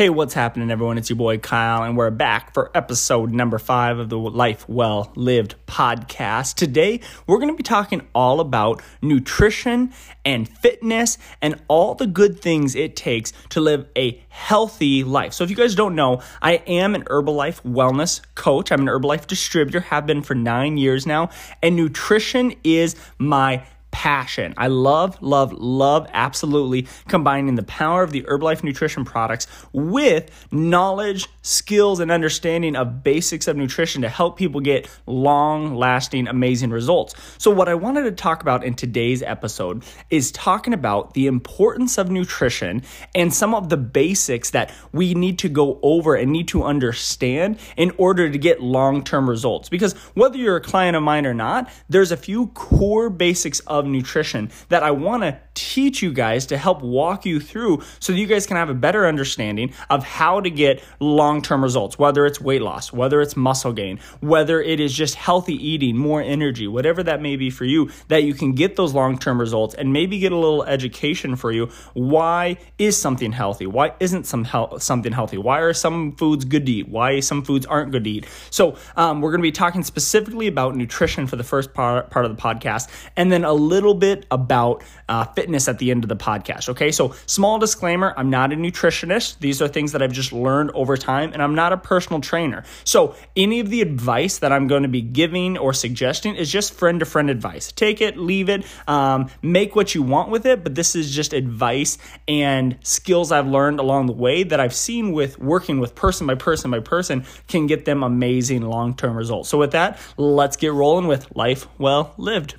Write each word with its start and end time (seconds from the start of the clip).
Hey, 0.00 0.08
what's 0.08 0.32
happening, 0.32 0.70
everyone? 0.70 0.96
It's 0.96 1.10
your 1.10 1.18
boy 1.18 1.36
Kyle, 1.36 1.82
and 1.82 1.94
we're 1.94 2.08
back 2.08 2.54
for 2.54 2.70
episode 2.74 3.32
number 3.32 3.58
five 3.58 3.98
of 3.98 4.08
the 4.08 4.16
Life 4.16 4.66
Well 4.66 5.12
Lived 5.14 5.56
podcast. 5.66 6.54
Today, 6.54 7.00
we're 7.26 7.36
going 7.36 7.50
to 7.50 7.54
be 7.54 7.62
talking 7.62 8.08
all 8.14 8.40
about 8.40 8.80
nutrition 9.02 9.92
and 10.24 10.48
fitness 10.48 11.18
and 11.42 11.60
all 11.68 11.96
the 11.96 12.06
good 12.06 12.40
things 12.40 12.74
it 12.74 12.96
takes 12.96 13.34
to 13.50 13.60
live 13.60 13.88
a 13.94 14.24
healthy 14.30 15.04
life. 15.04 15.34
So, 15.34 15.44
if 15.44 15.50
you 15.50 15.56
guys 15.56 15.74
don't 15.74 15.94
know, 15.94 16.22
I 16.40 16.62
am 16.66 16.94
an 16.94 17.04
Herbalife 17.04 17.60
wellness 17.70 18.22
coach. 18.34 18.72
I'm 18.72 18.80
an 18.80 18.86
Herbalife 18.86 19.26
distributor, 19.26 19.80
have 19.80 20.06
been 20.06 20.22
for 20.22 20.34
nine 20.34 20.78
years 20.78 21.06
now, 21.06 21.28
and 21.62 21.76
nutrition 21.76 22.54
is 22.64 22.96
my 23.18 23.64
passion. 23.90 24.54
I 24.56 24.68
love, 24.68 25.20
love, 25.20 25.52
love 25.52 26.06
absolutely 26.12 26.86
combining 27.08 27.54
the 27.54 27.62
power 27.62 28.02
of 28.02 28.12
the 28.12 28.22
Herbalife 28.22 28.62
nutrition 28.62 29.04
products 29.04 29.46
with 29.72 30.30
knowledge, 30.50 31.28
skills, 31.42 32.00
and 32.00 32.10
understanding 32.10 32.76
of 32.76 33.02
basics 33.02 33.48
of 33.48 33.56
nutrition 33.56 34.02
to 34.02 34.08
help 34.08 34.36
people 34.36 34.60
get 34.60 34.88
long 35.06 35.74
lasting, 35.74 36.28
amazing 36.28 36.70
results. 36.70 37.14
So, 37.38 37.50
what 37.50 37.68
I 37.68 37.74
wanted 37.74 38.04
to 38.04 38.12
talk 38.12 38.42
about 38.42 38.64
in 38.64 38.74
today's 38.74 39.22
episode 39.22 39.84
is 40.10 40.32
talking 40.32 40.74
about 40.74 41.14
the 41.14 41.26
importance 41.26 41.98
of 41.98 42.10
nutrition 42.10 42.82
and 43.14 43.32
some 43.32 43.54
of 43.54 43.68
the 43.68 43.76
basics 43.76 44.50
that 44.50 44.72
we 44.92 45.14
need 45.14 45.38
to 45.40 45.48
go 45.48 45.78
over 45.82 46.14
and 46.14 46.32
need 46.32 46.48
to 46.48 46.62
understand 46.62 47.58
in 47.76 47.92
order 47.98 48.30
to 48.30 48.38
get 48.38 48.62
long 48.62 49.02
term 49.04 49.28
results. 49.28 49.68
Because 49.68 49.94
whether 50.14 50.36
you're 50.36 50.56
a 50.56 50.60
client 50.60 50.96
of 50.96 51.02
mine 51.02 51.26
or 51.26 51.34
not, 51.34 51.70
there's 51.88 52.12
a 52.12 52.16
few 52.16 52.48
core 52.48 53.10
basics 53.10 53.60
of 53.60 53.79
nutrition 53.86 54.50
that 54.68 54.82
I 54.82 54.90
want 54.90 55.22
to 55.22 55.38
teach 55.60 56.02
you 56.02 56.12
guys 56.12 56.46
to 56.46 56.56
help 56.56 56.82
walk 56.82 57.26
you 57.26 57.38
through 57.38 57.82
so 57.98 58.12
that 58.12 58.18
you 58.18 58.26
guys 58.26 58.46
can 58.46 58.56
have 58.56 58.70
a 58.70 58.74
better 58.74 59.06
understanding 59.06 59.72
of 59.90 60.02
how 60.02 60.40
to 60.40 60.50
get 60.50 60.82
long 61.00 61.42
term 61.42 61.62
results, 61.62 61.98
whether 61.98 62.24
it's 62.24 62.40
weight 62.40 62.62
loss, 62.62 62.92
whether 62.92 63.20
it's 63.20 63.36
muscle 63.36 63.72
gain, 63.72 63.98
whether 64.20 64.60
it 64.60 64.80
is 64.80 64.92
just 64.92 65.14
healthy 65.14 65.54
eating, 65.54 65.96
more 65.96 66.22
energy, 66.22 66.66
whatever 66.66 67.02
that 67.02 67.20
may 67.20 67.36
be 67.36 67.50
for 67.50 67.64
you, 67.64 67.90
that 68.08 68.22
you 68.22 68.32
can 68.32 68.52
get 68.52 68.76
those 68.76 68.94
long 68.94 69.18
term 69.18 69.38
results 69.38 69.74
and 69.74 69.92
maybe 69.92 70.18
get 70.18 70.32
a 70.32 70.36
little 70.36 70.64
education 70.64 71.36
for 71.36 71.52
you. 71.52 71.68
Why 71.92 72.56
is 72.78 73.00
something 73.00 73.32
healthy? 73.32 73.66
Why 73.66 73.92
isn't 74.00 74.24
some 74.24 74.46
something 74.78 75.12
healthy? 75.12 75.36
Why 75.36 75.60
are 75.60 75.74
some 75.74 76.16
foods 76.16 76.44
good 76.44 76.66
to 76.66 76.72
eat? 76.72 76.88
Why 76.88 77.20
some 77.20 77.42
foods 77.44 77.66
aren't 77.66 77.92
good 77.92 78.04
to 78.04 78.10
eat? 78.10 78.26
So, 78.50 78.76
um, 78.96 79.20
we're 79.20 79.30
going 79.30 79.40
to 79.40 79.42
be 79.42 79.52
talking 79.52 79.82
specifically 79.82 80.46
about 80.46 80.74
nutrition 80.74 81.26
for 81.26 81.36
the 81.36 81.44
first 81.44 81.74
part, 81.74 82.10
part 82.10 82.24
of 82.24 82.34
the 82.34 82.40
podcast, 82.40 82.88
and 83.16 83.30
then 83.30 83.44
a 83.44 83.52
little 83.52 83.94
bit 83.94 84.26
about 84.30 84.82
uh, 85.08 85.24
fitness 85.24 85.49
at 85.68 85.78
the 85.78 85.90
end 85.90 86.04
of 86.04 86.08
the 86.08 86.16
podcast. 86.16 86.68
Okay, 86.68 86.90
so 86.90 87.14
small 87.26 87.58
disclaimer 87.58 88.14
I'm 88.16 88.30
not 88.30 88.52
a 88.52 88.56
nutritionist. 88.56 89.38
These 89.38 89.60
are 89.62 89.68
things 89.68 89.92
that 89.92 90.02
I've 90.02 90.12
just 90.12 90.32
learned 90.32 90.70
over 90.72 90.96
time, 90.96 91.32
and 91.32 91.42
I'm 91.42 91.54
not 91.54 91.72
a 91.72 91.76
personal 91.76 92.20
trainer. 92.20 92.64
So 92.84 93.14
any 93.36 93.60
of 93.60 93.70
the 93.70 93.82
advice 93.82 94.38
that 94.38 94.52
I'm 94.52 94.66
going 94.66 94.82
to 94.82 94.88
be 94.88 95.02
giving 95.02 95.58
or 95.58 95.72
suggesting 95.72 96.36
is 96.36 96.50
just 96.50 96.74
friend 96.74 97.00
to 97.00 97.06
friend 97.06 97.30
advice. 97.30 97.72
Take 97.72 98.00
it, 98.00 98.16
leave 98.16 98.48
it, 98.48 98.64
um, 98.88 99.30
make 99.42 99.74
what 99.74 99.94
you 99.94 100.02
want 100.02 100.30
with 100.30 100.46
it, 100.46 100.62
but 100.62 100.74
this 100.74 100.94
is 100.94 101.14
just 101.14 101.32
advice 101.32 101.98
and 102.28 102.78
skills 102.82 103.32
I've 103.32 103.46
learned 103.46 103.80
along 103.80 104.06
the 104.06 104.12
way 104.12 104.42
that 104.42 104.60
I've 104.60 104.74
seen 104.74 105.12
with 105.12 105.38
working 105.38 105.80
with 105.80 105.94
person 105.94 106.26
by 106.26 106.34
person 106.34 106.70
by 106.70 106.80
person 106.80 107.24
can 107.48 107.66
get 107.66 107.84
them 107.84 108.02
amazing 108.02 108.62
long 108.62 108.94
term 108.94 109.16
results. 109.16 109.48
So, 109.48 109.58
with 109.58 109.72
that, 109.72 109.98
let's 110.16 110.56
get 110.56 110.72
rolling 110.72 111.06
with 111.06 111.34
life 111.34 111.66
well 111.78 112.14
lived. 112.16 112.56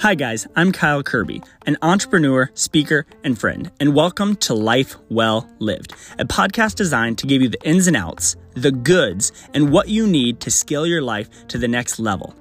Hi, 0.00 0.14
guys, 0.14 0.46
I'm 0.54 0.70
Kyle 0.70 1.02
Kirby, 1.02 1.42
an 1.66 1.76
entrepreneur, 1.82 2.52
speaker, 2.54 3.04
and 3.24 3.36
friend, 3.36 3.68
and 3.80 3.96
welcome 3.96 4.36
to 4.36 4.54
Life 4.54 4.94
Well 5.10 5.50
Lived, 5.58 5.92
a 6.20 6.24
podcast 6.24 6.76
designed 6.76 7.18
to 7.18 7.26
give 7.26 7.42
you 7.42 7.48
the 7.48 7.60
ins 7.68 7.88
and 7.88 7.96
outs, 7.96 8.36
the 8.54 8.70
goods, 8.70 9.32
and 9.54 9.72
what 9.72 9.88
you 9.88 10.06
need 10.06 10.38
to 10.38 10.52
scale 10.52 10.86
your 10.86 11.02
life 11.02 11.48
to 11.48 11.58
the 11.58 11.66
next 11.66 11.98
level. 11.98 12.32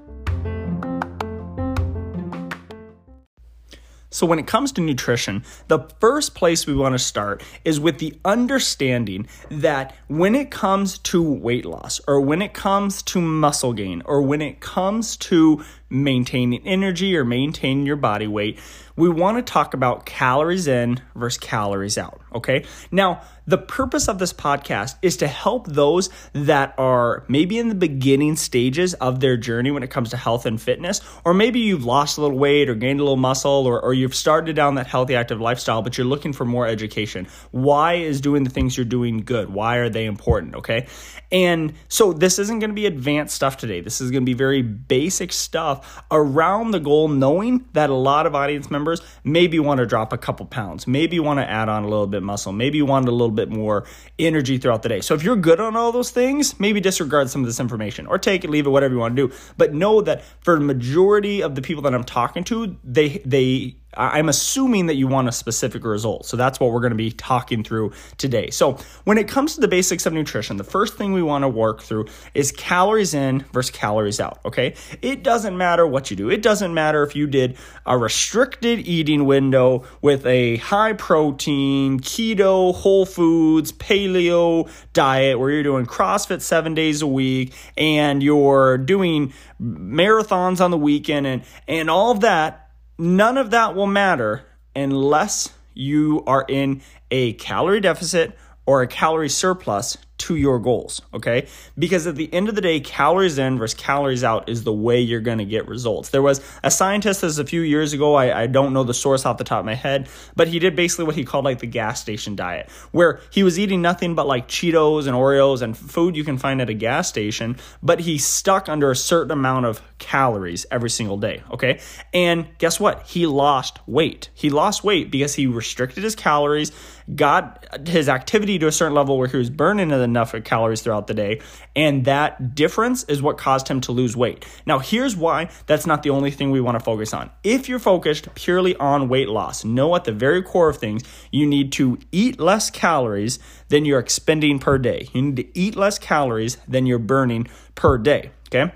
So, 4.09 4.25
when 4.25 4.39
it 4.39 4.47
comes 4.47 4.71
to 4.73 4.81
nutrition, 4.81 5.43
the 5.67 5.79
first 5.99 6.33
place 6.33 6.65
we 6.65 6.73
want 6.73 6.93
to 6.93 6.99
start 6.99 7.43
is 7.65 7.79
with 7.79 7.99
the 7.99 8.17
understanding 8.23 9.27
that 9.49 9.95
when 10.07 10.33
it 10.33 10.49
comes 10.49 10.97
to 10.99 11.21
weight 11.21 11.65
loss, 11.65 11.99
or 12.07 12.21
when 12.21 12.41
it 12.41 12.53
comes 12.53 13.01
to 13.03 13.19
muscle 13.19 13.73
gain, 13.73 14.01
or 14.05 14.21
when 14.21 14.41
it 14.41 14.61
comes 14.61 15.17
to 15.17 15.63
maintaining 15.89 16.65
energy 16.65 17.17
or 17.17 17.25
maintaining 17.25 17.85
your 17.85 17.97
body 17.97 18.27
weight, 18.27 18.59
we 18.97 19.07
want 19.07 19.37
to 19.37 19.43
talk 19.43 19.73
about 19.73 20.05
calories 20.05 20.67
in 20.67 20.99
versus 21.15 21.37
calories 21.37 21.97
out. 21.97 22.19
Okay. 22.33 22.65
Now, 22.91 23.21
the 23.45 23.57
purpose 23.57 24.09
of 24.09 24.19
this 24.19 24.33
podcast 24.33 24.97
is 25.01 25.17
to 25.17 25.27
help 25.27 25.67
those 25.67 26.09
that 26.33 26.73
are 26.77 27.23
maybe 27.29 27.57
in 27.57 27.69
the 27.69 27.75
beginning 27.75 28.35
stages 28.35 28.93
of 28.95 29.21
their 29.21 29.37
journey 29.37 29.71
when 29.71 29.83
it 29.83 29.89
comes 29.89 30.09
to 30.09 30.17
health 30.17 30.45
and 30.45 30.61
fitness, 30.61 30.99
or 31.23 31.33
maybe 31.33 31.61
you've 31.61 31.85
lost 31.85 32.17
a 32.17 32.21
little 32.21 32.37
weight 32.37 32.67
or 32.67 32.75
gained 32.75 32.99
a 32.99 33.03
little 33.03 33.15
muscle, 33.15 33.65
or, 33.65 33.81
or 33.81 33.93
you've 33.93 34.15
started 34.15 34.55
down 34.55 34.75
that 34.75 34.87
healthy, 34.87 35.15
active 35.15 35.39
lifestyle, 35.39 35.81
but 35.81 35.97
you're 35.97 36.07
looking 36.07 36.33
for 36.33 36.43
more 36.43 36.67
education. 36.67 37.27
Why 37.51 37.93
is 37.93 38.19
doing 38.19 38.43
the 38.43 38.49
things 38.49 38.75
you're 38.75 38.85
doing 38.85 39.19
good? 39.19 39.49
Why 39.49 39.77
are 39.77 39.89
they 39.89 40.05
important? 40.05 40.55
Okay. 40.55 40.87
And 41.31 41.73
so 41.87 42.11
this 42.11 42.39
isn't 42.39 42.59
going 42.59 42.71
to 42.71 42.75
be 42.75 42.85
advanced 42.85 43.35
stuff 43.35 43.57
today. 43.57 43.79
This 43.79 44.01
is 44.01 44.11
going 44.11 44.23
to 44.23 44.25
be 44.25 44.33
very 44.33 44.61
basic 44.61 45.31
stuff 45.31 46.03
around 46.11 46.71
the 46.71 46.79
goal, 46.79 47.07
knowing 47.07 47.65
that 47.73 47.89
a 47.89 47.95
lot 47.95 48.25
of 48.25 48.35
audience 48.35 48.69
members 48.69 48.86
maybe 49.23 49.55
you 49.55 49.63
want 49.63 49.79
to 49.79 49.85
drop 49.85 50.13
a 50.13 50.17
couple 50.17 50.45
pounds, 50.45 50.87
maybe 50.87 51.15
you 51.15 51.23
want 51.23 51.39
to 51.39 51.49
add 51.49 51.69
on 51.69 51.83
a 51.83 51.87
little 51.87 52.07
bit 52.07 52.23
muscle, 52.23 52.51
maybe 52.51 52.77
you 52.77 52.85
want 52.85 53.07
a 53.07 53.11
little 53.11 53.31
bit 53.31 53.49
more 53.49 53.85
energy 54.19 54.57
throughout 54.57 54.83
the 54.83 54.89
day. 54.89 55.01
So 55.01 55.13
if 55.13 55.23
you're 55.23 55.35
good 55.35 55.59
on 55.59 55.75
all 55.75 55.91
those 55.91 56.11
things, 56.11 56.59
maybe 56.59 56.79
disregard 56.79 57.29
some 57.29 57.41
of 57.41 57.47
this 57.47 57.59
information 57.59 58.07
or 58.07 58.17
take 58.17 58.43
it, 58.43 58.49
leave 58.49 58.65
it, 58.65 58.69
whatever 58.69 58.93
you 58.93 58.99
want 58.99 59.15
to 59.15 59.27
do. 59.27 59.35
But 59.57 59.73
know 59.73 60.01
that 60.01 60.23
for 60.41 60.55
the 60.55 60.65
majority 60.65 61.41
of 61.41 61.55
the 61.55 61.61
people 61.61 61.83
that 61.83 61.93
I'm 61.93 62.03
talking 62.03 62.43
to, 62.45 62.77
they 62.83 63.21
they 63.25 63.77
I'm 63.97 64.29
assuming 64.29 64.85
that 64.85 64.95
you 64.95 65.07
want 65.07 65.27
a 65.27 65.31
specific 65.31 65.83
result. 65.83 66.25
So 66.25 66.37
that's 66.37 66.59
what 66.59 66.71
we're 66.71 66.81
going 66.81 66.91
to 66.91 66.97
be 66.97 67.11
talking 67.11 67.63
through 67.63 67.93
today. 68.17 68.51
So 68.51 68.77
when 69.03 69.17
it 69.17 69.27
comes 69.27 69.55
to 69.55 69.61
the 69.61 69.67
basics 69.67 70.05
of 70.05 70.13
nutrition, 70.13 70.57
the 70.57 70.63
first 70.63 70.95
thing 70.95 71.13
we 71.13 71.23
want 71.23 71.43
to 71.43 71.49
work 71.49 71.81
through 71.81 72.05
is 72.33 72.51
calories 72.51 73.13
in 73.13 73.43
versus 73.51 73.71
calories 73.71 74.19
out. 74.19 74.39
Okay. 74.45 74.75
It 75.01 75.23
doesn't 75.23 75.57
matter 75.57 75.85
what 75.85 76.11
you 76.11 76.17
do. 76.17 76.29
It 76.29 76.41
doesn't 76.41 76.73
matter 76.73 77.03
if 77.03 77.15
you 77.15 77.27
did 77.27 77.57
a 77.85 77.97
restricted 77.97 78.79
eating 78.87 79.25
window 79.25 79.85
with 80.01 80.25
a 80.25 80.57
high 80.57 80.93
protein, 80.93 81.99
keto, 81.99 82.75
whole 82.75 83.05
foods, 83.05 83.71
paleo 83.71 84.69
diet 84.93 85.39
where 85.39 85.49
you're 85.49 85.63
doing 85.63 85.85
CrossFit 85.85 86.41
seven 86.41 86.75
days 86.75 87.01
a 87.01 87.07
week 87.07 87.53
and 87.75 88.21
you're 88.21 88.77
doing 88.77 89.33
marathons 89.59 90.61
on 90.61 90.71
the 90.71 90.77
weekend 90.77 91.25
and, 91.25 91.43
and 91.67 91.89
all 91.89 92.11
of 92.11 92.19
that 92.21 92.66
None 92.97 93.37
of 93.37 93.51
that 93.51 93.75
will 93.75 93.87
matter 93.87 94.45
unless 94.75 95.49
you 95.73 96.23
are 96.25 96.45
in 96.47 96.81
a 97.11 97.33
calorie 97.33 97.79
deficit 97.79 98.37
or 98.65 98.81
a 98.81 98.87
calorie 98.87 99.29
surplus 99.29 99.97
to 100.19 100.35
your 100.35 100.59
goals, 100.59 101.01
okay? 101.13 101.47
Because 101.77 102.07
at 102.07 102.15
the 102.15 102.31
end 102.33 102.49
of 102.49 102.55
the 102.55 102.61
day, 102.61 102.79
calories 102.79 103.37
in 103.37 103.57
versus 103.57 103.79
calories 103.79 104.23
out 104.23 104.49
is 104.49 104.63
the 104.63 104.73
way 104.73 104.99
you're 104.99 105.21
gonna 105.21 105.45
get 105.45 105.67
results. 105.67 106.09
There 106.09 106.21
was 106.21 106.41
a 106.63 106.71
scientist 106.71 107.21
this 107.21 107.37
a 107.37 107.45
few 107.45 107.61
years 107.61 107.93
ago, 107.93 108.15
I, 108.15 108.43
I 108.43 108.47
don't 108.47 108.73
know 108.73 108.83
the 108.83 108.93
source 108.93 109.25
off 109.25 109.37
the 109.37 109.43
top 109.43 109.59
of 109.59 109.65
my 109.65 109.75
head, 109.75 110.09
but 110.35 110.47
he 110.47 110.59
did 110.59 110.75
basically 110.75 111.05
what 111.05 111.15
he 111.15 111.23
called 111.23 111.45
like 111.45 111.59
the 111.59 111.67
gas 111.67 112.01
station 112.01 112.35
diet, 112.35 112.69
where 112.91 113.19
he 113.29 113.43
was 113.43 113.59
eating 113.59 113.81
nothing 113.81 114.15
but 114.15 114.27
like 114.27 114.47
Cheetos 114.47 115.07
and 115.07 115.15
Oreos 115.15 115.61
and 115.61 115.77
food 115.77 116.15
you 116.15 116.23
can 116.23 116.37
find 116.37 116.61
at 116.61 116.69
a 116.69 116.73
gas 116.73 117.07
station, 117.07 117.57
but 117.83 117.99
he 117.99 118.17
stuck 118.17 118.69
under 118.69 118.91
a 118.91 118.95
certain 118.95 119.31
amount 119.31 119.65
of 119.65 119.81
calories 119.99 120.65
every 120.71 120.89
single 120.89 121.17
day, 121.17 121.43
okay? 121.51 121.79
And 122.13 122.47
guess 122.57 122.79
what? 122.79 123.03
He 123.03 123.27
lost 123.27 123.79
weight. 123.87 124.29
He 124.33 124.49
lost 124.49 124.83
weight 124.83 125.11
because 125.11 125.35
he 125.35 125.47
restricted 125.47 126.03
his 126.03 126.15
calories, 126.15 126.71
got 127.15 127.65
his 127.87 128.09
activity 128.09 128.59
to 128.59 128.67
a 128.67 128.71
certain 128.71 128.95
level 128.95 129.17
where 129.17 129.27
he 129.27 129.37
was 129.37 129.49
burning 129.49 129.91
enough 130.07 130.33
calories 130.43 130.81
throughout 130.81 131.07
the 131.07 131.13
day. 131.13 131.41
And 131.75 132.05
that 132.05 132.55
difference 132.55 133.03
is 133.03 133.21
what 133.21 133.37
caused 133.37 133.67
him 133.67 133.81
to 133.81 133.91
lose 133.91 134.15
weight. 134.15 134.45
Now, 134.65 134.79
here's 134.79 135.15
why 135.15 135.49
that's 135.65 135.85
not 135.85 136.03
the 136.03 136.09
only 136.09 136.31
thing 136.31 136.51
we 136.51 136.61
want 136.61 136.77
to 136.77 136.83
focus 136.83 137.13
on. 137.13 137.29
If 137.43 137.69
you're 137.69 137.79
focused 137.79 138.33
purely 138.35 138.75
on 138.77 139.09
weight 139.09 139.29
loss, 139.29 139.63
know 139.63 139.95
at 139.95 140.05
the 140.05 140.11
very 140.11 140.41
core 140.41 140.69
of 140.69 140.77
things, 140.77 141.03
you 141.31 141.45
need 141.45 141.71
to 141.73 141.99
eat 142.11 142.39
less 142.39 142.69
calories 142.69 143.39
than 143.69 143.85
you're 143.85 143.99
expending 143.99 144.59
per 144.59 144.77
day. 144.77 145.09
You 145.13 145.21
need 145.21 145.37
to 145.37 145.59
eat 145.59 145.75
less 145.75 145.99
calories 145.99 146.57
than 146.67 146.85
you're 146.85 146.99
burning 146.99 147.47
per 147.75 147.97
day. 147.97 148.31
Okay. 148.47 148.71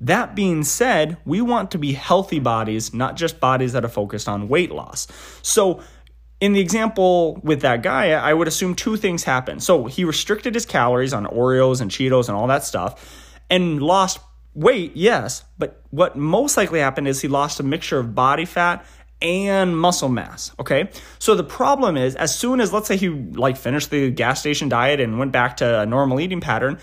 That 0.00 0.34
being 0.34 0.62
said, 0.62 1.16
we 1.24 1.40
want 1.40 1.70
to 1.70 1.78
be 1.78 1.92
healthy 1.92 2.38
bodies, 2.38 2.92
not 2.92 3.16
just 3.16 3.40
bodies 3.40 3.72
that 3.72 3.84
are 3.84 3.88
focused 3.88 4.28
on 4.28 4.48
weight 4.48 4.70
loss. 4.70 5.06
So, 5.40 5.80
in 6.40 6.52
the 6.52 6.60
example 6.60 7.40
with 7.42 7.62
that 7.62 7.82
guy, 7.82 8.10
I 8.10 8.32
would 8.34 8.48
assume 8.48 8.74
two 8.74 8.96
things 8.96 9.24
happened. 9.24 9.62
So 9.62 9.86
he 9.86 10.04
restricted 10.04 10.54
his 10.54 10.66
calories 10.66 11.12
on 11.12 11.26
Oreos 11.26 11.80
and 11.80 11.90
Cheetos 11.90 12.28
and 12.28 12.36
all 12.36 12.46
that 12.48 12.64
stuff 12.64 13.34
and 13.48 13.82
lost 13.82 14.18
weight, 14.54 14.92
yes, 14.94 15.44
but 15.58 15.82
what 15.90 16.16
most 16.16 16.56
likely 16.56 16.80
happened 16.80 17.08
is 17.08 17.20
he 17.20 17.28
lost 17.28 17.60
a 17.60 17.62
mixture 17.62 17.98
of 17.98 18.14
body 18.14 18.44
fat 18.44 18.84
and 19.22 19.78
muscle 19.78 20.08
mass. 20.08 20.52
Okay. 20.58 20.90
So 21.18 21.34
the 21.34 21.44
problem 21.44 21.96
is, 21.96 22.16
as 22.16 22.38
soon 22.38 22.60
as, 22.60 22.72
let's 22.72 22.86
say, 22.86 22.96
he 22.96 23.08
like 23.08 23.56
finished 23.56 23.90
the 23.90 24.10
gas 24.10 24.40
station 24.40 24.68
diet 24.68 25.00
and 25.00 25.18
went 25.18 25.32
back 25.32 25.56
to 25.58 25.80
a 25.80 25.86
normal 25.86 26.20
eating 26.20 26.40
pattern, 26.40 26.78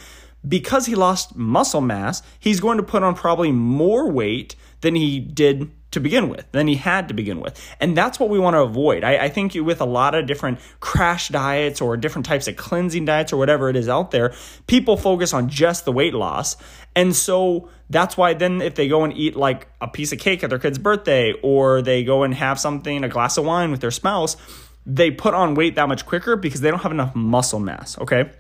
because 0.48 0.86
he 0.86 0.96
lost 0.96 1.36
muscle 1.36 1.80
mass, 1.80 2.22
he's 2.40 2.60
going 2.60 2.78
to 2.78 2.84
put 2.84 3.04
on 3.04 3.16
probably 3.16 3.52
more 3.52 4.12
weight 4.12 4.56
than 4.84 4.96
he 4.96 5.20
did 5.20 5.72
to 5.92 6.00
begin 6.00 6.28
with 6.28 6.52
than 6.52 6.68
he 6.68 6.76
had 6.76 7.08
to 7.08 7.14
begin 7.14 7.40
with. 7.40 7.60
And 7.80 7.96
that's 7.96 8.20
what 8.20 8.30
we 8.30 8.38
want 8.38 8.56
to 8.56 8.62
avoid. 8.62 9.04
I, 9.04 9.26
I, 9.26 9.30
think 9.30 9.54
with 9.54 9.80
a 9.80 9.86
lot 9.86 10.16
of 10.16 10.26
different 10.26 10.60
crash 10.80 11.30
diets 11.30 11.82
or 11.82 11.96
different 11.98 12.26
types 12.26 12.48
of 12.48 12.58
cleansing 12.58 13.06
diets 13.06 13.32
or 13.32 13.38
whatever 13.38 13.70
it 13.70 13.76
is 13.76 13.88
out 13.88 14.12
there, 14.12 14.34
people 14.68 14.98
focus 14.98 15.34
on 15.34 15.50
just 15.50 15.86
the 15.86 15.92
weight 15.92 16.14
loss. 16.14 16.58
And 16.96 17.16
so 17.16 17.70
that's 17.90 18.18
why 18.18 18.34
then 18.34 18.62
if 18.62 18.76
they 18.76 18.88
go 18.88 19.04
and 19.04 19.16
eat 19.16 19.36
like 19.36 19.68
a 19.82 19.88
piece 19.88 20.12
of 20.12 20.20
cake 20.20 20.44
at 20.44 20.50
their 20.50 20.60
kid's 20.60 20.80
birthday 20.80 21.34
or 21.44 21.82
they 21.82 22.04
go 22.04 22.24
and 22.24 22.34
have 22.34 22.60
something, 22.60 23.04
a 23.04 23.10
glass 23.10 23.38
of 23.38 23.46
wine 23.46 23.72
with 23.72 23.80
their 23.80 23.92
spouse, 23.92 24.36
they 24.86 25.12
put 25.12 25.34
on 25.34 25.54
weight 25.54 25.76
that 25.76 25.88
much 25.88 26.06
quicker 26.06 26.36
because 26.36 26.62
they 26.62 26.72
don't 26.72 26.82
have 26.82 26.92
enough 26.92 27.16
muscle 27.16 27.60
mass. 27.60 27.98
Okay. 28.00 28.32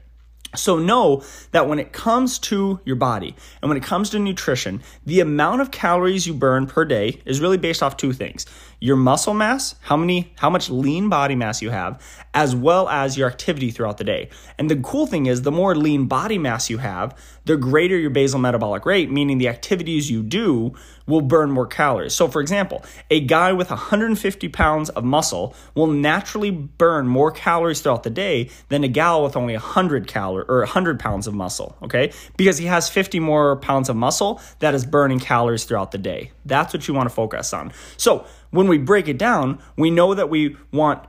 So 0.55 0.77
know 0.77 1.23
that 1.51 1.67
when 1.67 1.79
it 1.79 1.93
comes 1.93 2.39
to 2.39 2.79
your 2.85 2.95
body 2.95 3.35
and 3.61 3.69
when 3.69 3.77
it 3.77 3.83
comes 3.83 4.09
to 4.11 4.19
nutrition, 4.19 4.81
the 5.05 5.19
amount 5.19 5.61
of 5.61 5.71
calories 5.71 6.27
you 6.27 6.33
burn 6.33 6.67
per 6.67 6.85
day 6.85 7.21
is 7.25 7.41
really 7.41 7.57
based 7.57 7.81
off 7.81 7.97
two 7.97 8.13
things 8.13 8.45
your 8.83 8.97
muscle 8.97 9.33
mass, 9.33 9.75
how 9.79 9.95
many 9.95 10.33
how 10.35 10.49
much 10.49 10.69
lean 10.69 11.07
body 11.07 11.35
mass 11.35 11.61
you 11.61 11.69
have, 11.69 12.03
as 12.33 12.53
well 12.53 12.89
as 12.89 13.17
your 13.17 13.29
activity 13.29 13.71
throughout 13.71 13.97
the 13.97 14.03
day. 14.03 14.27
And 14.57 14.69
the 14.69 14.75
cool 14.75 15.07
thing 15.07 15.25
is 15.25 15.43
the 15.43 15.53
more 15.53 15.73
lean 15.73 16.07
body 16.07 16.37
mass 16.37 16.69
you 16.69 16.79
have, 16.79 17.17
the 17.45 17.55
greater 17.55 17.97
your 17.97 18.09
basal 18.09 18.41
metabolic 18.41 18.85
rate, 18.85 19.09
meaning 19.09 19.37
the 19.37 19.47
activities 19.47 20.11
you 20.11 20.21
do 20.21 20.73
will 21.07 21.21
burn 21.21 21.49
more 21.49 21.65
calories. 21.65 22.13
So 22.13 22.27
for 22.27 22.41
example, 22.41 22.83
a 23.09 23.21
guy 23.21 23.53
with 23.53 23.69
150 23.69 24.49
pounds 24.49 24.89
of 24.89 25.05
muscle 25.05 25.55
will 25.75 25.87
naturally 25.87 26.51
burn 26.51 27.07
more 27.07 27.31
calories 27.31 27.79
throughout 27.79 28.03
the 28.03 28.09
day 28.09 28.49
than 28.67 28.83
a 28.83 28.89
gal 28.89 29.23
with 29.23 29.37
only 29.37 29.53
100 29.53 30.07
calories 30.07 30.45
or 30.49 30.59
100 30.59 30.99
pounds 30.99 31.25
of 31.25 31.33
muscle, 31.33 31.77
okay? 31.83 32.11
Because 32.35 32.57
he 32.57 32.65
has 32.65 32.89
50 32.89 33.21
more 33.21 33.55
pounds 33.55 33.87
of 33.87 33.95
muscle 33.95 34.41
that 34.59 34.75
is 34.75 34.85
burning 34.85 35.19
calories 35.19 35.63
throughout 35.63 35.91
the 35.91 35.97
day. 35.97 36.31
That's 36.43 36.73
what 36.73 36.85
you 36.89 36.93
want 36.93 37.07
to 37.07 37.15
focus 37.15 37.53
on. 37.53 37.71
So 37.95 38.25
when 38.53 38.67
we 38.67 38.77
break 38.77 39.07
it 39.07 39.17
down, 39.17 39.59
we 39.75 39.89
know 39.89 40.13
that 40.13 40.29
we 40.29 40.55
want 40.71 41.03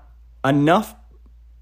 enough 0.44 0.94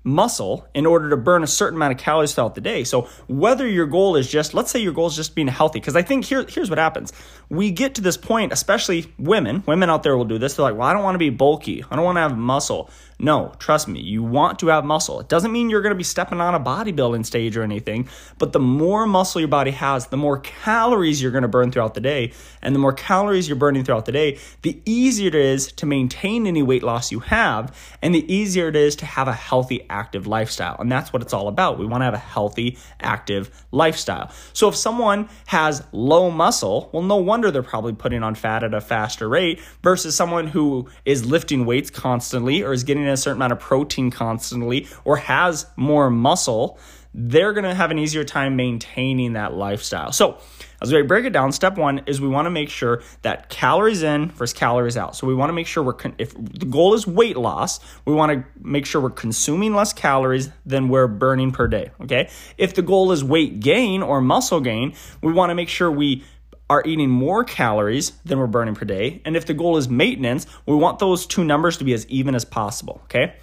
muscle 0.04 0.66
in 0.74 0.84
order 0.86 1.10
to 1.10 1.16
burn 1.16 1.42
a 1.42 1.46
certain 1.46 1.76
amount 1.76 1.92
of 1.92 1.98
calories 1.98 2.34
throughout 2.34 2.54
the 2.54 2.60
day. 2.60 2.84
So 2.84 3.08
whether 3.28 3.68
your 3.68 3.86
goal 3.86 4.16
is 4.16 4.28
just, 4.28 4.54
let's 4.54 4.70
say 4.70 4.80
your 4.80 4.92
goal 4.92 5.06
is 5.06 5.16
just 5.16 5.34
being 5.34 5.48
healthy, 5.48 5.80
because 5.80 5.96
I 5.96 6.02
think 6.02 6.24
here, 6.24 6.44
here's 6.48 6.70
what 6.70 6.78
happens. 6.78 7.12
We 7.48 7.70
get 7.70 7.96
to 7.96 8.00
this 8.00 8.16
point, 8.16 8.52
especially 8.52 9.12
women, 9.18 9.62
women 9.66 9.90
out 9.90 10.02
there 10.02 10.16
will 10.16 10.24
do 10.24 10.38
this. 10.38 10.54
They're 10.54 10.64
like, 10.64 10.76
well, 10.76 10.88
I 10.88 10.92
don't 10.92 11.02
want 11.02 11.14
to 11.14 11.20
be 11.20 11.30
bulky. 11.30 11.84
I 11.88 11.96
don't 11.96 12.04
want 12.04 12.16
to 12.16 12.20
have 12.22 12.36
muscle. 12.36 12.90
No, 13.24 13.52
trust 13.60 13.86
me, 13.86 14.00
you 14.00 14.20
want 14.20 14.58
to 14.58 14.66
have 14.66 14.84
muscle. 14.84 15.20
It 15.20 15.28
doesn't 15.28 15.52
mean 15.52 15.70
you're 15.70 15.80
going 15.80 15.94
to 15.94 15.96
be 15.96 16.02
stepping 16.02 16.40
on 16.40 16.56
a 16.56 16.60
bodybuilding 16.60 17.24
stage 17.24 17.56
or 17.56 17.62
anything, 17.62 18.08
but 18.36 18.52
the 18.52 18.58
more 18.58 19.06
muscle 19.06 19.40
your 19.40 19.46
body 19.46 19.70
has, 19.70 20.08
the 20.08 20.16
more 20.16 20.38
calories 20.40 21.22
you're 21.22 21.30
going 21.30 21.42
to 21.42 21.48
burn 21.48 21.70
throughout 21.70 21.94
the 21.94 22.00
day. 22.00 22.32
And 22.62 22.74
the 22.74 22.80
more 22.80 22.92
calories 22.92 23.46
you're 23.46 23.56
burning 23.56 23.84
throughout 23.84 24.06
the 24.06 24.12
day, 24.12 24.38
the 24.62 24.82
easier 24.84 25.28
it 25.28 25.36
is 25.36 25.70
to 25.72 25.86
maintain 25.86 26.48
any 26.48 26.64
weight 26.64 26.82
loss 26.82 27.12
you 27.12 27.20
have, 27.20 27.78
and 28.02 28.12
the 28.12 28.32
easier 28.32 28.66
it 28.66 28.74
is 28.74 28.96
to 28.96 29.06
have 29.06 29.28
a 29.28 29.32
healthy, 29.32 29.86
active 29.88 30.26
lifestyle. 30.26 30.74
And 30.80 30.90
that's 30.90 31.12
what 31.12 31.22
it's 31.22 31.32
all 31.32 31.46
about. 31.46 31.78
We 31.78 31.86
want 31.86 32.00
to 32.00 32.06
have 32.06 32.14
a 32.14 32.18
healthy, 32.18 32.76
active 32.98 33.64
lifestyle. 33.70 34.32
So 34.52 34.66
if 34.66 34.74
someone 34.74 35.28
has 35.46 35.84
low 35.92 36.28
muscle, 36.28 36.90
well, 36.92 37.04
no 37.04 37.18
wonder 37.18 37.52
they're 37.52 37.62
probably 37.62 37.92
putting 37.92 38.24
on 38.24 38.34
fat 38.34 38.64
at 38.64 38.74
a 38.74 38.80
faster 38.80 39.28
rate 39.28 39.60
versus 39.80 40.16
someone 40.16 40.48
who 40.48 40.88
is 41.04 41.24
lifting 41.24 41.64
weights 41.66 41.88
constantly 41.88 42.64
or 42.64 42.72
is 42.72 42.82
getting 42.82 43.11
a 43.12 43.16
certain 43.16 43.38
amount 43.38 43.52
of 43.52 43.60
protein 43.60 44.10
constantly 44.10 44.88
or 45.04 45.16
has 45.16 45.66
more 45.76 46.10
muscle, 46.10 46.78
they're 47.14 47.52
going 47.52 47.64
to 47.64 47.74
have 47.74 47.90
an 47.90 47.98
easier 47.98 48.24
time 48.24 48.56
maintaining 48.56 49.34
that 49.34 49.54
lifestyle. 49.54 50.12
So, 50.12 50.38
as 50.82 50.92
we 50.92 51.00
break 51.02 51.24
it 51.24 51.32
down, 51.32 51.52
step 51.52 51.78
one 51.78 52.02
is 52.06 52.20
we 52.20 52.26
want 52.26 52.46
to 52.46 52.50
make 52.50 52.68
sure 52.68 53.02
that 53.22 53.48
calories 53.48 54.02
in 54.02 54.30
versus 54.30 54.52
calories 54.52 54.96
out. 54.96 55.14
So 55.14 55.28
we 55.28 55.34
want 55.34 55.50
to 55.50 55.52
make 55.52 55.68
sure 55.68 55.80
we're 55.84 55.92
con- 55.92 56.16
if 56.18 56.34
the 56.34 56.66
goal 56.66 56.94
is 56.94 57.06
weight 57.06 57.36
loss, 57.36 57.78
we 58.04 58.14
want 58.14 58.32
to 58.32 58.44
make 58.60 58.84
sure 58.84 59.00
we're 59.00 59.10
consuming 59.10 59.74
less 59.76 59.92
calories 59.92 60.50
than 60.66 60.88
we're 60.88 61.06
burning 61.06 61.52
per 61.52 61.68
day. 61.68 61.92
Okay. 62.00 62.28
If 62.58 62.74
the 62.74 62.82
goal 62.82 63.12
is 63.12 63.22
weight 63.22 63.60
gain 63.60 64.02
or 64.02 64.20
muscle 64.20 64.60
gain, 64.60 64.94
we 65.22 65.32
want 65.32 65.50
to 65.50 65.54
make 65.54 65.68
sure 65.68 65.88
we 65.88 66.24
are 66.72 66.82
eating 66.86 67.10
more 67.10 67.44
calories 67.44 68.12
than 68.24 68.38
we're 68.38 68.46
burning 68.46 68.74
per 68.74 68.86
day. 68.86 69.20
And 69.26 69.36
if 69.36 69.44
the 69.44 69.52
goal 69.52 69.76
is 69.76 69.90
maintenance, 69.90 70.46
we 70.64 70.74
want 70.74 71.00
those 71.00 71.26
two 71.26 71.44
numbers 71.44 71.76
to 71.76 71.84
be 71.84 71.92
as 71.92 72.06
even 72.06 72.34
as 72.34 72.46
possible. 72.46 73.02
Okay. 73.04 73.34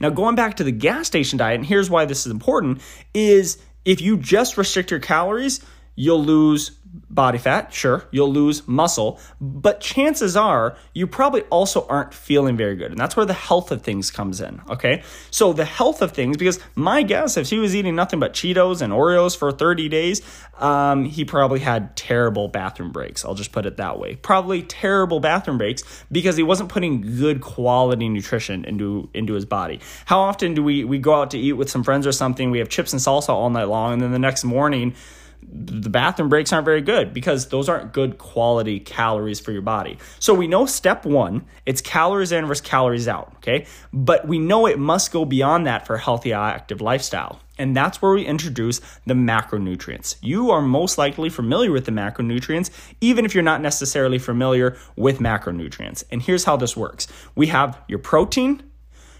Now, 0.00 0.10
going 0.10 0.34
back 0.34 0.56
to 0.56 0.64
the 0.64 0.72
gas 0.72 1.06
station 1.06 1.38
diet, 1.38 1.60
and 1.60 1.64
here's 1.64 1.88
why 1.88 2.06
this 2.06 2.26
is 2.26 2.32
important 2.32 2.80
is 3.14 3.58
if 3.84 4.00
you 4.00 4.16
just 4.16 4.56
restrict 4.58 4.90
your 4.90 4.98
calories, 4.98 5.64
you'll 5.94 6.22
lose 6.22 6.72
body 7.08 7.38
fat, 7.38 7.72
sure, 7.72 8.04
you'll 8.10 8.32
lose 8.32 8.66
muscle, 8.68 9.18
but 9.40 9.80
chances 9.80 10.36
are 10.36 10.76
you 10.92 11.06
probably 11.06 11.42
also 11.42 11.86
aren't 11.86 12.12
feeling 12.12 12.56
very 12.56 12.76
good. 12.76 12.90
And 12.90 12.98
that's 12.98 13.16
where 13.16 13.24
the 13.24 13.32
health 13.32 13.70
of 13.70 13.82
things 13.82 14.10
comes 14.10 14.40
in, 14.40 14.60
okay? 14.68 15.02
So 15.30 15.52
the 15.52 15.64
health 15.64 16.02
of 16.02 16.12
things, 16.12 16.36
because 16.36 16.60
my 16.74 17.02
guess, 17.02 17.36
if 17.36 17.48
he 17.48 17.58
was 17.58 17.74
eating 17.74 17.94
nothing 17.94 18.20
but 18.20 18.34
Cheetos 18.34 18.82
and 18.82 18.92
Oreos 18.92 19.36
for 19.36 19.52
30 19.52 19.88
days, 19.88 20.20
um, 20.58 21.04
he 21.04 21.24
probably 21.24 21.60
had 21.60 21.96
terrible 21.96 22.48
bathroom 22.48 22.92
breaks. 22.92 23.24
I'll 23.24 23.34
just 23.34 23.52
put 23.52 23.64
it 23.64 23.78
that 23.78 23.98
way. 23.98 24.16
Probably 24.16 24.62
terrible 24.62 25.18
bathroom 25.18 25.58
breaks 25.58 25.82
because 26.12 26.36
he 26.36 26.42
wasn't 26.42 26.68
putting 26.68 27.00
good 27.16 27.40
quality 27.40 28.08
nutrition 28.08 28.64
into 28.64 29.08
into 29.14 29.32
his 29.32 29.44
body. 29.44 29.80
How 30.04 30.20
often 30.20 30.54
do 30.54 30.62
we 30.62 30.84
we 30.84 30.98
go 30.98 31.14
out 31.14 31.30
to 31.32 31.38
eat 31.38 31.54
with 31.54 31.70
some 31.70 31.82
friends 31.82 32.06
or 32.06 32.12
something? 32.12 32.50
We 32.50 32.58
have 32.58 32.68
chips 32.68 32.92
and 32.92 33.00
salsa 33.00 33.30
all 33.30 33.50
night 33.50 33.68
long, 33.68 33.94
and 33.94 34.02
then 34.02 34.12
the 34.12 34.18
next 34.18 34.44
morning 34.44 34.94
the 35.42 35.90
bathroom 35.90 36.28
breaks 36.28 36.52
aren't 36.52 36.64
very 36.64 36.80
good 36.80 37.12
because 37.12 37.48
those 37.48 37.68
aren't 37.68 37.92
good 37.92 38.18
quality 38.18 38.80
calories 38.80 39.40
for 39.40 39.52
your 39.52 39.62
body. 39.62 39.98
So 40.18 40.34
we 40.34 40.46
know 40.46 40.66
step 40.66 41.04
one, 41.04 41.44
it's 41.66 41.80
calories 41.80 42.32
in 42.32 42.46
versus 42.46 42.62
calories 42.66 43.08
out, 43.08 43.32
okay? 43.36 43.66
But 43.92 44.26
we 44.26 44.38
know 44.38 44.66
it 44.66 44.78
must 44.78 45.12
go 45.12 45.24
beyond 45.24 45.66
that 45.66 45.86
for 45.86 45.96
a 45.96 46.00
healthy, 46.00 46.32
active 46.32 46.80
lifestyle. 46.80 47.40
And 47.58 47.76
that's 47.76 48.00
where 48.00 48.12
we 48.12 48.24
introduce 48.24 48.80
the 49.06 49.14
macronutrients. 49.14 50.16
You 50.22 50.50
are 50.50 50.62
most 50.62 50.96
likely 50.96 51.28
familiar 51.28 51.70
with 51.70 51.84
the 51.84 51.92
macronutrients, 51.92 52.70
even 53.00 53.24
if 53.24 53.34
you're 53.34 53.42
not 53.42 53.60
necessarily 53.60 54.18
familiar 54.18 54.76
with 54.96 55.18
macronutrients. 55.18 56.02
And 56.10 56.22
here's 56.22 56.44
how 56.44 56.56
this 56.56 56.76
works 56.76 57.06
we 57.34 57.48
have 57.48 57.78
your 57.88 57.98
protein, 57.98 58.62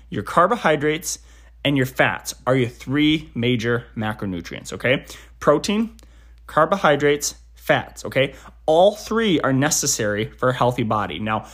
your 0.08 0.22
carbohydrates, 0.22 1.18
and 1.64 1.76
your 1.76 1.86
fats 1.86 2.34
are 2.46 2.56
your 2.56 2.68
three 2.68 3.30
major 3.34 3.86
macronutrients, 3.96 4.72
okay? 4.72 5.04
Protein, 5.38 5.96
carbohydrates, 6.52 7.34
fats, 7.54 8.04
okay? 8.04 8.34
All 8.66 8.94
three 8.94 9.40
are 9.40 9.52
necessary 9.52 10.26
for 10.26 10.50
a 10.50 10.54
healthy 10.54 10.82
body. 10.82 11.18
Now, 11.18 11.46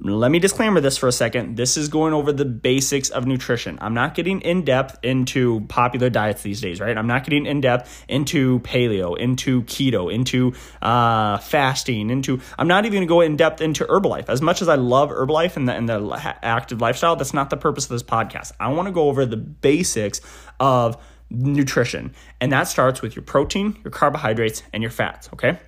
let 0.00 0.30
me 0.30 0.38
disclaimer 0.38 0.80
this 0.80 0.96
for 0.96 1.08
a 1.08 1.12
second. 1.12 1.56
This 1.56 1.76
is 1.76 1.88
going 1.88 2.12
over 2.12 2.32
the 2.32 2.44
basics 2.44 3.10
of 3.10 3.26
nutrition. 3.26 3.78
I'm 3.80 3.94
not 3.94 4.14
getting 4.14 4.42
in 4.42 4.64
depth 4.64 4.98
into 5.02 5.62
popular 5.62 6.10
diets 6.10 6.42
these 6.42 6.60
days, 6.60 6.80
right? 6.80 6.96
I'm 6.96 7.06
not 7.06 7.24
getting 7.24 7.46
in 7.46 7.60
depth 7.60 8.04
into 8.08 8.60
paleo, 8.60 9.16
into 9.16 9.62
keto, 9.62 10.12
into 10.12 10.52
uh, 10.82 11.38
fasting, 11.38 12.10
into. 12.10 12.40
I'm 12.58 12.68
not 12.68 12.84
even 12.84 12.98
going 12.98 13.08
to 13.08 13.12
go 13.12 13.20
in 13.22 13.36
depth 13.36 13.60
into 13.60 13.84
Herbalife. 13.84 14.28
As 14.28 14.42
much 14.42 14.62
as 14.62 14.68
I 14.68 14.74
love 14.74 15.10
Herbalife 15.10 15.56
and 15.56 15.68
the, 15.68 15.72
and 15.72 15.88
the 15.88 16.36
active 16.42 16.80
lifestyle, 16.80 17.16
that's 17.16 17.34
not 17.34 17.50
the 17.50 17.56
purpose 17.56 17.84
of 17.84 17.90
this 17.90 18.02
podcast. 18.02 18.52
I 18.60 18.68
want 18.68 18.86
to 18.86 18.92
go 18.92 19.08
over 19.08 19.24
the 19.24 19.38
basics 19.38 20.20
of 20.60 21.02
nutrition. 21.30 22.14
And 22.40 22.52
that 22.52 22.68
starts 22.68 23.02
with 23.02 23.16
your 23.16 23.24
protein, 23.24 23.78
your 23.84 23.90
carbohydrates, 23.90 24.62
and 24.72 24.82
your 24.82 24.90
fats, 24.90 25.28
okay? 25.32 25.58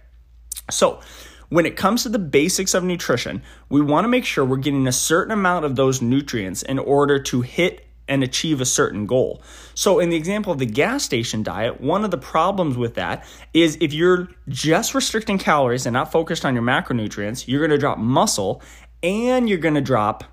So, 0.70 1.00
when 1.48 1.64
it 1.64 1.76
comes 1.76 2.02
to 2.02 2.08
the 2.08 2.18
basics 2.18 2.74
of 2.74 2.82
nutrition, 2.82 3.42
we 3.68 3.80
want 3.80 4.04
to 4.04 4.08
make 4.08 4.24
sure 4.24 4.44
we're 4.44 4.56
getting 4.56 4.88
a 4.88 4.92
certain 4.92 5.32
amount 5.32 5.64
of 5.64 5.76
those 5.76 6.02
nutrients 6.02 6.62
in 6.62 6.78
order 6.78 7.20
to 7.20 7.40
hit 7.42 7.86
and 8.08 8.22
achieve 8.22 8.60
a 8.60 8.64
certain 8.64 9.06
goal. 9.06 9.42
So, 9.74 9.98
in 9.98 10.10
the 10.10 10.16
example 10.16 10.52
of 10.52 10.58
the 10.58 10.66
gas 10.66 11.04
station 11.04 11.42
diet, 11.42 11.80
one 11.80 12.04
of 12.04 12.10
the 12.10 12.18
problems 12.18 12.76
with 12.76 12.94
that 12.94 13.24
is 13.52 13.78
if 13.80 13.92
you're 13.92 14.28
just 14.48 14.94
restricting 14.94 15.38
calories 15.38 15.86
and 15.86 15.94
not 15.94 16.12
focused 16.12 16.44
on 16.44 16.54
your 16.54 16.62
macronutrients, 16.62 17.46
you're 17.46 17.60
going 17.60 17.70
to 17.70 17.78
drop 17.78 17.98
muscle 17.98 18.62
and 19.02 19.48
you're 19.48 19.58
going 19.58 19.74
to 19.74 19.80
drop 19.80 20.24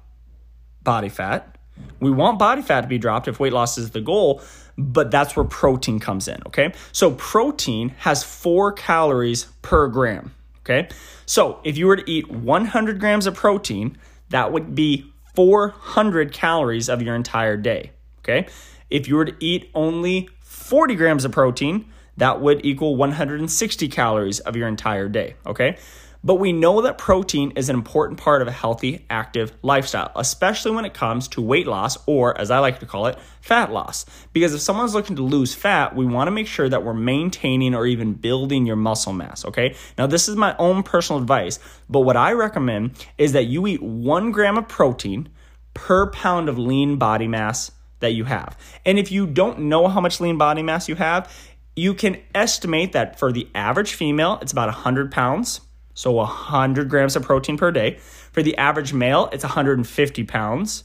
body 0.83 1.09
fat. 1.09 1.57
We 1.99 2.11
want 2.11 2.37
body 2.37 2.61
fat 2.61 2.81
to 2.81 2.87
be 2.87 2.97
dropped 2.97 3.27
if 3.27 3.39
weight 3.39 3.53
loss 3.53 3.77
is 3.77 3.91
the 3.91 4.01
goal, 4.01 4.41
but 4.77 5.11
that's 5.11 5.35
where 5.35 5.45
protein 5.45 5.99
comes 5.99 6.27
in, 6.27 6.41
okay? 6.47 6.73
So 6.91 7.11
protein 7.11 7.89
has 7.99 8.23
4 8.23 8.71
calories 8.73 9.45
per 9.61 9.87
gram, 9.87 10.33
okay? 10.61 10.89
So 11.25 11.59
if 11.63 11.77
you 11.77 11.87
were 11.87 11.97
to 11.97 12.11
eat 12.11 12.29
100 12.29 12.99
grams 12.99 13.27
of 13.27 13.35
protein, 13.35 13.97
that 14.29 14.51
would 14.51 14.75
be 14.75 15.11
400 15.35 16.31
calories 16.31 16.89
of 16.89 17.01
your 17.01 17.15
entire 17.15 17.57
day, 17.57 17.91
okay? 18.19 18.47
If 18.89 19.07
you 19.07 19.15
were 19.15 19.25
to 19.25 19.35
eat 19.39 19.69
only 19.73 20.29
40 20.41 20.95
grams 20.95 21.25
of 21.25 21.31
protein, 21.31 21.85
that 22.17 22.41
would 22.41 22.65
equal 22.65 22.95
160 22.95 23.87
calories 23.87 24.39
of 24.41 24.55
your 24.55 24.67
entire 24.67 25.09
day, 25.09 25.35
okay? 25.45 25.77
But 26.25 26.35
we 26.35 26.53
know 26.53 26.81
that 26.81 26.97
protein 26.97 27.51
is 27.57 27.67
an 27.67 27.75
important 27.75 28.17
part 28.17 28.41
of 28.41 28.47
a 28.47 28.51
healthy, 28.51 29.05
active 29.09 29.53
lifestyle, 29.61 30.11
especially 30.15 30.71
when 30.71 30.85
it 30.85 30.93
comes 30.93 31.27
to 31.29 31.41
weight 31.41 31.67
loss, 31.67 31.97
or 32.05 32.39
as 32.39 32.49
I 32.49 32.59
like 32.59 32.79
to 32.79 32.85
call 32.85 33.07
it, 33.07 33.17
fat 33.41 33.73
loss. 33.73 34.05
Because 34.31 34.53
if 34.53 34.61
someone's 34.61 34.93
looking 34.93 35.17
to 35.17 35.21
lose 35.21 35.53
fat, 35.53 35.95
we 35.95 36.05
want 36.05 36.27
to 36.27 36.31
make 36.31 36.47
sure 36.47 36.69
that 36.69 36.85
we're 36.85 36.93
maintaining 36.93 37.75
or 37.75 37.85
even 37.85 38.13
building 38.13 38.65
your 38.65 38.77
muscle 38.77 39.11
mass, 39.11 39.43
okay? 39.43 39.75
Now, 39.97 40.07
this 40.07 40.29
is 40.29 40.37
my 40.37 40.55
own 40.57 40.83
personal 40.83 41.21
advice, 41.21 41.59
but 41.89 42.01
what 42.01 42.15
I 42.15 42.31
recommend 42.31 43.05
is 43.17 43.33
that 43.33 43.47
you 43.47 43.67
eat 43.67 43.83
one 43.83 44.31
gram 44.31 44.57
of 44.57 44.69
protein 44.69 45.27
per 45.73 46.09
pound 46.09 46.47
of 46.47 46.57
lean 46.57 46.95
body 46.97 47.27
mass 47.27 47.71
that 47.99 48.13
you 48.13 48.23
have. 48.23 48.57
And 48.85 48.97
if 48.97 49.11
you 49.11 49.27
don't 49.27 49.59
know 49.59 49.89
how 49.89 49.99
much 49.99 50.21
lean 50.21 50.37
body 50.37 50.63
mass 50.63 50.87
you 50.87 50.95
have, 50.95 51.33
you 51.75 51.93
can 51.93 52.21
estimate 52.33 52.93
that 52.93 53.19
for 53.19 53.33
the 53.33 53.49
average 53.53 53.93
female, 53.93 54.39
it's 54.41 54.51
about 54.53 54.67
100 54.67 55.11
pounds 55.11 55.59
so 55.93 56.11
100 56.11 56.89
grams 56.89 57.15
of 57.15 57.23
protein 57.23 57.57
per 57.57 57.71
day. 57.71 57.97
For 58.31 58.41
the 58.41 58.57
average 58.57 58.93
male, 58.93 59.29
it's 59.31 59.43
150 59.43 60.23
pounds 60.23 60.83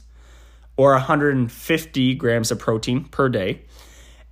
or 0.77 0.91
150 0.93 2.15
grams 2.15 2.51
of 2.51 2.59
protein 2.59 3.05
per 3.05 3.29
day. 3.29 3.61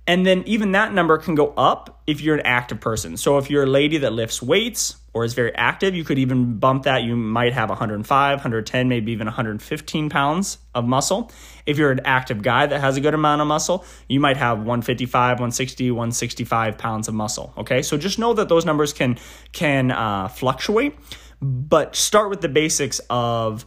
And 0.06 0.24
then 0.24 0.42
even 0.46 0.72
that 0.72 0.94
number 0.94 1.18
can 1.18 1.34
go 1.34 1.52
up 1.56 2.00
if 2.06 2.22
you're 2.22 2.34
an 2.34 2.46
active 2.46 2.80
person. 2.80 3.18
So 3.18 3.36
if 3.36 3.50
you're 3.50 3.64
a 3.64 3.66
lady 3.66 3.98
that 3.98 4.12
lifts 4.12 4.40
weights 4.40 4.96
or 5.18 5.24
is 5.24 5.34
very 5.34 5.52
active, 5.56 5.96
you 5.96 6.04
could 6.04 6.16
even 6.16 6.60
bump 6.60 6.84
that. 6.84 7.02
You 7.02 7.16
might 7.16 7.52
have 7.52 7.70
105, 7.70 8.36
110, 8.36 8.88
maybe 8.88 9.10
even 9.10 9.26
115 9.26 10.10
pounds 10.10 10.58
of 10.76 10.84
muscle. 10.84 11.32
If 11.66 11.76
you're 11.76 11.90
an 11.90 12.02
active 12.04 12.40
guy 12.40 12.66
that 12.66 12.80
has 12.80 12.96
a 12.96 13.00
good 13.00 13.14
amount 13.14 13.40
of 13.40 13.48
muscle, 13.48 13.84
you 14.08 14.20
might 14.20 14.36
have 14.36 14.58
155, 14.58 15.40
160, 15.40 15.90
165 15.90 16.78
pounds 16.78 17.08
of 17.08 17.14
muscle. 17.14 17.52
Okay, 17.58 17.82
so 17.82 17.96
just 17.98 18.20
know 18.20 18.32
that 18.34 18.48
those 18.48 18.64
numbers 18.64 18.92
can 18.92 19.18
can 19.50 19.90
uh, 19.90 20.28
fluctuate, 20.28 20.94
but 21.42 21.96
start 21.96 22.30
with 22.30 22.40
the 22.40 22.48
basics 22.48 23.00
of 23.10 23.66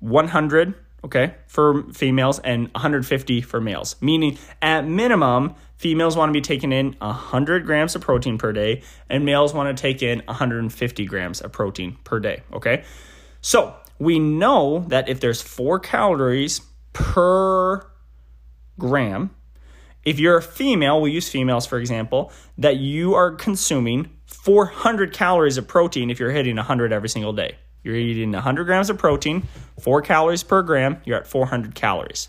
100 0.00 0.74
okay, 1.04 1.34
for 1.46 1.84
females 1.92 2.40
and 2.40 2.64
150 2.72 3.42
for 3.42 3.60
males. 3.60 3.94
Meaning, 4.00 4.38
at 4.60 4.86
minimum, 4.86 5.54
females 5.80 6.14
want 6.14 6.28
to 6.28 6.32
be 6.34 6.42
taking 6.42 6.72
in 6.72 6.94
100 6.98 7.64
grams 7.64 7.96
of 7.96 8.02
protein 8.02 8.36
per 8.36 8.52
day, 8.52 8.82
and 9.08 9.24
males 9.24 9.54
want 9.54 9.74
to 9.74 9.80
take 9.80 10.02
in 10.02 10.20
150 10.26 11.06
grams 11.06 11.40
of 11.40 11.52
protein 11.52 11.96
per 12.04 12.20
day, 12.20 12.42
okay? 12.52 12.84
So, 13.40 13.74
we 13.98 14.18
know 14.18 14.84
that 14.88 15.08
if 15.08 15.20
there's 15.20 15.40
four 15.40 15.80
calories 15.80 16.60
per 16.92 17.80
gram, 18.78 19.30
if 20.04 20.20
you're 20.20 20.36
a 20.36 20.42
female, 20.42 21.00
we 21.00 21.12
use 21.12 21.30
females 21.30 21.64
for 21.64 21.78
example, 21.78 22.30
that 22.58 22.76
you 22.76 23.14
are 23.14 23.30
consuming 23.30 24.10
400 24.26 25.14
calories 25.14 25.56
of 25.56 25.66
protein 25.66 26.10
if 26.10 26.20
you're 26.20 26.30
hitting 26.30 26.56
100 26.56 26.92
every 26.92 27.08
single 27.08 27.32
day. 27.32 27.56
You're 27.82 27.96
eating 27.96 28.32
100 28.32 28.64
grams 28.64 28.90
of 28.90 28.98
protein, 28.98 29.48
4 29.80 30.02
calories 30.02 30.42
per 30.42 30.60
gram, 30.62 31.00
you're 31.06 31.16
at 31.16 31.26
400 31.26 31.74
calories. 31.74 32.28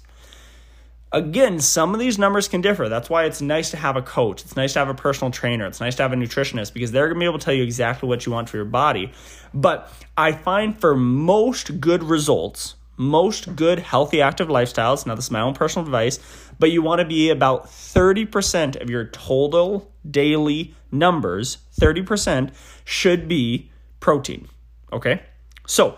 Again, 1.13 1.59
some 1.59 1.93
of 1.93 1.99
these 1.99 2.17
numbers 2.17 2.47
can 2.47 2.61
differ. 2.61 2.87
That's 2.87 3.09
why 3.09 3.25
it's 3.25 3.41
nice 3.41 3.71
to 3.71 3.77
have 3.77 3.97
a 3.97 4.01
coach. 4.01 4.43
It's 4.43 4.55
nice 4.55 4.73
to 4.73 4.79
have 4.79 4.87
a 4.87 4.93
personal 4.93 5.29
trainer. 5.29 5.65
It's 5.67 5.81
nice 5.81 5.95
to 5.95 6.03
have 6.03 6.13
a 6.13 6.15
nutritionist 6.15 6.73
because 6.73 6.91
they're 6.91 7.07
going 7.07 7.15
to 7.15 7.19
be 7.19 7.25
able 7.25 7.39
to 7.39 7.43
tell 7.43 7.53
you 7.53 7.63
exactly 7.63 8.07
what 8.07 8.25
you 8.25 8.31
want 8.31 8.49
for 8.49 8.55
your 8.55 8.65
body. 8.65 9.11
But 9.53 9.91
I 10.15 10.31
find 10.31 10.79
for 10.79 10.95
most 10.95 11.81
good 11.81 12.03
results, 12.03 12.75
most 12.95 13.57
good 13.57 13.79
healthy 13.79 14.21
active 14.21 14.47
lifestyles, 14.47 15.05
now 15.05 15.15
this 15.15 15.25
is 15.25 15.31
my 15.31 15.41
own 15.41 15.53
personal 15.53 15.85
advice, 15.85 16.19
but 16.59 16.71
you 16.71 16.81
want 16.81 16.99
to 16.99 17.05
be 17.05 17.29
about 17.29 17.65
30% 17.65 18.81
of 18.81 18.89
your 18.89 19.05
total 19.05 19.91
daily 20.09 20.75
numbers, 20.91 21.57
30% 21.77 22.51
should 22.85 23.27
be 23.27 23.69
protein. 23.99 24.47
Okay? 24.93 25.21
So, 25.67 25.97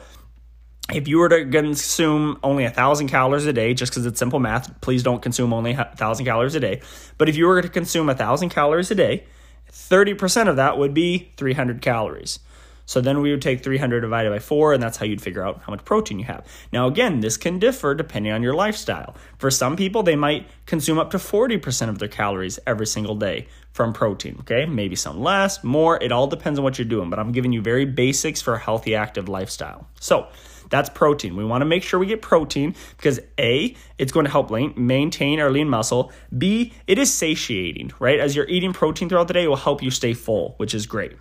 if 0.91 1.07
you 1.07 1.17
were 1.17 1.29
to 1.29 1.45
consume 1.45 2.37
only 2.43 2.65
a 2.65 2.69
thousand 2.69 3.07
calories 3.07 3.45
a 3.45 3.53
day, 3.53 3.73
just 3.73 3.91
because 3.91 4.05
it's 4.05 4.19
simple 4.19 4.39
math, 4.39 4.81
please 4.81 5.01
don't 5.01 5.21
consume 5.21 5.53
only 5.53 5.71
a 5.71 5.91
thousand 5.95 6.25
calories 6.25 6.55
a 6.55 6.59
day. 6.59 6.81
But 7.17 7.29
if 7.29 7.37
you 7.37 7.47
were 7.47 7.61
to 7.61 7.69
consume 7.69 8.09
a 8.09 8.15
thousand 8.15 8.49
calories 8.49 8.91
a 8.91 8.95
day, 8.95 9.25
30% 9.71 10.49
of 10.49 10.57
that 10.57 10.77
would 10.77 10.93
be 10.93 11.31
300 11.37 11.81
calories. 11.81 12.39
So 12.85 12.99
then 12.99 13.21
we 13.21 13.31
would 13.31 13.41
take 13.41 13.63
300 13.63 14.01
divided 14.01 14.29
by 14.29 14.39
4, 14.39 14.73
and 14.73 14.83
that's 14.83 14.97
how 14.97 15.05
you'd 15.05 15.21
figure 15.21 15.45
out 15.45 15.61
how 15.63 15.71
much 15.71 15.85
protein 15.85 16.19
you 16.19 16.25
have. 16.25 16.45
Now, 16.73 16.87
again, 16.87 17.21
this 17.21 17.37
can 17.37 17.59
differ 17.59 17.95
depending 17.95 18.33
on 18.33 18.43
your 18.43 18.53
lifestyle. 18.53 19.15
For 19.37 19.49
some 19.49 19.77
people, 19.77 20.03
they 20.03 20.17
might 20.17 20.47
consume 20.65 20.99
up 20.99 21.11
to 21.11 21.17
40% 21.17 21.89
of 21.89 21.99
their 21.99 22.09
calories 22.09 22.59
every 22.67 22.85
single 22.85 23.15
day 23.15 23.47
from 23.73 23.91
protein, 23.91 24.37
okay? 24.41 24.65
Maybe 24.65 24.95
some 24.95 25.19
less, 25.19 25.63
more. 25.63 26.01
It 26.01 26.11
all 26.11 26.27
depends 26.27 26.59
on 26.59 26.63
what 26.63 26.77
you're 26.77 26.87
doing, 26.87 27.09
but 27.09 27.19
I'm 27.19 27.31
giving 27.31 27.51
you 27.51 27.61
very 27.61 27.85
basics 27.85 28.41
for 28.41 28.53
a 28.53 28.59
healthy, 28.59 28.95
active 28.95 29.27
lifestyle. 29.27 29.87
So, 29.99 30.27
that's 30.69 30.89
protein. 30.89 31.35
We 31.35 31.45
want 31.45 31.61
to 31.61 31.65
make 31.65 31.83
sure 31.83 31.99
we 31.99 32.07
get 32.07 32.23
protein 32.23 32.73
because 32.97 33.19
A, 33.37 33.75
it's 33.99 34.11
going 34.11 34.25
to 34.25 34.31
help 34.31 34.49
maintain 34.49 35.39
our 35.39 35.51
lean 35.51 35.69
muscle. 35.69 36.11
B, 36.35 36.73
it 36.87 36.97
is 36.97 37.13
satiating, 37.13 37.91
right? 37.99 38.19
As 38.19 38.35
you're 38.35 38.47
eating 38.47 38.73
protein 38.73 39.07
throughout 39.07 39.27
the 39.27 39.33
day, 39.33 39.43
it 39.43 39.47
will 39.47 39.55
help 39.55 39.83
you 39.83 39.91
stay 39.91 40.13
full, 40.13 40.55
which 40.57 40.73
is 40.73 40.87
great. 40.87 41.13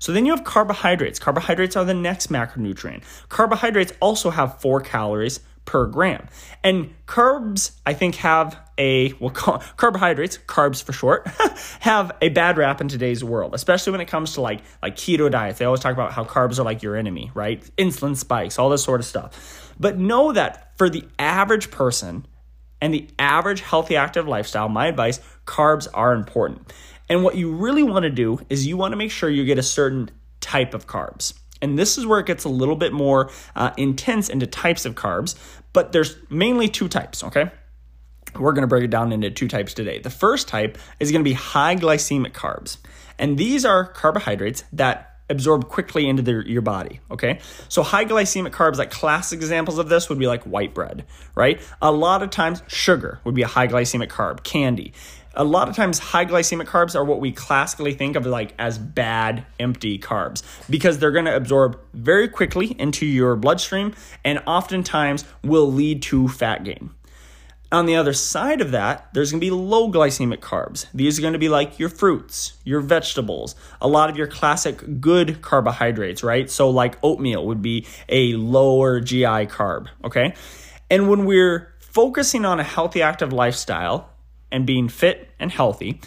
So 0.00 0.12
then 0.12 0.24
you 0.26 0.34
have 0.34 0.44
carbohydrates. 0.44 1.18
Carbohydrates 1.18 1.76
are 1.76 1.84
the 1.84 1.94
next 1.94 2.32
macronutrient. 2.32 3.02
Carbohydrates 3.28 3.92
also 4.00 4.30
have 4.30 4.60
four 4.60 4.80
calories 4.80 5.40
per 5.70 5.86
gram. 5.86 6.26
And 6.64 6.92
carbs, 7.06 7.78
I 7.86 7.94
think, 7.94 8.16
have 8.16 8.58
a, 8.76 9.12
well, 9.20 9.30
carbohydrates, 9.30 10.36
carbs 10.36 10.82
for 10.82 10.92
short, 10.92 11.28
have 11.80 12.10
a 12.20 12.28
bad 12.28 12.58
rap 12.58 12.80
in 12.80 12.88
today's 12.88 13.22
world, 13.22 13.54
especially 13.54 13.92
when 13.92 14.00
it 14.00 14.08
comes 14.08 14.34
to 14.34 14.40
like, 14.40 14.62
like 14.82 14.96
keto 14.96 15.30
diets. 15.30 15.60
They 15.60 15.64
always 15.64 15.80
talk 15.80 15.92
about 15.92 16.10
how 16.10 16.24
carbs 16.24 16.58
are 16.58 16.64
like 16.64 16.82
your 16.82 16.96
enemy, 16.96 17.30
right? 17.34 17.62
Insulin 17.76 18.16
spikes, 18.16 18.58
all 18.58 18.68
this 18.68 18.82
sort 18.82 18.98
of 18.98 19.06
stuff. 19.06 19.72
But 19.78 19.96
know 19.96 20.32
that 20.32 20.76
for 20.76 20.90
the 20.90 21.04
average 21.20 21.70
person 21.70 22.26
and 22.80 22.92
the 22.92 23.06
average 23.16 23.60
healthy 23.60 23.94
active 23.94 24.26
lifestyle, 24.26 24.68
my 24.68 24.88
advice, 24.88 25.20
carbs 25.46 25.86
are 25.94 26.14
important. 26.14 26.72
And 27.08 27.22
what 27.22 27.36
you 27.36 27.52
really 27.52 27.84
want 27.84 28.02
to 28.02 28.10
do 28.10 28.40
is 28.48 28.66
you 28.66 28.76
want 28.76 28.90
to 28.90 28.96
make 28.96 29.12
sure 29.12 29.30
you 29.30 29.44
get 29.44 29.58
a 29.58 29.62
certain 29.62 30.10
type 30.40 30.74
of 30.74 30.88
carbs. 30.88 31.34
And 31.62 31.78
this 31.78 31.98
is 31.98 32.06
where 32.06 32.18
it 32.20 32.26
gets 32.26 32.44
a 32.44 32.48
little 32.48 32.76
bit 32.76 32.92
more 32.92 33.30
uh, 33.54 33.70
intense 33.76 34.28
into 34.28 34.46
types 34.46 34.84
of 34.84 34.94
carbs, 34.94 35.36
but 35.72 35.92
there's 35.92 36.16
mainly 36.30 36.68
two 36.68 36.88
types, 36.88 37.22
okay? 37.24 37.50
We're 38.38 38.52
to 38.62 38.68
break 38.68 38.84
it 38.84 38.90
down 38.90 39.12
into 39.12 39.30
two 39.30 39.48
types 39.48 39.74
today. 39.74 39.98
The 39.98 40.10
first 40.10 40.48
type 40.48 40.78
is 41.00 41.10
to 41.24 41.28
be 41.28 41.34
high 41.34 41.76
glycemic 41.76 42.32
carbs. 42.32 42.78
And 43.18 43.36
these 43.36 43.64
are 43.64 43.86
carbohydrates 43.86 44.64
that 44.72 45.10
absorb 45.28 45.68
quickly 45.68 46.08
into 46.08 46.22
the, 46.22 46.42
your 46.46 46.62
body. 46.62 47.00
Okay. 47.10 47.38
So 47.68 47.82
high 47.82 48.04
glycemic 48.04 48.50
carbs, 48.50 48.76
like 48.76 48.90
classic 48.90 49.36
examples 49.36 49.78
of 49.78 49.88
this 49.88 50.08
would 50.08 50.18
be 50.18 50.26
like 50.26 50.42
white 50.44 50.74
bread, 50.74 51.06
right? 51.34 51.60
A 51.80 51.92
lot 51.92 52.22
of 52.22 52.30
times 52.30 52.62
sugar 52.66 53.20
would 53.24 53.34
be 53.34 53.42
a 53.42 53.46
high 53.46 53.68
glycemic 53.68 54.08
carb, 54.08 54.42
candy 54.42 54.92
a 55.40 55.44
lot 55.44 55.70
of 55.70 55.74
times 55.74 55.98
high 55.98 56.26
glycemic 56.26 56.66
carbs 56.66 56.94
are 56.94 57.02
what 57.02 57.18
we 57.18 57.32
classically 57.32 57.94
think 57.94 58.14
of 58.14 58.26
like 58.26 58.52
as 58.58 58.76
bad 58.76 59.46
empty 59.58 59.98
carbs 59.98 60.42
because 60.68 60.98
they're 60.98 61.10
going 61.10 61.24
to 61.24 61.34
absorb 61.34 61.80
very 61.94 62.28
quickly 62.28 62.76
into 62.78 63.06
your 63.06 63.36
bloodstream 63.36 63.94
and 64.22 64.42
oftentimes 64.46 65.24
will 65.42 65.72
lead 65.72 66.02
to 66.02 66.28
fat 66.28 66.62
gain. 66.62 66.90
On 67.72 67.86
the 67.86 67.96
other 67.96 68.12
side 68.12 68.60
of 68.60 68.72
that, 68.72 69.08
there's 69.14 69.30
to 69.40 69.46
be 69.46 69.50
low 69.50 69.90
glycemic 69.90 70.40
carbs. 70.40 70.84
These 70.92 71.18
are 71.18 71.22
to 71.32 71.38
be 71.38 71.48
like 71.48 71.78
your 71.78 71.88
fruits, 71.88 72.52
your 72.64 72.82
vegetables, 72.82 73.54
a 73.80 73.88
lot 73.88 74.10
of 74.10 74.18
your 74.18 74.26
classic 74.26 75.00
good 75.00 75.40
carbohydrates, 75.40 76.22
right? 76.22 76.50
So, 76.50 76.68
like 76.68 76.98
oatmeal 77.02 77.46
would 77.46 77.62
be 77.62 77.86
a 78.10 78.34
lower 78.34 79.00
GI 79.00 79.46
carb, 79.46 79.86
okay? 80.04 80.34
And 80.90 81.08
when 81.08 81.24
we're 81.24 81.72
focusing 81.78 82.44
on 82.44 82.60
a 82.60 82.64
healthy, 82.64 83.00
active 83.00 83.32
lifestyle, 83.32 84.09
and 84.50 84.66
being 84.66 84.88
fit 84.88 85.28
and 85.38 85.50
healthy, 85.50 86.00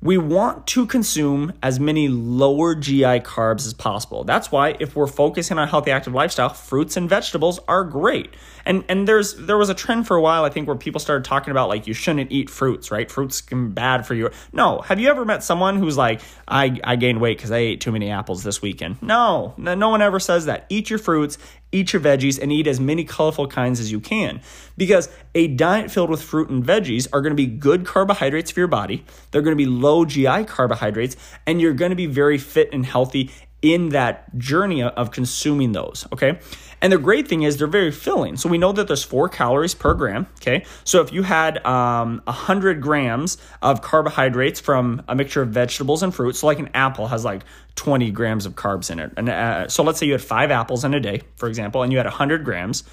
we 0.00 0.16
want 0.16 0.66
to 0.68 0.86
consume 0.86 1.52
as 1.60 1.80
many 1.80 2.06
lower 2.08 2.74
GI 2.76 3.20
carbs 3.20 3.66
as 3.66 3.74
possible. 3.74 4.22
That's 4.22 4.52
why 4.52 4.76
if 4.78 4.94
we're 4.94 5.08
focusing 5.08 5.58
on 5.58 5.64
a 5.64 5.66
healthy 5.66 5.90
active 5.90 6.14
lifestyle, 6.14 6.50
fruits 6.50 6.96
and 6.96 7.08
vegetables 7.08 7.58
are 7.66 7.82
great. 7.82 8.32
And 8.68 8.84
and 8.88 9.08
there's 9.08 9.34
there 9.34 9.56
was 9.56 9.70
a 9.70 9.74
trend 9.74 10.06
for 10.06 10.14
a 10.14 10.20
while 10.20 10.44
I 10.44 10.50
think 10.50 10.68
where 10.68 10.76
people 10.76 11.00
started 11.00 11.24
talking 11.24 11.50
about 11.50 11.70
like 11.70 11.86
you 11.86 11.94
shouldn't 11.94 12.30
eat 12.30 12.50
fruits, 12.50 12.90
right? 12.90 13.10
Fruits 13.10 13.40
can 13.40 13.68
be 13.68 13.72
bad 13.72 14.06
for 14.06 14.14
you. 14.14 14.30
No, 14.52 14.82
have 14.82 15.00
you 15.00 15.08
ever 15.08 15.24
met 15.24 15.42
someone 15.42 15.76
who's 15.76 15.96
like 15.96 16.20
I 16.46 16.78
I 16.84 16.96
gained 16.96 17.20
weight 17.20 17.40
cuz 17.40 17.50
I 17.50 17.56
ate 17.56 17.80
too 17.80 17.90
many 17.90 18.10
apples 18.10 18.44
this 18.44 18.60
weekend? 18.60 19.02
No, 19.02 19.54
no 19.56 19.88
one 19.88 20.02
ever 20.02 20.20
says 20.20 20.44
that. 20.44 20.66
Eat 20.68 20.90
your 20.90 20.98
fruits, 20.98 21.38
eat 21.72 21.94
your 21.94 22.00
veggies 22.00 22.38
and 22.40 22.52
eat 22.52 22.66
as 22.66 22.78
many 22.78 23.04
colorful 23.04 23.46
kinds 23.46 23.80
as 23.80 23.90
you 23.90 24.00
can 24.00 24.40
because 24.76 25.08
a 25.34 25.48
diet 25.48 25.90
filled 25.90 26.10
with 26.10 26.22
fruit 26.22 26.50
and 26.50 26.64
veggies 26.64 27.08
are 27.12 27.20
going 27.20 27.30
to 27.30 27.36
be 27.36 27.46
good 27.46 27.86
carbohydrates 27.86 28.50
for 28.50 28.60
your 28.60 28.68
body. 28.68 29.04
They're 29.30 29.42
going 29.42 29.56
to 29.56 29.64
be 29.64 29.66
low 29.66 30.04
GI 30.04 30.44
carbohydrates 30.44 31.16
and 31.46 31.60
you're 31.60 31.74
going 31.74 31.90
to 31.90 31.96
be 31.96 32.06
very 32.06 32.38
fit 32.38 32.70
and 32.72 32.84
healthy 32.84 33.30
in 33.60 33.90
that 33.90 34.36
journey 34.38 34.82
of 34.82 35.10
consuming 35.10 35.72
those. 35.72 36.06
Okay. 36.12 36.38
And 36.80 36.92
the 36.92 36.98
great 36.98 37.26
thing 37.26 37.42
is 37.42 37.56
they're 37.56 37.66
very 37.66 37.90
filling. 37.90 38.36
So 38.36 38.48
we 38.48 38.56
know 38.56 38.70
that 38.70 38.86
there's 38.86 39.02
four 39.02 39.28
calories 39.28 39.74
per 39.74 39.94
gram. 39.94 40.28
Okay. 40.40 40.64
So 40.84 41.00
if 41.00 41.12
you 41.12 41.22
had 41.22 41.64
um, 41.66 42.22
100 42.24 42.80
grams 42.80 43.36
of 43.60 43.82
carbohydrates 43.82 44.60
from 44.60 45.02
a 45.08 45.16
mixture 45.16 45.42
of 45.42 45.48
vegetables 45.48 46.04
and 46.04 46.14
fruits, 46.14 46.38
so 46.38 46.46
like 46.46 46.60
an 46.60 46.70
apple 46.74 47.08
has 47.08 47.24
like 47.24 47.42
20 47.74 48.10
grams 48.12 48.46
of 48.46 48.54
carbs 48.54 48.90
in 48.90 49.00
it. 49.00 49.12
And 49.16 49.28
uh, 49.28 49.68
so 49.68 49.82
let's 49.82 49.98
say 49.98 50.06
you 50.06 50.12
had 50.12 50.22
five 50.22 50.52
apples 50.52 50.84
in 50.84 50.94
a 50.94 51.00
day, 51.00 51.22
for 51.36 51.48
example, 51.48 51.82
and 51.82 51.90
you 51.92 51.98
had 51.98 52.06
a 52.06 52.10
100 52.10 52.44
grams 52.44 52.84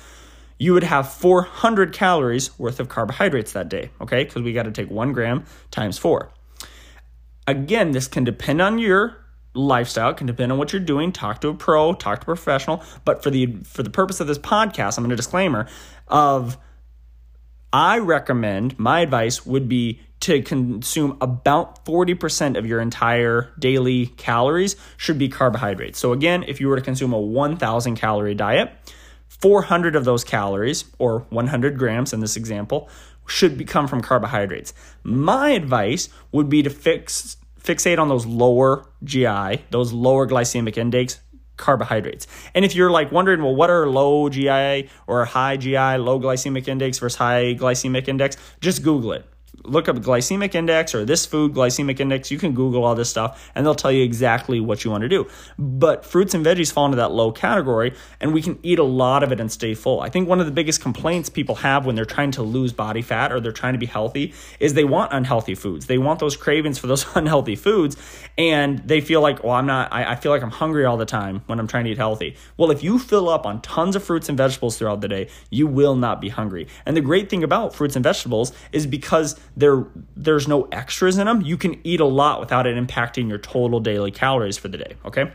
you 0.57 0.73
would 0.73 0.83
have 0.83 1.11
400 1.11 1.93
calories 1.93 2.57
worth 2.57 2.79
of 2.79 2.87
carbohydrates 2.87 3.51
that 3.53 3.69
day, 3.69 3.89
okay? 3.99 4.23
Because 4.23 4.41
we 4.41 4.53
got 4.53 4.63
to 4.63 4.71
take 4.71 4.89
one 4.89 5.11
gram 5.11 5.45
times 5.71 5.97
four. 5.97 6.31
Again, 7.47 7.91
this 7.91 8.07
can 8.07 8.23
depend 8.23 8.61
on 8.61 8.79
your 8.79 9.24
lifestyle, 9.55 10.11
it 10.11 10.17
can 10.17 10.27
depend 10.27 10.51
on 10.51 10.57
what 10.57 10.73
you're 10.73 10.81
doing. 10.81 11.11
Talk 11.11 11.41
to 11.41 11.49
a 11.49 11.53
pro, 11.53 11.93
talk 11.93 12.19
to 12.19 12.23
a 12.23 12.35
professional. 12.35 12.83
But 13.03 13.23
for 13.23 13.29
the 13.29 13.57
for 13.63 13.83
the 13.83 13.89
purpose 13.89 14.19
of 14.19 14.27
this 14.27 14.37
podcast, 14.37 14.97
I'm 14.97 15.03
going 15.03 15.09
to 15.11 15.15
disclaimer 15.15 15.67
of 16.07 16.57
I 17.73 17.97
recommend 17.99 18.79
my 18.79 19.01
advice 19.01 19.45
would 19.45 19.67
be 19.67 19.99
to 20.21 20.41
consume 20.41 21.17
about 21.19 21.83
40% 21.85 22.57
of 22.57 22.65
your 22.65 22.79
entire 22.79 23.51
daily 23.59 24.07
calories 24.07 24.75
should 24.97 25.19
be 25.19 25.27
carbohydrates. 25.27 25.99
So 25.99 26.13
again, 26.13 26.45
if 26.47 26.61
you 26.61 26.69
were 26.69 26.77
to 26.77 26.81
consume 26.81 27.11
a 27.11 27.19
1000 27.19 27.95
calorie 27.95 28.33
diet, 28.33 28.71
400 29.27 29.95
of 29.95 30.05
those 30.05 30.23
calories, 30.23 30.85
or 30.97 31.25
100 31.29 31.77
grams 31.77 32.13
in 32.13 32.21
this 32.21 32.37
example, 32.37 32.89
should 33.27 33.57
be, 33.57 33.65
come 33.65 33.87
from 33.87 34.01
carbohydrates. 34.01 34.73
My 35.03 35.49
advice 35.49 36.09
would 36.31 36.47
be 36.47 36.63
to 36.63 36.69
fix 36.69 37.37
fixate 37.65 37.99
on 37.99 38.09
those 38.09 38.25
lower 38.25 38.85
GI, 39.03 39.63
those 39.71 39.91
lower 39.91 40.27
glycemic 40.27 40.77
index 40.77 41.19
carbohydrates. 41.57 42.27
And 42.53 42.65
if 42.65 42.75
you're 42.75 42.91
like 42.91 43.11
wondering, 43.11 43.41
well, 43.41 43.55
what 43.55 43.69
are 43.69 43.87
low 43.87 44.29
GI 44.29 44.89
or 45.07 45.25
high 45.25 45.57
GI, 45.57 45.97
low 45.97 46.19
glycemic 46.19 46.67
index 46.67 46.99
versus 46.99 47.17
high 47.17 47.55
glycemic 47.55 48.07
index, 48.07 48.37
just 48.59 48.83
Google 48.83 49.13
it 49.13 49.25
look 49.67 49.89
up 49.89 49.97
glycemic 49.97 50.55
index 50.55 50.93
or 50.95 51.05
this 51.05 51.25
food 51.25 51.53
glycemic 51.53 51.99
index. 51.99 52.31
You 52.31 52.37
can 52.37 52.53
Google 52.53 52.83
all 52.83 52.95
this 52.95 53.09
stuff 53.09 53.51
and 53.55 53.65
they'll 53.65 53.75
tell 53.75 53.91
you 53.91 54.03
exactly 54.03 54.59
what 54.59 54.83
you 54.83 54.91
want 54.91 55.01
to 55.01 55.09
do. 55.09 55.27
But 55.57 56.05
fruits 56.05 56.33
and 56.33 56.45
veggies 56.45 56.71
fall 56.71 56.85
into 56.85 56.97
that 56.97 57.11
low 57.11 57.31
category 57.31 57.93
and 58.19 58.33
we 58.33 58.41
can 58.41 58.59
eat 58.63 58.79
a 58.79 58.83
lot 58.83 59.23
of 59.23 59.31
it 59.31 59.39
and 59.39 59.51
stay 59.51 59.73
full. 59.73 60.01
I 60.01 60.09
think 60.09 60.27
one 60.27 60.39
of 60.39 60.45
the 60.45 60.51
biggest 60.51 60.81
complaints 60.81 61.29
people 61.29 61.55
have 61.55 61.85
when 61.85 61.95
they're 61.95 62.05
trying 62.05 62.31
to 62.31 62.43
lose 62.43 62.73
body 62.73 63.01
fat 63.01 63.31
or 63.31 63.39
they're 63.39 63.51
trying 63.51 63.73
to 63.73 63.79
be 63.79 63.85
healthy 63.85 64.33
is 64.59 64.73
they 64.73 64.83
want 64.83 65.13
unhealthy 65.13 65.55
foods. 65.55 65.87
They 65.87 65.97
want 65.97 66.19
those 66.19 66.35
cravings 66.35 66.77
for 66.77 66.87
those 66.87 67.05
unhealthy 67.15 67.55
foods 67.55 67.97
and 68.37 68.79
they 68.79 69.01
feel 69.01 69.21
like, 69.21 69.43
well, 69.43 69.53
I'm 69.53 69.65
not, 69.65 69.91
I, 69.93 70.11
I 70.11 70.15
feel 70.15 70.31
like 70.31 70.43
I'm 70.43 70.51
hungry 70.51 70.85
all 70.85 70.97
the 70.97 71.05
time 71.05 71.41
when 71.45 71.59
I'm 71.59 71.67
trying 71.67 71.85
to 71.85 71.91
eat 71.91 71.97
healthy. 71.97 72.35
Well, 72.57 72.71
if 72.71 72.83
you 72.83 72.99
fill 72.99 73.29
up 73.29 73.45
on 73.45 73.61
tons 73.61 73.95
of 73.95 74.03
fruits 74.03 74.29
and 74.29 74.37
vegetables 74.37 74.77
throughout 74.77 75.01
the 75.01 75.07
day, 75.07 75.29
you 75.49 75.67
will 75.67 75.95
not 75.95 76.21
be 76.21 76.29
hungry. 76.29 76.67
And 76.85 76.95
the 76.95 77.01
great 77.01 77.29
thing 77.29 77.43
about 77.43 77.75
fruits 77.75 77.95
and 77.95 78.03
vegetables 78.03 78.51
is 78.71 78.85
because 78.85 79.39
there 79.57 79.85
there's 80.15 80.47
no 80.47 80.63
extras 80.71 81.17
in 81.17 81.25
them, 81.25 81.41
you 81.41 81.57
can 81.57 81.79
eat 81.85 81.99
a 81.99 82.05
lot 82.05 82.39
without 82.39 82.67
it 82.67 82.75
impacting 82.75 83.29
your 83.29 83.37
total 83.37 83.79
daily 83.79 84.11
calories 84.11 84.57
for 84.57 84.67
the 84.67 84.77
day, 84.77 84.95
okay? 85.05 85.31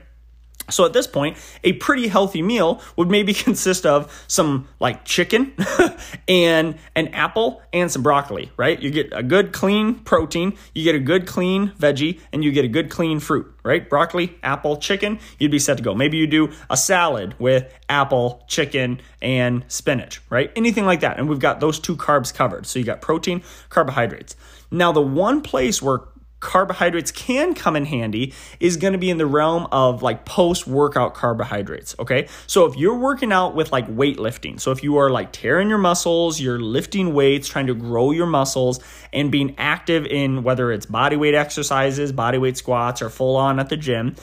So 0.70 0.84
at 0.84 0.92
this 0.92 1.06
point, 1.06 1.36
a 1.64 1.74
pretty 1.74 2.08
healthy 2.08 2.42
meal 2.42 2.80
would 2.96 3.10
maybe 3.10 3.34
consist 3.50 3.86
of 3.86 4.24
some 4.28 4.68
like 4.78 5.04
chicken 5.04 5.52
and 6.28 6.76
an 6.96 7.08
apple 7.08 7.62
and 7.72 7.90
some 7.90 8.02
broccoli, 8.02 8.50
right? 8.56 8.80
You 8.80 8.90
get 8.90 9.08
a 9.12 9.22
good 9.22 9.52
clean 9.52 9.94
protein, 9.94 10.56
you 10.74 10.84
get 10.84 10.94
a 10.94 11.00
good 11.00 11.26
clean 11.26 11.72
veggie, 11.78 12.20
and 12.32 12.44
you 12.44 12.52
get 12.52 12.64
a 12.64 12.68
good 12.68 12.90
clean 12.90 13.20
fruit, 13.20 13.52
right? 13.62 13.88
Broccoli, 13.88 14.38
apple, 14.42 14.76
chicken, 14.76 15.18
you'd 15.38 15.50
be 15.50 15.58
set 15.58 15.76
to 15.76 15.82
go. 15.82 15.94
Maybe 15.94 16.16
you 16.16 16.26
do 16.26 16.50
a 16.68 16.76
salad 16.76 17.34
with 17.38 17.72
apple, 17.88 18.44
chicken, 18.48 19.00
and 19.20 19.64
spinach, 19.68 20.22
right? 20.30 20.50
Anything 20.56 20.86
like 20.86 21.00
that. 21.00 21.18
And 21.18 21.28
we've 21.28 21.38
got 21.38 21.60
those 21.60 21.78
two 21.78 21.96
carbs 21.96 22.32
covered. 22.32 22.66
So 22.66 22.78
you 22.78 22.84
got 22.84 23.00
protein, 23.00 23.42
carbohydrates. 23.68 24.36
Now, 24.70 24.92
the 24.92 25.02
one 25.02 25.40
place 25.42 25.82
where 25.82 26.00
carbohydrates 26.40 27.12
can 27.12 27.54
come 27.54 27.76
in 27.76 27.84
handy 27.84 28.32
is 28.58 28.76
going 28.76 28.92
to 28.92 28.98
be 28.98 29.10
in 29.10 29.18
the 29.18 29.26
realm 29.26 29.68
of 29.70 30.02
like 30.02 30.24
post 30.24 30.66
workout 30.66 31.14
carbohydrates. 31.14 31.94
Okay. 31.98 32.28
So 32.46 32.66
if 32.66 32.76
you're 32.76 32.96
working 32.96 33.32
out 33.32 33.54
with 33.54 33.70
like 33.70 33.86
weightlifting, 33.88 34.58
so 34.58 34.72
if 34.72 34.82
you 34.82 34.96
are 34.96 35.10
like 35.10 35.32
tearing 35.32 35.68
your 35.68 35.78
muscles, 35.78 36.40
you're 36.40 36.58
lifting 36.58 37.14
weights, 37.14 37.46
trying 37.48 37.66
to 37.68 37.74
grow 37.74 38.10
your 38.10 38.26
muscles, 38.26 38.80
and 39.12 39.30
being 39.30 39.54
active 39.58 40.06
in 40.06 40.42
whether 40.42 40.72
it's 40.72 40.86
body 40.86 41.16
weight 41.16 41.34
exercises, 41.34 42.10
body 42.12 42.38
weight 42.38 42.56
squats, 42.56 43.02
or 43.02 43.10
full 43.10 43.36
on 43.36 43.60
at 43.60 43.68
the 43.68 43.76
gym, 43.76 44.16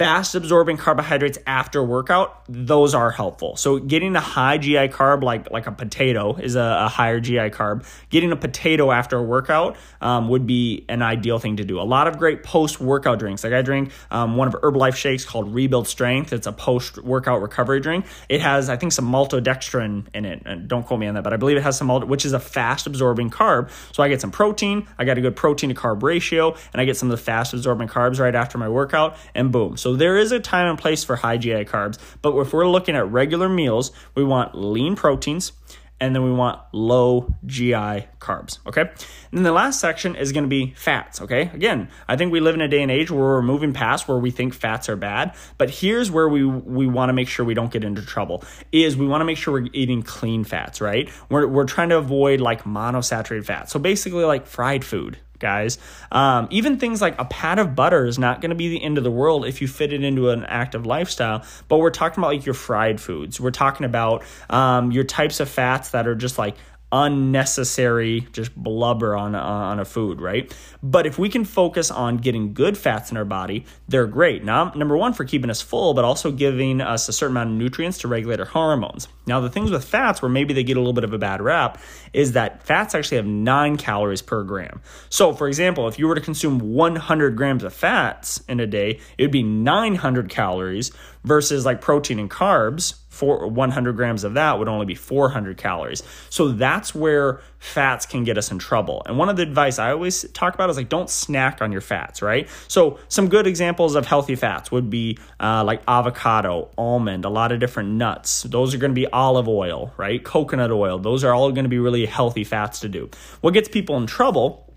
fast 0.00 0.34
absorbing 0.34 0.78
carbohydrates 0.78 1.36
after 1.46 1.84
workout, 1.84 2.42
those 2.48 2.94
are 2.94 3.10
helpful. 3.10 3.54
So 3.56 3.78
getting 3.78 4.16
a 4.16 4.20
high 4.20 4.56
GI 4.56 4.88
carb 4.88 5.22
like 5.22 5.50
like 5.50 5.66
a 5.66 5.72
potato 5.72 6.36
is 6.36 6.56
a, 6.56 6.84
a 6.86 6.88
higher 6.88 7.20
GI 7.20 7.50
carb. 7.50 7.84
Getting 8.08 8.32
a 8.32 8.36
potato 8.36 8.92
after 8.92 9.18
a 9.18 9.22
workout 9.22 9.76
um, 10.00 10.30
would 10.30 10.46
be 10.46 10.86
an 10.88 11.02
ideal 11.02 11.38
thing 11.38 11.58
to 11.58 11.64
do. 11.64 11.78
A 11.78 11.82
lot 11.82 12.08
of 12.08 12.16
great 12.16 12.42
post 12.42 12.80
workout 12.80 13.18
drinks. 13.18 13.44
Like 13.44 13.52
I 13.52 13.60
drink 13.60 13.92
um, 14.10 14.36
one 14.36 14.48
of 14.48 14.54
Herbalife 14.54 14.94
shakes 14.94 15.26
called 15.26 15.52
Rebuild 15.52 15.86
Strength. 15.86 16.32
It's 16.32 16.46
a 16.46 16.52
post 16.52 16.96
workout 17.04 17.42
recovery 17.42 17.80
drink. 17.80 18.06
It 18.30 18.40
has 18.40 18.70
I 18.70 18.78
think 18.78 18.92
some 18.92 19.04
maltodextrin 19.04 20.06
in 20.14 20.24
it. 20.24 20.44
And 20.46 20.66
don't 20.66 20.86
quote 20.86 20.98
me 20.98 21.08
on 21.08 21.14
that, 21.16 21.24
but 21.24 21.34
I 21.34 21.36
believe 21.36 21.58
it 21.58 21.62
has 21.62 21.76
some 21.76 21.88
malt, 21.88 22.08
which 22.08 22.24
is 22.24 22.32
a 22.32 22.40
fast 22.40 22.86
absorbing 22.86 23.28
carb. 23.28 23.70
So 23.92 24.02
I 24.02 24.08
get 24.08 24.22
some 24.22 24.30
protein. 24.30 24.88
I 24.98 25.04
got 25.04 25.18
a 25.18 25.20
good 25.20 25.36
protein 25.36 25.68
to 25.68 25.74
carb 25.74 26.02
ratio, 26.02 26.56
and 26.72 26.80
I 26.80 26.86
get 26.86 26.96
some 26.96 27.10
of 27.10 27.18
the 27.18 27.22
fast 27.22 27.52
absorbing 27.52 27.88
carbs 27.88 28.18
right 28.18 28.34
after 28.34 28.56
my 28.56 28.70
workout, 28.70 29.18
and 29.34 29.52
boom. 29.52 29.76
So 29.76 29.89
there 29.94 30.16
is 30.16 30.32
a 30.32 30.40
time 30.40 30.68
and 30.68 30.78
place 30.78 31.04
for 31.04 31.16
high 31.16 31.36
GI 31.36 31.64
carbs, 31.64 31.98
but 32.22 32.36
if 32.38 32.52
we're 32.52 32.68
looking 32.68 32.96
at 32.96 33.10
regular 33.10 33.48
meals, 33.48 33.92
we 34.14 34.24
want 34.24 34.54
lean 34.54 34.96
proteins 34.96 35.52
and 36.00 36.14
then 36.14 36.24
we 36.24 36.32
want 36.32 36.60
low 36.72 37.34
GI 37.44 38.08
carbs, 38.18 38.58
okay? 38.66 38.80
And 38.80 38.90
then 39.32 39.42
the 39.42 39.52
last 39.52 39.80
section 39.80 40.16
is 40.16 40.32
gonna 40.32 40.46
be 40.46 40.72
fats, 40.76 41.20
okay? 41.20 41.42
Again, 41.52 41.90
I 42.08 42.16
think 42.16 42.32
we 42.32 42.40
live 42.40 42.54
in 42.54 42.62
a 42.62 42.68
day 42.68 42.82
and 42.82 42.90
age 42.90 43.10
where 43.10 43.20
we're 43.20 43.42
moving 43.42 43.72
past 43.74 44.08
where 44.08 44.16
we 44.16 44.30
think 44.30 44.54
fats 44.54 44.88
are 44.88 44.96
bad, 44.96 45.34
but 45.58 45.68
here's 45.68 46.10
where 46.10 46.28
we 46.28 46.44
we 46.44 46.86
wanna 46.86 47.12
make 47.12 47.28
sure 47.28 47.44
we 47.44 47.54
don't 47.54 47.70
get 47.70 47.84
into 47.84 48.04
trouble, 48.04 48.42
is 48.72 48.96
we 48.96 49.06
wanna 49.06 49.26
make 49.26 49.36
sure 49.36 49.52
we're 49.52 49.68
eating 49.72 50.02
clean 50.02 50.42
fats, 50.42 50.80
right? 50.80 51.10
We're, 51.28 51.46
we're 51.46 51.66
trying 51.66 51.90
to 51.90 51.98
avoid 51.98 52.40
like 52.40 52.64
monosaturated 52.64 53.44
fats. 53.44 53.70
So 53.72 53.78
basically 53.78 54.24
like 54.24 54.46
fried 54.46 54.84
food, 54.84 55.18
guys. 55.40 55.78
Um, 56.12 56.46
even 56.50 56.78
things 56.78 57.00
like 57.00 57.18
a 57.18 57.24
pat 57.24 57.58
of 57.58 57.74
butter 57.74 58.06
is 58.06 58.18
not 58.18 58.40
going 58.40 58.50
to 58.50 58.56
be 58.56 58.68
the 58.68 58.82
end 58.82 58.98
of 58.98 59.04
the 59.04 59.10
world 59.10 59.46
if 59.46 59.60
you 59.60 59.68
fit 59.68 59.92
it 59.92 60.04
into 60.04 60.30
an 60.30 60.44
active 60.44 60.86
lifestyle. 60.86 61.44
But 61.68 61.78
we're 61.78 61.90
talking 61.90 62.22
about 62.22 62.28
like 62.28 62.46
your 62.46 62.54
fried 62.54 63.00
foods. 63.00 63.40
We're 63.40 63.50
talking 63.50 63.84
about 63.84 64.22
um, 64.48 64.92
your 64.92 65.04
types 65.04 65.40
of 65.40 65.48
fats 65.48 65.90
that 65.90 66.06
are 66.06 66.14
just 66.14 66.38
like 66.38 66.56
unnecessary 66.92 68.26
just 68.32 68.54
blubber 68.54 69.16
on 69.16 69.34
uh, 69.34 69.40
on 69.40 69.78
a 69.78 69.84
food, 69.84 70.20
right? 70.20 70.54
But 70.82 71.06
if 71.06 71.18
we 71.18 71.28
can 71.28 71.44
focus 71.44 71.90
on 71.90 72.16
getting 72.16 72.52
good 72.52 72.76
fats 72.76 73.10
in 73.10 73.16
our 73.16 73.24
body, 73.24 73.64
they're 73.88 74.06
great. 74.06 74.44
Now, 74.44 74.72
number 74.74 74.96
one 74.96 75.12
for 75.12 75.24
keeping 75.24 75.50
us 75.50 75.60
full, 75.60 75.94
but 75.94 76.04
also 76.04 76.32
giving 76.32 76.80
us 76.80 77.08
a 77.08 77.12
certain 77.12 77.36
amount 77.36 77.50
of 77.50 77.56
nutrients 77.56 77.98
to 77.98 78.08
regulate 78.08 78.40
our 78.40 78.46
hormones. 78.46 79.08
Now, 79.26 79.40
the 79.40 79.50
things 79.50 79.70
with 79.70 79.84
fats 79.84 80.20
where 80.20 80.28
maybe 80.28 80.54
they 80.54 80.64
get 80.64 80.76
a 80.76 80.80
little 80.80 80.92
bit 80.92 81.04
of 81.04 81.12
a 81.12 81.18
bad 81.18 81.40
rap 81.40 81.78
is 82.12 82.32
that 82.32 82.62
fats 82.64 82.94
actually 82.94 83.18
have 83.18 83.26
nine 83.26 83.76
calories 83.76 84.22
per 84.22 84.42
gram. 84.42 84.80
So, 85.08 85.32
for 85.32 85.46
example, 85.46 85.86
if 85.86 85.98
you 85.98 86.08
were 86.08 86.14
to 86.14 86.20
consume 86.20 86.58
100 86.58 87.36
grams 87.36 87.62
of 87.62 87.72
fats 87.72 88.42
in 88.48 88.58
a 88.58 88.66
day, 88.66 89.00
it 89.18 89.22
would 89.22 89.30
be 89.30 89.42
900 89.42 90.28
calories 90.28 90.90
versus 91.24 91.64
like 91.64 91.80
protein 91.80 92.18
and 92.18 92.30
carbs 92.30 92.99
for 93.20 93.46
100 93.46 93.96
grams 93.96 94.24
of 94.24 94.32
that 94.34 94.58
would 94.58 94.66
only 94.66 94.86
be 94.86 94.94
400 94.94 95.58
calories. 95.58 96.02
So 96.30 96.48
that's 96.48 96.94
where 96.94 97.42
fats 97.58 98.06
can 98.06 98.24
get 98.24 98.38
us 98.38 98.50
in 98.50 98.58
trouble. 98.58 99.02
And 99.04 99.18
one 99.18 99.28
of 99.28 99.36
the 99.36 99.42
advice 99.42 99.78
I 99.78 99.90
always 99.90 100.22
talk 100.30 100.54
about 100.54 100.70
is 100.70 100.78
like 100.78 100.88
don't 100.88 101.10
snack 101.10 101.60
on 101.60 101.70
your 101.70 101.82
fats, 101.82 102.22
right? 102.22 102.48
So 102.66 102.98
some 103.08 103.28
good 103.28 103.46
examples 103.46 103.94
of 103.94 104.06
healthy 104.06 104.36
fats 104.36 104.72
would 104.72 104.88
be 104.88 105.18
uh, 105.38 105.64
like 105.64 105.82
avocado, 105.86 106.70
almond, 106.78 107.26
a 107.26 107.28
lot 107.28 107.52
of 107.52 107.60
different 107.60 107.90
nuts. 107.90 108.44
Those 108.44 108.74
are 108.74 108.78
going 108.78 108.92
to 108.92 108.98
be 108.98 109.06
olive 109.06 109.48
oil, 109.48 109.92
right? 109.98 110.24
Coconut 110.24 110.72
oil. 110.72 110.98
Those 110.98 111.22
are 111.22 111.34
all 111.34 111.52
going 111.52 111.66
to 111.66 111.68
be 111.68 111.78
really 111.78 112.06
healthy 112.06 112.44
fats 112.44 112.80
to 112.80 112.88
do. 112.88 113.10
What 113.42 113.52
gets 113.52 113.68
people 113.68 113.98
in 113.98 114.06
trouble 114.06 114.69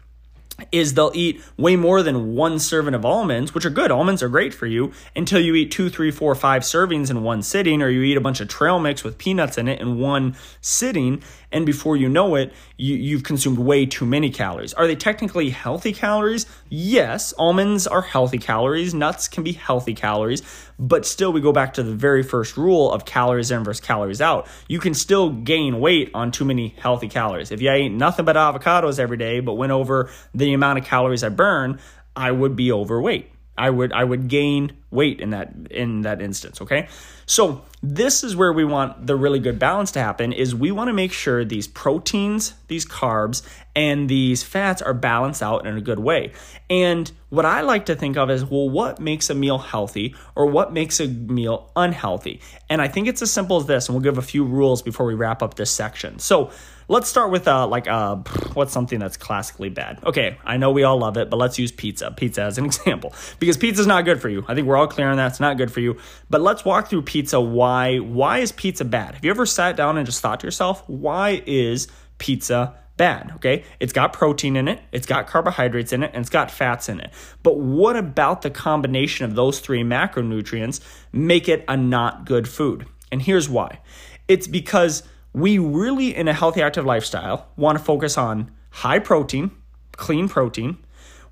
is 0.71 0.93
they'll 0.93 1.11
eat 1.13 1.41
way 1.57 1.75
more 1.75 2.03
than 2.03 2.35
one 2.35 2.59
serving 2.59 2.93
of 2.93 3.05
almonds, 3.05 3.53
which 3.53 3.65
are 3.65 3.71
good. 3.71 3.91
Almonds 3.91 4.21
are 4.21 4.29
great 4.29 4.53
for 4.53 4.67
you 4.67 4.91
until 5.15 5.39
you 5.39 5.55
eat 5.55 5.71
two, 5.71 5.89
three, 5.89 6.11
four, 6.11 6.35
five 6.35 6.61
servings 6.61 7.09
in 7.09 7.23
one 7.23 7.41
sitting, 7.41 7.81
or 7.81 7.89
you 7.89 8.03
eat 8.03 8.17
a 8.17 8.21
bunch 8.21 8.39
of 8.39 8.47
trail 8.47 8.79
mix 8.79 9.03
with 9.03 9.17
peanuts 9.17 9.57
in 9.57 9.67
it 9.67 9.79
in 9.79 9.99
one 9.99 10.35
sitting. 10.61 11.23
And 11.51 11.65
before 11.65 11.95
you 11.95 12.09
know 12.09 12.35
it, 12.35 12.53
you, 12.77 12.95
you've 12.95 13.23
consumed 13.23 13.59
way 13.59 13.85
too 13.85 14.05
many 14.05 14.29
calories. 14.29 14.73
Are 14.73 14.87
they 14.87 14.95
technically 14.95 15.49
healthy 15.49 15.93
calories? 15.93 16.45
Yes, 16.69 17.33
almonds 17.33 17.87
are 17.87 18.01
healthy 18.01 18.39
calories. 18.39 18.93
Nuts 18.93 19.27
can 19.27 19.43
be 19.43 19.53
healthy 19.53 19.93
calories. 19.93 20.41
But 20.79 21.05
still, 21.05 21.31
we 21.31 21.41
go 21.41 21.51
back 21.51 21.73
to 21.75 21.83
the 21.83 21.93
very 21.93 22.23
first 22.23 22.57
rule 22.57 22.91
of 22.91 23.05
calories 23.05 23.51
in 23.51 23.63
versus 23.63 23.85
calories 23.85 24.21
out. 24.21 24.47
You 24.67 24.79
can 24.79 24.93
still 24.93 25.29
gain 25.29 25.79
weight 25.79 26.11
on 26.13 26.31
too 26.31 26.45
many 26.45 26.75
healthy 26.77 27.07
calories. 27.07 27.51
If 27.51 27.61
you 27.61 27.71
ate 27.71 27.89
nothing 27.89 28.25
but 28.25 28.35
avocados 28.35 28.99
every 28.99 29.17
day, 29.17 29.39
but 29.39 29.53
went 29.53 29.71
over 29.71 30.09
the 30.33 30.53
amount 30.53 30.79
of 30.79 30.85
calories 30.85 31.23
I 31.23 31.29
burn, 31.29 31.79
I 32.15 32.31
would 32.31 32.55
be 32.55 32.71
overweight 32.71 33.29
I 33.57 33.69
would 33.69 33.93
I 33.93 34.03
would 34.03 34.27
gain 34.27 34.71
weight 34.93 35.19
in 35.19 35.31
that 35.31 35.53
in 35.71 36.01
that 36.01 36.21
instance, 36.21 36.61
okay? 36.61 36.87
So, 37.25 37.63
this 37.81 38.23
is 38.23 38.35
where 38.35 38.51
we 38.53 38.63
want 38.63 39.07
the 39.07 39.15
really 39.15 39.39
good 39.39 39.59
balance 39.59 39.91
to 39.91 39.99
happen 39.99 40.33
is 40.33 40.53
we 40.53 40.71
want 40.71 40.89
to 40.89 40.93
make 40.93 41.11
sure 41.11 41.43
these 41.43 41.67
proteins, 41.67 42.53
these 42.67 42.85
carbs, 42.85 43.41
and 43.75 44.09
these 44.09 44.43
fats 44.43 44.81
are 44.81 44.93
balanced 44.93 45.41
out 45.41 45.65
in 45.65 45.77
a 45.77 45.81
good 45.81 45.99
way. 45.99 46.33
And 46.69 47.11
what 47.29 47.45
I 47.45 47.61
like 47.61 47.87
to 47.87 47.95
think 47.95 48.17
of 48.17 48.29
is, 48.29 48.45
well, 48.45 48.69
what 48.69 48.99
makes 48.99 49.29
a 49.29 49.35
meal 49.35 49.57
healthy 49.57 50.15
or 50.35 50.45
what 50.45 50.73
makes 50.73 50.99
a 50.99 51.07
meal 51.07 51.71
unhealthy? 51.75 52.41
And 52.69 52.81
I 52.81 52.87
think 52.87 53.07
it's 53.07 53.21
as 53.21 53.31
simple 53.31 53.57
as 53.57 53.65
this, 53.65 53.87
and 53.87 53.95
we'll 53.95 54.03
give 54.03 54.17
a 54.17 54.21
few 54.21 54.45
rules 54.45 54.81
before 54.81 55.05
we 55.05 55.13
wrap 55.13 55.41
up 55.41 55.55
this 55.55 55.71
section. 55.71 56.19
So, 56.19 56.51
let's 56.87 57.07
start 57.07 57.31
with 57.31 57.47
uh, 57.47 57.67
like 57.67 57.87
uh, 57.87 58.15
what's 58.53 58.73
something 58.73 58.99
that's 58.99 59.17
classically 59.17 59.69
bad. 59.69 59.99
Okay, 60.05 60.37
I 60.45 60.57
know 60.57 60.71
we 60.71 60.83
all 60.83 60.97
love 60.97 61.17
it, 61.17 61.29
but 61.29 61.37
let's 61.37 61.57
use 61.59 61.71
pizza. 61.71 62.11
Pizza 62.11 62.43
as 62.43 62.57
an 62.57 62.65
example 62.73 63.13
because 63.39 63.57
pizza's 63.57 63.87
not 63.87 64.05
good 64.05 64.21
for 64.21 64.29
you. 64.29 64.45
I 64.47 64.55
think 64.55 64.67
we're 64.67 64.77
all 64.77 64.82
clear 64.87 65.09
on 65.09 65.17
that. 65.17 65.27
It's 65.27 65.39
not 65.39 65.57
good 65.57 65.71
for 65.71 65.79
you. 65.79 65.97
But 66.29 66.41
let's 66.41 66.65
walk 66.65 66.89
through 66.89 67.03
pizza. 67.03 67.39
Why? 67.39 67.97
Why 67.97 68.39
is 68.39 68.51
pizza 68.51 68.85
bad? 68.85 69.15
Have 69.15 69.25
you 69.25 69.31
ever 69.31 69.45
sat 69.45 69.75
down 69.75 69.97
and 69.97 70.05
just 70.05 70.21
thought 70.21 70.39
to 70.41 70.47
yourself, 70.47 70.83
why 70.87 71.43
is 71.45 71.87
pizza 72.17 72.75
bad. 72.97 73.31
Okay. 73.35 73.63
It's 73.79 73.93
got 73.93 74.13
protein 74.13 74.55
in 74.55 74.67
it, 74.67 74.79
it's 74.91 75.07
got 75.07 75.27
carbohydrates 75.27 75.93
in 75.93 76.03
it, 76.03 76.11
and 76.13 76.21
it's 76.21 76.29
got 76.29 76.51
fats 76.51 76.89
in 76.89 76.99
it. 76.99 77.11
But 77.41 77.57
what 77.57 77.95
about 77.95 78.41
the 78.41 78.49
combination 78.49 79.25
of 79.25 79.35
those 79.35 79.59
three 79.59 79.83
macronutrients 79.83 80.79
make 81.11 81.49
it 81.49 81.65
a 81.67 81.77
not 81.77 82.25
good 82.25 82.47
food? 82.47 82.85
And 83.11 83.21
here's 83.21 83.49
why 83.49 83.79
it's 84.27 84.47
because 84.47 85.03
we 85.33 85.57
really, 85.57 86.15
in 86.15 86.27
a 86.27 86.33
healthy, 86.33 86.61
active 86.61 86.85
lifestyle, 86.85 87.47
want 87.55 87.77
to 87.77 87.83
focus 87.83 88.17
on 88.17 88.51
high 88.69 88.99
protein, 88.99 89.51
clean 89.93 90.29
protein. 90.29 90.77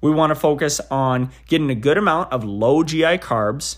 We 0.01 0.11
want 0.11 0.31
to 0.31 0.35
focus 0.35 0.81
on 0.89 1.31
getting 1.47 1.69
a 1.69 1.75
good 1.75 1.97
amount 1.97 2.31
of 2.31 2.43
low 2.43 2.83
GI 2.83 3.19
carbs 3.19 3.77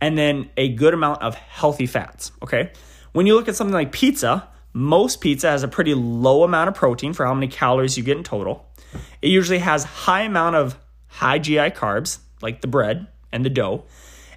and 0.00 0.16
then 0.16 0.50
a 0.56 0.68
good 0.70 0.94
amount 0.94 1.22
of 1.22 1.34
healthy 1.34 1.86
fats. 1.86 2.32
Okay. 2.42 2.72
When 3.12 3.26
you 3.26 3.34
look 3.34 3.48
at 3.48 3.56
something 3.56 3.74
like 3.74 3.92
pizza, 3.92 4.48
most 4.72 5.20
pizza 5.20 5.48
has 5.48 5.62
a 5.62 5.68
pretty 5.68 5.94
low 5.94 6.42
amount 6.42 6.68
of 6.68 6.74
protein 6.74 7.12
for 7.12 7.24
how 7.24 7.34
many 7.34 7.48
calories 7.48 7.96
you 7.96 8.02
get 8.02 8.16
in 8.16 8.24
total. 8.24 8.68
It 9.22 9.28
usually 9.28 9.58
has 9.58 9.84
high 9.84 10.22
amount 10.22 10.56
of 10.56 10.78
high 11.06 11.38
GI 11.38 11.70
carbs, 11.70 12.18
like 12.42 12.60
the 12.60 12.66
bread 12.66 13.06
and 13.32 13.44
the 13.44 13.50
dough. 13.50 13.84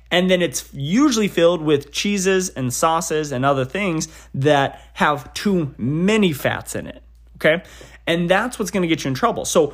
And 0.10 0.32
then 0.32 0.42
it's 0.42 0.74
usually 0.74 1.28
filled 1.28 1.62
with 1.62 1.92
cheeses 1.92 2.50
and 2.50 2.74
sauces 2.74 3.32
and 3.32 3.44
other 3.44 3.66
things 3.66 4.08
that 4.34 4.82
have 4.94 5.34
too 5.34 5.74
many 5.78 6.32
fats 6.32 6.76
in 6.76 6.88
it. 6.88 7.04
Okay. 7.36 7.64
And 8.06 8.30
that's 8.30 8.58
what's 8.58 8.72
going 8.72 8.84
to 8.84 8.88
get 8.88 9.04
you 9.04 9.10
in 9.10 9.16
trouble. 9.16 9.44
So, 9.44 9.74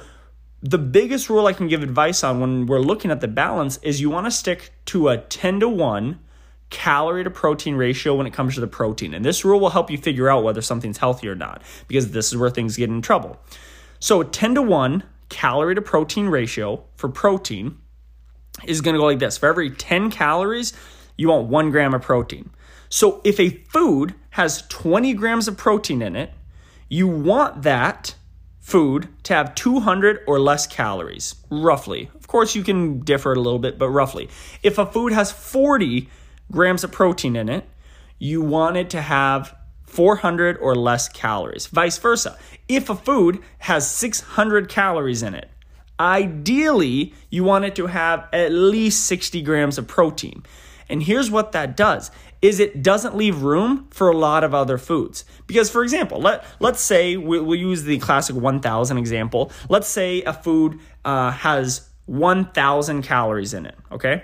the 0.64 0.78
biggest 0.78 1.30
rule 1.30 1.46
I 1.46 1.54
can 1.54 1.68
give 1.68 1.84
advice 1.84 2.24
on 2.24 2.40
when 2.40 2.66
we're 2.66 2.80
looking 2.80 3.12
at 3.12 3.20
the 3.20 3.28
balance 3.28 3.78
is 3.84 4.00
you 4.00 4.10
want 4.10 4.26
to 4.28 4.32
stick 4.32 4.72
to 4.86 5.10
a 5.10 5.18
10 5.18 5.60
to 5.60 5.68
1 5.68 6.20
calorie 6.70 7.26
to 7.26 7.30
protein 7.30 7.76
ratio 7.76 8.16
when 8.16 8.26
it 8.26 8.34
comes 8.34 8.56
to 8.56 8.62
the 8.62 8.68
protein. 8.68 9.14
And 9.14 9.26
this 9.26 9.44
rule 9.44 9.60
will 9.60 9.70
help 9.70 9.92
you 9.92 9.98
figure 9.98 10.30
out 10.30 10.44
whether 10.44 10.62
something's 10.62 10.98
healthy 10.98 11.28
or 11.28 11.36
not 11.36 11.62
because 11.90 12.12
this 12.12 12.32
is 12.32 12.38
where 12.38 12.50
things 12.50 12.78
get 12.78 12.90
in 12.90 13.02
trouble. 13.02 13.38
So, 14.00 14.22
a 14.22 14.26
10 14.26 14.56
to 14.56 14.62
1 14.62 15.04
calorie 15.28 15.76
to 15.76 15.82
protein 15.82 16.28
ratio 16.28 16.84
for 16.96 17.10
protein 17.10 17.78
is 18.66 18.82
going 18.82 18.94
to 18.94 19.00
go 19.00 19.06
like 19.06 19.20
this. 19.20 19.38
For 19.38 19.50
every 19.50 19.70
10 19.70 20.12
calories, 20.12 20.74
you 21.18 21.28
want 21.28 21.50
one 21.50 21.72
gram 21.72 21.94
of 21.94 22.02
protein. 22.02 22.52
So 22.90 23.22
if 23.24 23.40
a 23.40 23.50
food 23.50 24.14
has 24.32 24.64
20 24.68 25.14
grams 25.14 25.48
of 25.48 25.58
protein 25.58 26.02
in 26.02 26.16
it, 26.16 26.32
you 26.90 27.08
want 27.08 27.64
that 27.64 28.16
food 28.64 29.10
to 29.24 29.34
have 29.34 29.54
200 29.54 30.22
or 30.26 30.40
less 30.40 30.66
calories, 30.66 31.36
roughly. 31.52 32.10
Of 32.16 32.28
course, 32.28 32.56
you 32.56 32.64
can 32.64 33.02
differ 33.02 33.34
a 33.34 33.40
little 33.40 33.60
bit, 33.60 33.78
but 33.78 33.90
roughly. 33.90 34.30
If 34.64 34.78
a 34.78 34.86
food 34.86 35.12
has 35.12 35.32
40 35.32 36.10
grams 36.50 36.84
of 36.84 36.92
protein 36.92 37.36
in 37.36 37.50
it, 37.50 37.70
you 38.18 38.42
want 38.42 38.78
it 38.78 38.90
to 38.92 39.02
have 39.02 39.54
400 39.84 40.58
or 40.58 40.76
less 40.76 41.10
calories. 41.10 41.68
Vice 41.68 41.98
versa. 41.98 42.38
If 42.70 42.90
a 42.90 42.96
food 42.96 43.44
has 43.60 43.90
600 43.92 44.70
calories 44.70 45.22
in 45.22 45.36
it, 45.36 45.50
Ideally, 46.00 47.14
you 47.30 47.44
want 47.44 47.66
it 47.66 47.76
to 47.76 47.88
have 47.88 48.28
at 48.34 48.52
least 48.52 49.06
60 49.06 49.42
grams 49.44 49.78
of 49.78 49.88
protein. 49.88 50.44
And 50.90 51.04
here's 51.04 51.32
what 51.32 51.52
that 51.54 51.78
does 51.78 52.12
is 52.42 52.60
it 52.60 52.84
doesn't 52.84 53.16
leave 53.16 53.42
room 53.42 53.88
for 53.90 54.10
a 54.10 54.18
lot 54.18 54.44
of 54.44 54.54
other 54.54 54.78
foods. 54.78 55.24
Because 55.48 55.70
for 55.70 55.84
example, 55.84 56.20
let 56.20 56.46
let's 56.60 56.82
say 56.82 57.16
we, 57.16 57.40
will 57.40 57.56
use 57.56 57.84
the 57.84 57.98
classic 58.00 58.36
1000 58.36 58.98
example. 58.98 59.52
Let's 59.70 59.88
say 59.88 60.22
a 60.24 60.34
food 60.34 60.80
uh, 61.06 61.32
has 61.32 61.90
1000 62.06 63.02
calories 63.04 63.54
in 63.54 63.66
it, 63.66 63.76
okay? 63.92 64.24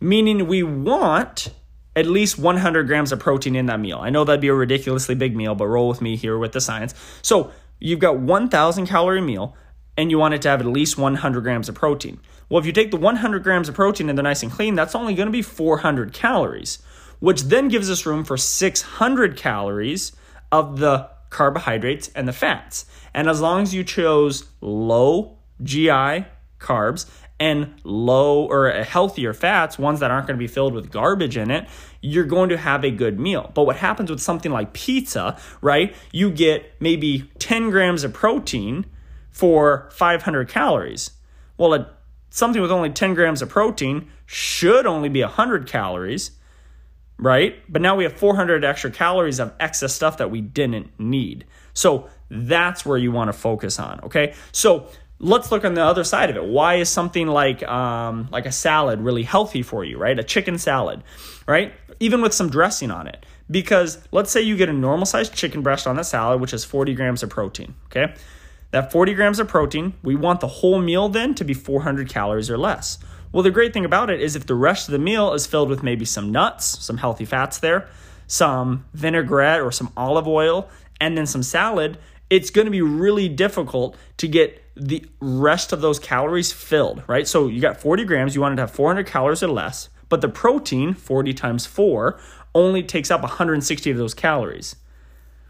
Meaning 0.00 0.48
we 0.48 0.62
want 0.62 1.50
at 1.96 2.06
least 2.06 2.38
100 2.38 2.86
grams 2.86 3.12
of 3.12 3.20
protein 3.20 3.54
in 3.54 3.66
that 3.66 3.78
meal. 3.78 3.98
I 4.00 4.10
know 4.10 4.24
that'd 4.24 4.40
be 4.40 4.48
a 4.48 4.54
ridiculously 4.54 5.14
big 5.14 5.36
meal, 5.36 5.54
but 5.54 5.68
roll 5.68 5.88
with 5.88 6.00
me 6.00 6.16
here 6.16 6.36
with 6.36 6.52
the 6.52 6.60
science. 6.60 6.94
So 7.22 7.52
you've 7.78 8.00
got 8.00 8.18
1000 8.18 8.86
calorie 8.86 9.20
meal 9.20 9.56
and 9.96 10.10
you 10.10 10.18
want 10.18 10.34
it 10.34 10.42
to 10.42 10.48
have 10.48 10.60
at 10.60 10.66
least 10.66 10.98
100 10.98 11.40
grams 11.42 11.68
of 11.68 11.76
protein. 11.76 12.20
Well, 12.48 12.60
if 12.60 12.66
you 12.66 12.72
take 12.72 12.90
the 12.90 12.96
100 12.96 13.42
grams 13.42 13.68
of 13.68 13.74
protein 13.74 14.08
and 14.08 14.18
they're 14.18 14.22
nice 14.22 14.42
and 14.42 14.52
clean, 14.52 14.74
that's 14.74 14.94
only 14.94 15.14
going 15.14 15.26
to 15.26 15.32
be 15.32 15.42
400 15.42 16.12
calories, 16.12 16.78
which 17.20 17.42
then 17.44 17.68
gives 17.68 17.90
us 17.90 18.06
room 18.06 18.24
for 18.24 18.36
600 18.36 19.36
calories 19.36 20.12
of 20.52 20.78
the 20.78 21.08
carbohydrates 21.30 22.10
and 22.14 22.28
the 22.28 22.32
fats. 22.32 22.86
And 23.12 23.28
as 23.28 23.40
long 23.40 23.62
as 23.62 23.74
you 23.74 23.82
chose 23.84 24.48
low 24.60 25.38
GI 25.62 26.26
carbs 26.58 27.06
and 27.40 27.74
low 27.82 28.46
or 28.46 28.70
healthier 28.70 29.32
fats, 29.32 29.78
ones 29.78 30.00
that 30.00 30.10
aren't 30.10 30.26
going 30.26 30.36
to 30.36 30.42
be 30.42 30.46
filled 30.46 30.74
with 30.74 30.90
garbage 30.90 31.36
in 31.36 31.50
it, 31.50 31.68
you're 32.00 32.24
going 32.24 32.50
to 32.50 32.56
have 32.56 32.84
a 32.84 32.90
good 32.90 33.18
meal. 33.18 33.50
But 33.54 33.64
what 33.64 33.76
happens 33.76 34.10
with 34.10 34.20
something 34.20 34.52
like 34.52 34.72
pizza, 34.72 35.38
right? 35.60 35.94
You 36.12 36.30
get 36.30 36.72
maybe 36.80 37.30
10 37.38 37.70
grams 37.70 38.04
of 38.04 38.12
protein 38.12 38.86
for 39.30 39.88
500 39.92 40.48
calories. 40.48 41.10
Well, 41.56 41.74
a, 41.74 41.90
something 42.34 42.60
with 42.60 42.72
only 42.72 42.90
10 42.90 43.14
grams 43.14 43.42
of 43.42 43.48
protein 43.48 44.10
should 44.26 44.86
only 44.86 45.08
be 45.08 45.22
100 45.22 45.68
calories, 45.68 46.32
right? 47.16 47.62
But 47.72 47.80
now 47.80 47.94
we 47.94 48.02
have 48.02 48.12
400 48.12 48.64
extra 48.64 48.90
calories 48.90 49.38
of 49.38 49.52
excess 49.60 49.94
stuff 49.94 50.18
that 50.18 50.32
we 50.32 50.40
didn't 50.40 50.90
need. 50.98 51.44
So 51.74 52.08
that's 52.28 52.84
where 52.84 52.98
you 52.98 53.12
want 53.12 53.28
to 53.28 53.32
focus 53.32 53.78
on, 53.78 54.00
okay? 54.00 54.34
So 54.50 54.88
let's 55.20 55.52
look 55.52 55.64
on 55.64 55.74
the 55.74 55.84
other 55.84 56.02
side 56.02 56.28
of 56.28 56.36
it. 56.36 56.44
Why 56.44 56.74
is 56.74 56.88
something 56.88 57.28
like 57.28 57.62
um, 57.62 58.28
like 58.32 58.46
a 58.46 58.52
salad 58.52 59.00
really 59.00 59.22
healthy 59.22 59.62
for 59.62 59.84
you, 59.84 59.96
right? 59.96 60.18
A 60.18 60.24
chicken 60.24 60.58
salad, 60.58 61.04
right? 61.46 61.72
Even 62.00 62.20
with 62.20 62.34
some 62.34 62.50
dressing 62.50 62.90
on 62.90 63.06
it. 63.06 63.24
Because 63.48 63.98
let's 64.10 64.32
say 64.32 64.42
you 64.42 64.56
get 64.56 64.68
a 64.68 64.72
normal 64.72 65.06
sized 65.06 65.34
chicken 65.34 65.62
breast 65.62 65.86
on 65.86 65.94
that 65.96 66.06
salad, 66.06 66.40
which 66.40 66.52
is 66.52 66.64
40 66.64 66.94
grams 66.94 67.22
of 67.22 67.30
protein, 67.30 67.76
okay? 67.86 68.12
That 68.74 68.90
40 68.90 69.14
grams 69.14 69.38
of 69.38 69.46
protein, 69.46 69.94
we 70.02 70.16
want 70.16 70.40
the 70.40 70.48
whole 70.48 70.80
meal 70.80 71.08
then 71.08 71.36
to 71.36 71.44
be 71.44 71.54
400 71.54 72.08
calories 72.08 72.50
or 72.50 72.58
less. 72.58 72.98
Well, 73.30 73.44
the 73.44 73.52
great 73.52 73.72
thing 73.72 73.84
about 73.84 74.10
it 74.10 74.20
is 74.20 74.34
if 74.34 74.46
the 74.46 74.56
rest 74.56 74.88
of 74.88 74.92
the 74.92 74.98
meal 74.98 75.32
is 75.32 75.46
filled 75.46 75.68
with 75.68 75.84
maybe 75.84 76.04
some 76.04 76.32
nuts, 76.32 76.84
some 76.84 76.96
healthy 76.96 77.24
fats 77.24 77.58
there, 77.58 77.88
some 78.26 78.84
vinaigrette 78.92 79.60
or 79.60 79.70
some 79.70 79.92
olive 79.96 80.26
oil, 80.26 80.68
and 81.00 81.16
then 81.16 81.24
some 81.24 81.44
salad, 81.44 81.98
it's 82.28 82.50
going 82.50 82.64
to 82.64 82.70
be 82.72 82.82
really 82.82 83.28
difficult 83.28 83.96
to 84.16 84.26
get 84.26 84.60
the 84.74 85.06
rest 85.20 85.72
of 85.72 85.80
those 85.80 86.00
calories 86.00 86.50
filled, 86.50 87.04
right? 87.06 87.28
So 87.28 87.46
you 87.46 87.60
got 87.60 87.80
40 87.80 88.04
grams, 88.04 88.34
you 88.34 88.40
want 88.40 88.54
it 88.54 88.56
to 88.56 88.62
have 88.62 88.72
400 88.72 89.06
calories 89.06 89.44
or 89.44 89.52
less, 89.52 89.88
but 90.08 90.20
the 90.20 90.28
protein, 90.28 90.94
40 90.94 91.32
times 91.32 91.64
4, 91.64 92.18
only 92.56 92.82
takes 92.82 93.12
up 93.12 93.22
160 93.22 93.88
of 93.92 93.96
those 93.96 94.14
calories, 94.14 94.74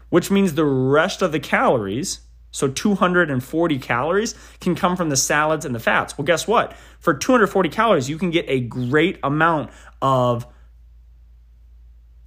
which 0.09 0.29
means 0.29 0.53
the 0.53 0.65
rest 0.65 1.23
of 1.23 1.31
the 1.31 1.39
calories 1.39 2.19
so 2.55 2.69
240 2.69 3.79
calories 3.79 4.33
can 4.61 4.75
come 4.75 4.95
from 4.95 5.09
the 5.09 5.17
salads 5.17 5.65
and 5.65 5.75
the 5.75 5.79
fats. 5.79 6.17
Well, 6.17 6.23
guess 6.23 6.47
what? 6.47 6.73
For 6.99 7.13
240 7.13 7.67
calories, 7.67 8.09
you 8.09 8.17
can 8.17 8.31
get 8.31 8.45
a 8.47 8.61
great 8.61 9.19
amount 9.23 9.71
of 10.01 10.47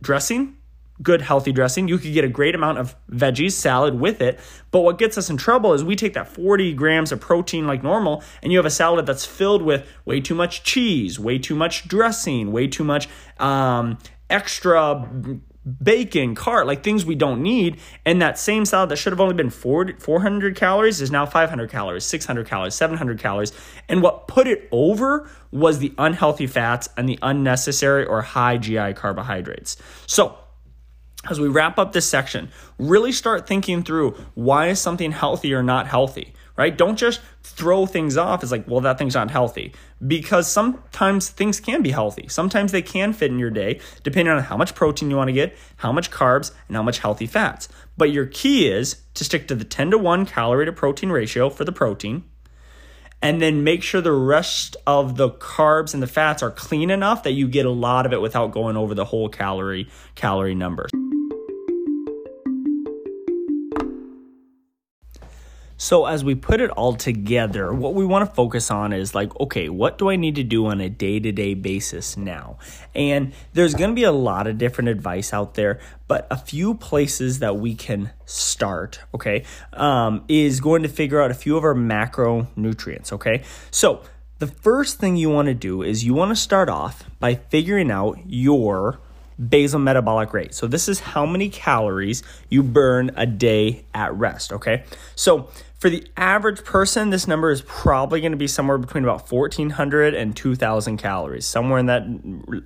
dressing, 0.02 0.58
good 1.02 1.22
healthy 1.22 1.50
dressing. 1.50 1.88
You 1.88 1.96
could 1.96 2.12
get 2.12 2.26
a 2.26 2.28
great 2.28 2.54
amount 2.54 2.76
of 2.76 2.94
veggies, 3.10 3.52
salad 3.52 3.98
with 3.98 4.20
it. 4.20 4.38
But 4.70 4.80
what 4.80 4.98
gets 4.98 5.16
us 5.16 5.30
in 5.30 5.38
trouble 5.38 5.72
is 5.72 5.82
we 5.82 5.96
take 5.96 6.12
that 6.12 6.28
40 6.28 6.74
grams 6.74 7.10
of 7.10 7.20
protein 7.20 7.66
like 7.66 7.82
normal, 7.82 8.22
and 8.42 8.52
you 8.52 8.58
have 8.58 8.66
a 8.66 8.70
salad 8.70 9.06
that's 9.06 9.24
filled 9.24 9.62
with 9.62 9.88
way 10.04 10.20
too 10.20 10.34
much 10.34 10.62
cheese, 10.62 11.18
way 11.18 11.38
too 11.38 11.54
much 11.54 11.88
dressing, 11.88 12.52
way 12.52 12.66
too 12.66 12.84
much 12.84 13.08
um, 13.38 13.96
extra 14.28 15.08
bacon, 15.83 16.35
cart, 16.35 16.66
like 16.66 16.83
things 16.83 17.04
we 17.04 17.14
don't 17.14 17.42
need. 17.42 17.78
And 18.04 18.22
that 18.22 18.38
same 18.38 18.64
salad 18.64 18.90
that 18.90 18.96
should 18.96 19.12
have 19.12 19.20
only 19.20 19.35
been 19.35 19.50
400 19.50 20.57
calories 20.57 21.00
is 21.00 21.11
now 21.11 21.26
500 21.26 21.70
calories, 21.70 22.04
600 22.04 22.46
calories, 22.46 22.74
700 22.74 23.18
calories. 23.18 23.52
And 23.88 24.02
what 24.02 24.28
put 24.28 24.46
it 24.46 24.68
over 24.72 25.28
was 25.50 25.78
the 25.78 25.92
unhealthy 25.98 26.46
fats 26.46 26.88
and 26.96 27.09
the 27.09 27.18
unnecessary 27.22 28.04
or 28.04 28.22
high 28.22 28.59
GI 28.59 28.94
carbohydrates. 28.94 29.76
So, 30.07 30.37
as 31.28 31.40
we 31.40 31.48
wrap 31.48 31.78
up 31.78 31.92
this 31.92 32.09
section, 32.09 32.50
really 32.78 33.12
start 33.12 33.46
thinking 33.46 33.83
through 33.83 34.12
why 34.35 34.68
is 34.68 34.81
something 34.81 35.11
healthy 35.11 35.52
or 35.52 35.62
not 35.62 35.88
healthy? 35.88 36.33
Right? 36.58 36.76
Don't 36.76 36.98
just 36.98 37.20
throw 37.42 37.86
things 37.86 38.16
off 38.16 38.42
as 38.42 38.50
like, 38.50 38.68
well, 38.68 38.80
that 38.80 38.98
thing's 38.98 39.14
not 39.14 39.30
healthy. 39.30 39.72
Because 40.04 40.50
sometimes 40.50 41.30
things 41.30 41.60
can 41.60 41.80
be 41.82 41.92
healthy. 41.92 42.26
Sometimes 42.28 42.72
they 42.72 42.82
can 42.82 43.12
fit 43.12 43.30
in 43.30 43.38
your 43.38 43.50
day, 43.50 43.80
depending 44.02 44.34
on 44.34 44.42
how 44.42 44.56
much 44.56 44.74
protein 44.74 45.08
you 45.08 45.16
want 45.16 45.28
to 45.28 45.32
get, 45.32 45.56
how 45.76 45.92
much 45.92 46.10
carbs, 46.10 46.50
and 46.66 46.76
how 46.76 46.82
much 46.82 46.98
healthy 46.98 47.26
fats. 47.26 47.68
But 47.96 48.10
your 48.10 48.26
key 48.26 48.68
is 48.68 49.02
to 49.14 49.24
stick 49.24 49.48
to 49.48 49.54
the 49.54 49.64
10 49.64 49.92
to 49.92 49.98
1 49.98 50.26
calorie 50.26 50.66
to 50.66 50.72
protein 50.72 51.10
ratio 51.10 51.48
for 51.48 51.64
the 51.64 51.72
protein. 51.72 52.24
And 53.22 53.40
then 53.40 53.64
make 53.64 53.82
sure 53.82 54.00
the 54.00 54.12
rest 54.12 54.76
of 54.86 55.16
the 55.16 55.30
carbs 55.30 55.94
and 55.94 56.02
the 56.02 56.06
fats 56.06 56.42
are 56.42 56.50
clean 56.50 56.90
enough 56.90 57.22
that 57.22 57.32
you 57.32 57.48
get 57.48 57.66
a 57.66 57.70
lot 57.70 58.04
of 58.04 58.12
it 58.12 58.20
without 58.20 58.52
going 58.52 58.76
over 58.76 58.94
the 58.94 59.04
whole 59.04 59.28
calorie 59.28 59.88
calorie 60.14 60.54
numbers. 60.54 60.90
So, 65.80 66.06
as 66.06 66.24
we 66.24 66.34
put 66.34 66.60
it 66.60 66.70
all 66.70 66.94
together, 66.94 67.72
what 67.72 67.94
we 67.94 68.04
want 68.04 68.28
to 68.28 68.34
focus 68.34 68.68
on 68.68 68.92
is 68.92 69.14
like, 69.14 69.38
okay, 69.38 69.68
what 69.68 69.96
do 69.96 70.10
I 70.10 70.16
need 70.16 70.34
to 70.34 70.42
do 70.42 70.66
on 70.66 70.80
a 70.80 70.88
day 70.88 71.20
to 71.20 71.30
day 71.30 71.54
basis 71.54 72.16
now? 72.16 72.58
And 72.96 73.32
there's 73.52 73.74
going 73.74 73.90
to 73.90 73.94
be 73.94 74.02
a 74.02 74.10
lot 74.10 74.48
of 74.48 74.58
different 74.58 74.88
advice 74.88 75.32
out 75.32 75.54
there, 75.54 75.78
but 76.08 76.26
a 76.32 76.36
few 76.36 76.74
places 76.74 77.38
that 77.38 77.58
we 77.58 77.76
can 77.76 78.10
start, 78.26 78.98
okay, 79.14 79.44
um, 79.72 80.24
is 80.26 80.58
going 80.58 80.82
to 80.82 80.88
figure 80.88 81.22
out 81.22 81.30
a 81.30 81.34
few 81.34 81.56
of 81.56 81.62
our 81.62 81.76
macronutrients, 81.76 83.12
okay? 83.12 83.44
So, 83.70 84.02
the 84.40 84.48
first 84.48 84.98
thing 84.98 85.16
you 85.16 85.30
want 85.30 85.46
to 85.46 85.54
do 85.54 85.82
is 85.82 86.04
you 86.04 86.12
want 86.12 86.32
to 86.32 86.36
start 86.36 86.68
off 86.68 87.04
by 87.20 87.36
figuring 87.36 87.92
out 87.92 88.18
your 88.26 88.98
basal 89.38 89.79
metabolic 89.79 90.33
rate. 90.33 90.55
So 90.55 90.66
this 90.66 90.88
is 90.88 91.01
how 91.01 91.24
many 91.27 91.48
calories 91.48 92.22
you 92.48 92.62
burn 92.62 93.12
a 93.16 93.27
day 93.27 93.85
at 93.94 94.14
rest, 94.14 94.53
okay? 94.53 94.85
So 95.14 95.48
for 95.79 95.90
the 95.90 96.05
average 96.16 96.64
person, 96.64 97.11
this 97.11 97.29
number 97.29 97.53
is 97.53 97.62
probably 97.62 98.20
going 98.20 98.33
to 98.33 98.38
be 98.38 98.48
somewhere 98.48 98.79
between 98.79 99.05
about 99.05 99.31
1,400 99.31 100.12
and 100.12 100.35
2,000 100.35 100.96
calories, 100.96 101.46
somewhere 101.46 101.79
in 101.79 101.87
that 101.87 102.03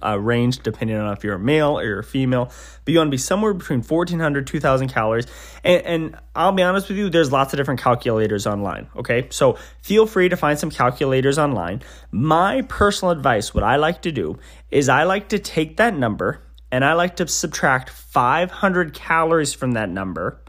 uh, 0.02 0.18
range, 0.18 0.60
depending 0.60 0.96
on 0.96 1.12
if 1.12 1.22
you're 1.22 1.34
a 1.34 1.38
male 1.38 1.78
or 1.78 1.84
you're 1.84 1.98
a 1.98 2.04
female. 2.04 2.50
But 2.84 2.92
you 2.92 2.98
want 2.98 3.08
to 3.08 3.10
be 3.10 3.18
somewhere 3.18 3.52
between 3.52 3.82
1,400, 3.82 4.46
2,000 4.46 4.88
calories. 4.88 5.26
And, 5.62 5.82
and 5.82 6.16
I'll 6.34 6.52
be 6.52 6.62
honest 6.62 6.88
with 6.88 6.96
you, 6.96 7.10
there's 7.10 7.30
lots 7.30 7.52
of 7.52 7.58
different 7.58 7.80
calculators 7.80 8.46
online. 8.46 8.88
Okay. 8.96 9.26
So 9.28 9.58
feel 9.82 10.06
free 10.06 10.30
to 10.30 10.36
find 10.36 10.58
some 10.58 10.70
calculators 10.70 11.38
online. 11.38 11.82
My 12.12 12.62
personal 12.62 13.12
advice, 13.12 13.52
what 13.52 13.62
I 13.62 13.76
like 13.76 14.02
to 14.02 14.12
do 14.12 14.38
is 14.70 14.88
I 14.88 15.02
like 15.02 15.28
to 15.28 15.38
take 15.38 15.76
that 15.76 15.94
number 15.94 16.40
and 16.72 16.84
I 16.84 16.94
like 16.94 17.16
to 17.16 17.28
subtract 17.28 17.90
500 17.90 18.94
calories 18.94 19.52
from 19.52 19.72
that 19.72 19.88
number 19.88 20.42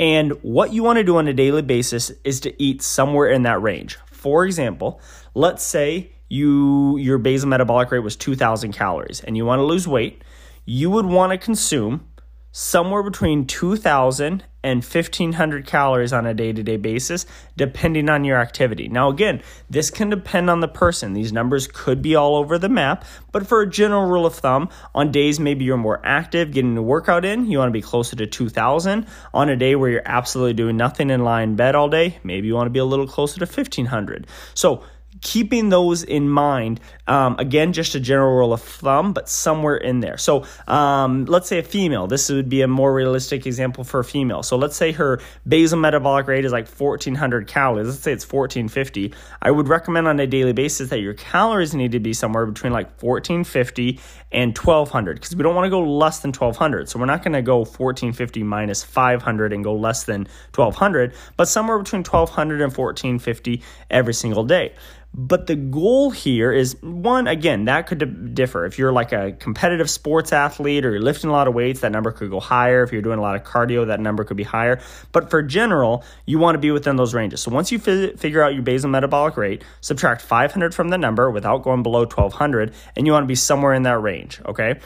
and 0.00 0.32
what 0.42 0.72
you 0.72 0.82
want 0.82 0.96
to 0.96 1.04
do 1.04 1.18
on 1.18 1.28
a 1.28 1.34
daily 1.34 1.60
basis 1.60 2.10
is 2.24 2.40
to 2.40 2.62
eat 2.62 2.80
somewhere 2.80 3.30
in 3.30 3.42
that 3.42 3.60
range. 3.60 3.98
For 4.10 4.46
example, 4.46 4.98
let's 5.34 5.62
say 5.62 6.12
you 6.30 6.96
your 6.96 7.18
basal 7.18 7.50
metabolic 7.50 7.90
rate 7.90 7.98
was 7.98 8.16
2000 8.16 8.72
calories 8.72 9.20
and 9.20 9.36
you 9.36 9.44
want 9.44 9.58
to 9.58 9.64
lose 9.64 9.86
weight, 9.86 10.24
you 10.64 10.90
would 10.90 11.04
want 11.04 11.32
to 11.32 11.38
consume 11.38 12.08
somewhere 12.52 13.02
between 13.02 13.46
2,000 13.46 14.44
and 14.62 14.84
1,500 14.84 15.66
calories 15.66 16.12
on 16.12 16.26
a 16.26 16.34
day 16.34 16.52
to 16.52 16.62
day 16.62 16.76
basis, 16.76 17.24
depending 17.56 18.10
on 18.10 18.24
your 18.24 18.38
activity. 18.38 18.88
Now, 18.88 19.08
again, 19.08 19.42
this 19.70 19.90
can 19.90 20.10
depend 20.10 20.50
on 20.50 20.60
the 20.60 20.68
person. 20.68 21.14
These 21.14 21.32
numbers 21.32 21.66
could 21.66 22.02
be 22.02 22.14
all 22.14 22.36
over 22.36 22.58
the 22.58 22.68
map, 22.68 23.04
but 23.32 23.46
for 23.46 23.62
a 23.62 23.70
general 23.70 24.06
rule 24.06 24.26
of 24.26 24.34
thumb, 24.34 24.68
on 24.94 25.12
days 25.12 25.40
maybe 25.40 25.64
you're 25.64 25.78
more 25.78 26.00
active, 26.04 26.52
getting 26.52 26.76
a 26.76 26.82
workout 26.82 27.24
in, 27.24 27.50
you 27.50 27.58
want 27.58 27.68
to 27.68 27.72
be 27.72 27.82
closer 27.82 28.16
to 28.16 28.26
2,000. 28.26 29.06
On 29.32 29.48
a 29.48 29.56
day 29.56 29.76
where 29.76 29.90
you're 29.90 30.02
absolutely 30.04 30.54
doing 30.54 30.76
nothing 30.76 31.10
and 31.10 31.24
lying 31.24 31.50
in 31.50 31.56
bed 31.56 31.74
all 31.74 31.88
day, 31.88 32.18
maybe 32.22 32.46
you 32.46 32.54
want 32.54 32.66
to 32.66 32.70
be 32.70 32.80
a 32.80 32.84
little 32.84 33.06
closer 33.06 33.38
to 33.38 33.46
1,500. 33.46 34.26
So, 34.54 34.82
keeping 35.20 35.68
those 35.68 36.02
in 36.02 36.28
mind, 36.28 36.80
um, 37.10 37.34
again, 37.40 37.72
just 37.72 37.96
a 37.96 38.00
general 38.00 38.36
rule 38.36 38.52
of 38.52 38.62
thumb, 38.62 39.12
but 39.12 39.28
somewhere 39.28 39.76
in 39.76 39.98
there. 39.98 40.16
So 40.16 40.44
um, 40.68 41.24
let's 41.24 41.48
say 41.48 41.58
a 41.58 41.62
female, 41.64 42.06
this 42.06 42.30
would 42.30 42.48
be 42.48 42.62
a 42.62 42.68
more 42.68 42.94
realistic 42.94 43.46
example 43.46 43.82
for 43.82 43.98
a 43.98 44.04
female. 44.04 44.44
So 44.44 44.56
let's 44.56 44.76
say 44.76 44.92
her 44.92 45.20
basal 45.46 45.80
metabolic 45.80 46.28
rate 46.28 46.44
is 46.44 46.52
like 46.52 46.68
1400 46.68 47.48
calories. 47.48 47.88
Let's 47.88 47.98
say 47.98 48.12
it's 48.12 48.24
1450. 48.24 49.12
I 49.42 49.50
would 49.50 49.66
recommend 49.66 50.06
on 50.06 50.20
a 50.20 50.26
daily 50.28 50.52
basis 50.52 50.90
that 50.90 51.00
your 51.00 51.14
calories 51.14 51.74
need 51.74 51.90
to 51.92 51.98
be 51.98 52.12
somewhere 52.12 52.46
between 52.46 52.72
like 52.72 52.86
1450 53.02 53.98
and 54.30 54.56
1200 54.56 55.14
because 55.14 55.34
we 55.34 55.42
don't 55.42 55.56
want 55.56 55.66
to 55.66 55.70
go 55.70 55.82
less 55.82 56.20
than 56.20 56.28
1200. 56.28 56.88
So 56.88 57.00
we're 57.00 57.06
not 57.06 57.24
going 57.24 57.32
to 57.32 57.42
go 57.42 57.58
1450 57.58 58.44
minus 58.44 58.84
500 58.84 59.52
and 59.52 59.64
go 59.64 59.74
less 59.74 60.04
than 60.04 60.28
1200, 60.54 61.12
but 61.36 61.48
somewhere 61.48 61.76
between 61.76 62.04
1200 62.04 62.60
and 62.60 62.70
1450 62.70 63.62
every 63.90 64.14
single 64.14 64.44
day. 64.44 64.72
But 65.12 65.48
the 65.48 65.56
goal 65.56 66.10
here 66.10 66.52
is 66.52 66.76
one, 67.02 67.26
again, 67.26 67.64
that 67.64 67.86
could 67.86 68.34
differ. 68.34 68.66
If 68.66 68.78
you're 68.78 68.92
like 68.92 69.12
a 69.12 69.32
competitive 69.32 69.88
sports 69.88 70.32
athlete 70.32 70.84
or 70.84 70.92
you're 70.92 71.00
lifting 71.00 71.30
a 71.30 71.32
lot 71.32 71.48
of 71.48 71.54
weights, 71.54 71.80
that 71.80 71.92
number 71.92 72.12
could 72.12 72.30
go 72.30 72.40
higher. 72.40 72.82
If 72.82 72.92
you're 72.92 73.02
doing 73.02 73.18
a 73.18 73.22
lot 73.22 73.36
of 73.36 73.44
cardio, 73.44 73.86
that 73.86 74.00
number 74.00 74.24
could 74.24 74.36
be 74.36 74.42
higher. 74.42 74.80
But 75.12 75.30
for 75.30 75.42
general, 75.42 76.04
you 76.26 76.38
want 76.38 76.56
to 76.56 76.58
be 76.58 76.70
within 76.70 76.96
those 76.96 77.14
ranges. 77.14 77.40
So 77.40 77.50
once 77.50 77.72
you 77.72 77.78
fi- 77.78 78.14
figure 78.16 78.42
out 78.42 78.54
your 78.54 78.62
basal 78.62 78.90
metabolic 78.90 79.36
rate, 79.36 79.64
subtract 79.80 80.22
500 80.22 80.74
from 80.74 80.88
the 80.88 80.98
number 80.98 81.30
without 81.30 81.62
going 81.62 81.82
below 81.82 82.00
1200, 82.00 82.74
and 82.96 83.06
you 83.06 83.12
want 83.12 83.24
to 83.24 83.28
be 83.28 83.34
somewhere 83.34 83.74
in 83.74 83.82
that 83.84 84.00
range, 84.00 84.40
okay? 84.46 84.80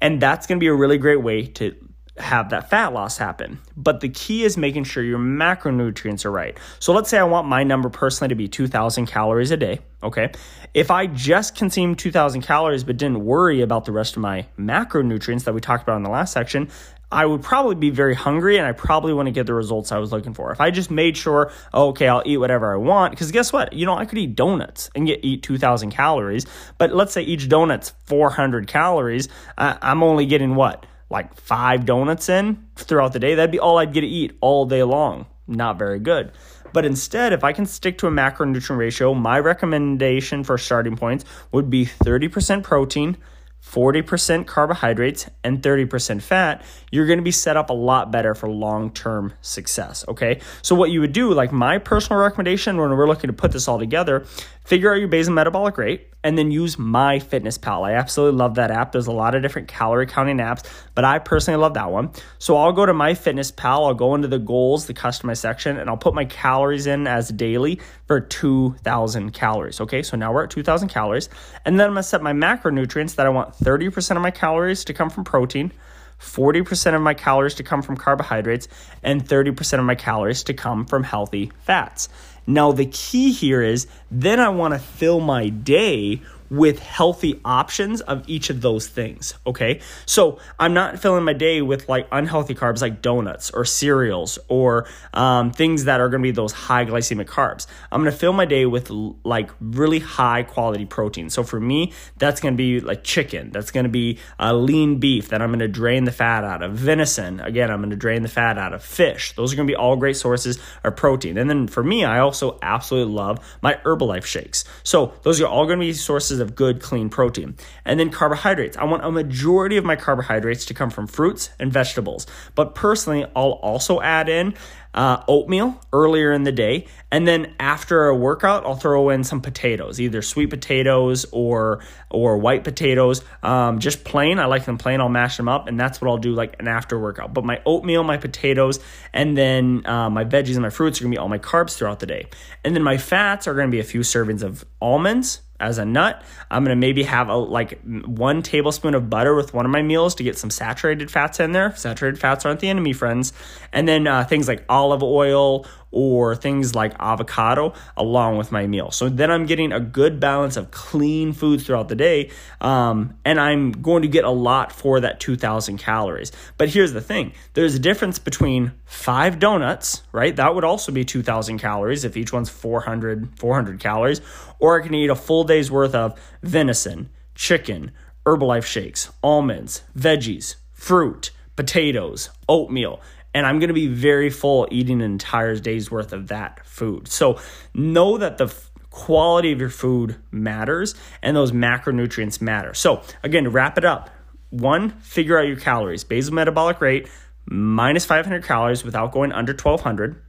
And 0.00 0.20
that's 0.20 0.46
going 0.46 0.58
to 0.58 0.60
be 0.60 0.68
a 0.68 0.74
really 0.74 0.98
great 0.98 1.22
way 1.22 1.46
to 1.46 1.76
have 2.20 2.50
that 2.50 2.70
fat 2.70 2.92
loss 2.92 3.16
happen. 3.16 3.58
But 3.76 4.00
the 4.00 4.08
key 4.08 4.44
is 4.44 4.56
making 4.56 4.84
sure 4.84 5.02
your 5.02 5.18
macronutrients 5.18 6.24
are 6.24 6.30
right. 6.30 6.56
So 6.78 6.92
let's 6.92 7.10
say 7.10 7.18
I 7.18 7.24
want 7.24 7.48
my 7.48 7.64
number 7.64 7.88
personally 7.88 8.28
to 8.28 8.34
be 8.34 8.48
2,000 8.48 9.06
calories 9.06 9.50
a 9.50 9.56
day. 9.56 9.80
Okay. 10.02 10.30
If 10.72 10.90
I 10.90 11.06
just 11.06 11.56
consumed 11.56 11.98
2,000 11.98 12.42
calories 12.42 12.84
but 12.84 12.96
didn't 12.96 13.24
worry 13.24 13.60
about 13.62 13.84
the 13.84 13.92
rest 13.92 14.16
of 14.16 14.22
my 14.22 14.46
macronutrients 14.58 15.44
that 15.44 15.54
we 15.54 15.60
talked 15.60 15.82
about 15.82 15.96
in 15.96 16.02
the 16.02 16.10
last 16.10 16.32
section, 16.32 16.68
I 17.12 17.26
would 17.26 17.42
probably 17.42 17.74
be 17.74 17.90
very 17.90 18.14
hungry 18.14 18.56
and 18.56 18.64
I 18.64 18.70
probably 18.70 19.12
wouldn't 19.12 19.34
get 19.34 19.46
the 19.46 19.54
results 19.54 19.90
I 19.90 19.98
was 19.98 20.12
looking 20.12 20.32
for. 20.32 20.52
If 20.52 20.60
I 20.60 20.70
just 20.70 20.92
made 20.92 21.16
sure, 21.16 21.50
oh, 21.74 21.88
okay, 21.88 22.06
I'll 22.06 22.22
eat 22.24 22.36
whatever 22.36 22.72
I 22.72 22.76
want, 22.76 23.10
because 23.10 23.32
guess 23.32 23.52
what? 23.52 23.72
You 23.72 23.84
know, 23.84 23.96
I 23.96 24.04
could 24.04 24.18
eat 24.18 24.36
donuts 24.36 24.90
and 24.94 25.08
get 25.08 25.24
eat 25.24 25.42
2,000 25.42 25.90
calories, 25.90 26.46
but 26.78 26.94
let's 26.94 27.12
say 27.12 27.22
each 27.22 27.48
donut's 27.48 27.92
400 28.04 28.68
calories. 28.68 29.28
I'm 29.58 30.04
only 30.04 30.24
getting 30.24 30.54
what? 30.54 30.86
Like 31.10 31.34
five 31.34 31.84
donuts 31.84 32.28
in 32.28 32.66
throughout 32.76 33.12
the 33.12 33.18
day, 33.18 33.34
that'd 33.34 33.50
be 33.50 33.58
all 33.58 33.78
I'd 33.78 33.92
get 33.92 34.02
to 34.02 34.06
eat 34.06 34.38
all 34.40 34.64
day 34.64 34.82
long. 34.82 35.26
Not 35.46 35.78
very 35.78 35.98
good. 35.98 36.32
But 36.72 36.84
instead, 36.84 37.32
if 37.32 37.42
I 37.42 37.52
can 37.52 37.66
stick 37.66 37.98
to 37.98 38.06
a 38.06 38.10
macronutrient 38.10 38.78
ratio, 38.78 39.12
my 39.12 39.40
recommendation 39.40 40.44
for 40.44 40.56
starting 40.56 40.96
points 40.96 41.24
would 41.50 41.68
be 41.68 41.84
30% 41.84 42.62
protein, 42.62 43.16
40% 43.60 44.46
carbohydrates, 44.46 45.28
and 45.44 45.60
30% 45.60 46.22
fat, 46.22 46.64
you're 46.90 47.06
to 47.06 47.22
be 47.22 47.32
set 47.32 47.56
up 47.56 47.70
a 47.70 47.74
lot 47.74 48.10
better 48.10 48.34
for 48.34 48.48
long 48.48 48.90
term 48.92 49.34
success. 49.42 50.04
Okay. 50.08 50.40
So, 50.62 50.74
what 50.74 50.90
you 50.90 51.00
would 51.00 51.12
do, 51.12 51.34
like 51.34 51.52
my 51.52 51.78
personal 51.78 52.22
recommendation 52.22 52.78
when 52.78 52.90
we're 52.90 53.08
looking 53.08 53.28
to 53.28 53.34
put 53.34 53.52
this 53.52 53.68
all 53.68 53.78
together, 53.78 54.24
figure 54.64 54.92
out 54.92 54.98
your 54.98 55.08
basal 55.08 55.34
metabolic 55.34 55.78
rate 55.78 56.08
and 56.22 56.36
then 56.36 56.50
use 56.50 56.76
MyFitnessPal. 56.76 57.86
I 57.86 57.94
absolutely 57.94 58.38
love 58.38 58.56
that 58.56 58.70
app. 58.70 58.92
There's 58.92 59.06
a 59.06 59.12
lot 59.12 59.34
of 59.34 59.42
different 59.42 59.68
calorie 59.68 60.06
counting 60.06 60.38
apps, 60.38 60.64
but 60.94 61.04
I 61.04 61.18
personally 61.18 61.58
love 61.58 61.74
that 61.74 61.90
one. 61.90 62.10
So 62.38 62.56
I'll 62.56 62.72
go 62.72 62.84
to 62.84 62.92
MyFitnessPal, 62.92 63.86
I'll 63.86 63.94
go 63.94 64.14
into 64.14 64.28
the 64.28 64.38
goals, 64.38 64.86
the 64.86 64.94
customize 64.94 65.38
section, 65.38 65.78
and 65.78 65.88
I'll 65.88 65.96
put 65.96 66.14
my 66.14 66.26
calories 66.26 66.86
in 66.86 67.06
as 67.06 67.30
daily 67.30 67.80
for 68.06 68.20
2,000 68.20 69.32
calories. 69.32 69.80
Okay, 69.80 70.02
so 70.02 70.16
now 70.16 70.32
we're 70.32 70.44
at 70.44 70.50
2,000 70.50 70.88
calories. 70.88 71.28
And 71.64 71.80
then 71.80 71.86
I'm 71.86 71.94
gonna 71.94 72.02
set 72.02 72.22
my 72.22 72.32
macronutrients 72.32 73.14
that 73.14 73.26
I 73.26 73.30
want 73.30 73.54
30% 73.54 74.16
of 74.16 74.22
my 74.22 74.30
calories 74.30 74.84
to 74.84 74.92
come 74.92 75.08
from 75.08 75.24
protein. 75.24 75.72
40% 76.20 76.94
of 76.94 77.02
my 77.02 77.14
calories 77.14 77.54
to 77.54 77.62
come 77.62 77.82
from 77.82 77.96
carbohydrates, 77.96 78.68
and 79.02 79.26
30% 79.26 79.78
of 79.78 79.84
my 79.84 79.94
calories 79.94 80.42
to 80.44 80.54
come 80.54 80.84
from 80.84 81.02
healthy 81.02 81.50
fats. 81.64 82.08
Now, 82.46 82.72
the 82.72 82.86
key 82.86 83.32
here 83.32 83.62
is 83.62 83.86
then 84.10 84.40
I 84.40 84.50
want 84.50 84.74
to 84.74 84.80
fill 84.80 85.20
my 85.20 85.48
day 85.48 86.22
with 86.50 86.80
healthy 86.80 87.40
options 87.44 88.00
of 88.02 88.28
each 88.28 88.50
of 88.50 88.60
those 88.60 88.88
things. 88.88 89.34
Okay. 89.46 89.80
So 90.04 90.38
I'm 90.58 90.74
not 90.74 90.98
filling 90.98 91.24
my 91.24 91.32
day 91.32 91.62
with 91.62 91.88
like 91.88 92.08
unhealthy 92.10 92.54
carbs 92.54 92.82
like 92.82 93.00
donuts 93.00 93.50
or 93.50 93.64
cereals 93.64 94.38
or 94.48 94.86
um, 95.14 95.52
things 95.52 95.84
that 95.84 96.00
are 96.00 96.08
going 96.08 96.22
to 96.22 96.26
be 96.26 96.32
those 96.32 96.52
high 96.52 96.84
glycemic 96.84 97.26
carbs. 97.26 97.66
I'm 97.92 98.02
going 98.02 98.12
to 98.12 98.18
fill 98.18 98.32
my 98.32 98.44
day 98.44 98.66
with 98.66 98.90
like 99.24 99.50
really 99.60 100.00
high 100.00 100.42
quality 100.42 100.86
protein. 100.86 101.30
So 101.30 101.44
for 101.44 101.60
me, 101.60 101.92
that's 102.18 102.40
going 102.40 102.54
to 102.54 102.58
be 102.58 102.80
like 102.80 103.04
chicken. 103.04 103.50
That's 103.52 103.70
going 103.70 103.84
to 103.84 103.90
be 103.90 104.18
a 104.38 104.52
lean 104.52 104.98
beef 104.98 105.28
that 105.28 105.40
I'm 105.40 105.50
going 105.50 105.60
to 105.60 105.68
drain 105.68 106.04
the 106.04 106.12
fat 106.12 106.42
out 106.42 106.62
of. 106.62 106.72
Venison, 106.72 107.40
again, 107.40 107.70
I'm 107.70 107.78
going 107.78 107.90
to 107.90 107.96
drain 107.96 108.22
the 108.22 108.28
fat 108.28 108.58
out 108.58 108.72
of. 108.72 108.82
Fish, 108.82 109.34
those 109.36 109.52
are 109.52 109.56
going 109.56 109.68
to 109.68 109.70
be 109.70 109.76
all 109.76 109.96
great 109.96 110.16
sources 110.16 110.58
of 110.82 110.96
protein. 110.96 111.38
And 111.38 111.48
then 111.48 111.68
for 111.68 111.84
me, 111.84 112.04
I 112.04 112.18
also 112.18 112.58
absolutely 112.60 113.14
love 113.14 113.58
my 113.62 113.74
Herbalife 113.74 114.24
shakes. 114.24 114.64
So 114.82 115.14
those 115.22 115.40
are 115.40 115.46
all 115.46 115.66
going 115.66 115.78
to 115.78 115.86
be 115.86 115.92
sources 115.92 116.39
ounces 116.40 116.50
of 116.50 116.56
good, 116.56 116.80
clean 116.80 117.08
protein. 117.08 117.56
And 117.84 118.00
then 118.00 118.10
carbohydrates. 118.10 118.76
I 118.76 118.84
want 118.84 119.04
a 119.04 119.10
majority 119.10 119.76
of 119.76 119.84
my 119.84 119.96
carbohydrates 119.96 120.64
to 120.66 120.74
come 120.74 120.90
from 120.90 121.06
fruits 121.06 121.50
and 121.58 121.72
vegetables. 121.72 122.26
But 122.54 122.74
personally, 122.74 123.24
I'll 123.36 123.60
also 123.62 124.00
add 124.00 124.28
in 124.28 124.54
uh, 124.92 125.22
oatmeal 125.28 125.80
earlier 125.92 126.32
in 126.32 126.42
the 126.42 126.52
day. 126.52 126.86
And 127.12 127.26
then 127.26 127.54
after 127.60 128.06
a 128.06 128.16
workout, 128.16 128.66
I'll 128.66 128.74
throw 128.74 129.10
in 129.10 129.22
some 129.22 129.40
potatoes, 129.40 130.00
either 130.00 130.22
sweet 130.22 130.50
potatoes 130.50 131.26
or 131.30 131.80
or 132.10 132.38
white 132.38 132.64
potatoes. 132.64 133.22
Um, 133.42 133.78
just 133.78 134.02
plain. 134.04 134.40
I 134.40 134.46
like 134.46 134.64
them 134.64 134.78
plain. 134.78 135.00
I'll 135.00 135.08
mash 135.08 135.36
them 135.36 135.48
up, 135.48 135.68
and 135.68 135.78
that's 135.78 136.00
what 136.00 136.10
I'll 136.10 136.18
do 136.18 136.32
like 136.32 136.56
an 136.58 136.66
after 136.66 136.98
workout. 136.98 137.32
But 137.32 137.44
my 137.44 137.60
oatmeal, 137.64 138.02
my 138.02 138.16
potatoes, 138.16 138.80
and 139.12 139.36
then 139.36 139.86
uh, 139.86 140.10
my 140.10 140.24
veggies 140.24 140.54
and 140.54 140.62
my 140.62 140.70
fruits 140.70 141.00
are 141.00 141.04
gonna 141.04 141.14
be 141.14 141.18
all 141.18 141.28
my 141.28 141.38
carbs 141.38 141.76
throughout 141.76 142.00
the 142.00 142.06
day. 142.06 142.26
And 142.64 142.74
then 142.74 142.82
my 142.82 142.98
fats 142.98 143.46
are 143.46 143.54
gonna 143.54 143.68
be 143.68 143.80
a 143.80 143.84
few 143.84 144.00
servings 144.00 144.42
of 144.42 144.64
almonds 144.80 145.40
as 145.60 145.78
a 145.78 145.84
nut. 145.84 146.22
I'm 146.50 146.64
gonna 146.64 146.76
maybe 146.76 147.02
have 147.04 147.28
a 147.28 147.36
like 147.36 147.80
one 147.84 148.42
tablespoon 148.42 148.94
of 148.94 149.08
butter 149.08 149.34
with 149.34 149.54
one 149.54 149.66
of 149.66 149.70
my 149.70 149.82
meals 149.82 150.14
to 150.16 150.22
get 150.22 150.36
some 150.36 150.50
saturated 150.50 151.10
fats 151.10 151.38
in 151.40 151.52
there. 151.52 151.74
Saturated 151.76 152.18
fats 152.18 152.44
aren't 152.44 152.60
the 152.60 152.68
enemy, 152.68 152.92
friends. 152.92 153.32
And 153.72 153.86
then 153.86 154.06
uh, 154.06 154.24
things 154.24 154.48
like 154.48 154.64
olive 154.68 155.02
oil 155.02 155.66
or 155.90 156.36
things 156.36 156.74
like 156.74 156.94
avocado 157.00 157.74
along 157.96 158.36
with 158.36 158.52
my 158.52 158.66
meal. 158.66 158.90
So 158.90 159.08
then 159.08 159.30
I'm 159.30 159.46
getting 159.46 159.72
a 159.72 159.80
good 159.80 160.20
balance 160.20 160.56
of 160.56 160.70
clean 160.70 161.32
foods 161.32 161.66
throughout 161.66 161.88
the 161.88 161.96
day, 161.96 162.30
um, 162.60 163.14
and 163.24 163.40
I'm 163.40 163.72
going 163.72 164.02
to 164.02 164.08
get 164.08 164.24
a 164.24 164.30
lot 164.30 164.72
for 164.72 165.00
that 165.00 165.20
2,000 165.20 165.78
calories. 165.78 166.32
But 166.56 166.68
here's 166.68 166.92
the 166.92 167.00
thing 167.00 167.32
there's 167.54 167.74
a 167.74 167.80
difference 167.80 168.18
between 168.18 168.72
five 168.84 169.38
donuts, 169.38 170.02
right? 170.12 170.34
That 170.34 170.54
would 170.54 170.64
also 170.64 170.92
be 170.92 171.04
2,000 171.04 171.58
calories 171.58 172.04
if 172.04 172.16
each 172.16 172.32
one's 172.32 172.50
400, 172.50 173.38
400 173.38 173.80
calories, 173.80 174.20
or 174.58 174.80
I 174.80 174.84
can 174.84 174.94
eat 174.94 175.10
a 175.10 175.16
full 175.16 175.44
day's 175.44 175.70
worth 175.70 175.94
of 175.94 176.18
venison, 176.42 177.10
chicken, 177.34 177.92
Herbalife 178.26 178.64
shakes, 178.64 179.10
almonds, 179.22 179.82
veggies, 179.98 180.56
fruit, 180.72 181.30
potatoes, 181.56 182.30
oatmeal 182.48 183.00
and 183.34 183.46
I'm 183.46 183.58
going 183.58 183.68
to 183.68 183.74
be 183.74 183.86
very 183.86 184.30
full 184.30 184.66
eating 184.70 185.00
an 185.00 185.12
entire 185.12 185.56
day's 185.56 185.90
worth 185.90 186.12
of 186.12 186.28
that 186.28 186.66
food. 186.66 187.08
So 187.08 187.38
know 187.74 188.18
that 188.18 188.38
the 188.38 188.54
quality 188.90 189.52
of 189.52 189.60
your 189.60 189.70
food 189.70 190.16
matters 190.30 190.94
and 191.22 191.36
those 191.36 191.52
macronutrients 191.52 192.40
matter. 192.40 192.74
So 192.74 193.02
again, 193.22 193.44
to 193.44 193.50
wrap 193.50 193.78
it 193.78 193.84
up, 193.84 194.10
one, 194.50 194.90
figure 195.00 195.38
out 195.38 195.46
your 195.46 195.56
calories. 195.56 196.02
Basal 196.04 196.34
metabolic 196.34 196.80
rate 196.80 197.08
minus 197.46 198.04
500 198.04 198.44
calories 198.44 198.84
without 198.84 199.12
going 199.12 199.32
under 199.32 199.52
1200. 199.52 200.20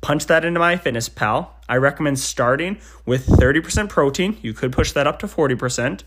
Punch 0.00 0.26
that 0.26 0.46
into 0.46 0.58
MyFitnessPal. 0.58 1.48
I 1.68 1.76
recommend 1.76 2.18
starting 2.18 2.80
with 3.04 3.26
30% 3.26 3.90
protein. 3.90 4.38
You 4.40 4.54
could 4.54 4.72
push 4.72 4.92
that 4.92 5.06
up 5.06 5.18
to 5.18 5.26
40%. 5.26 6.02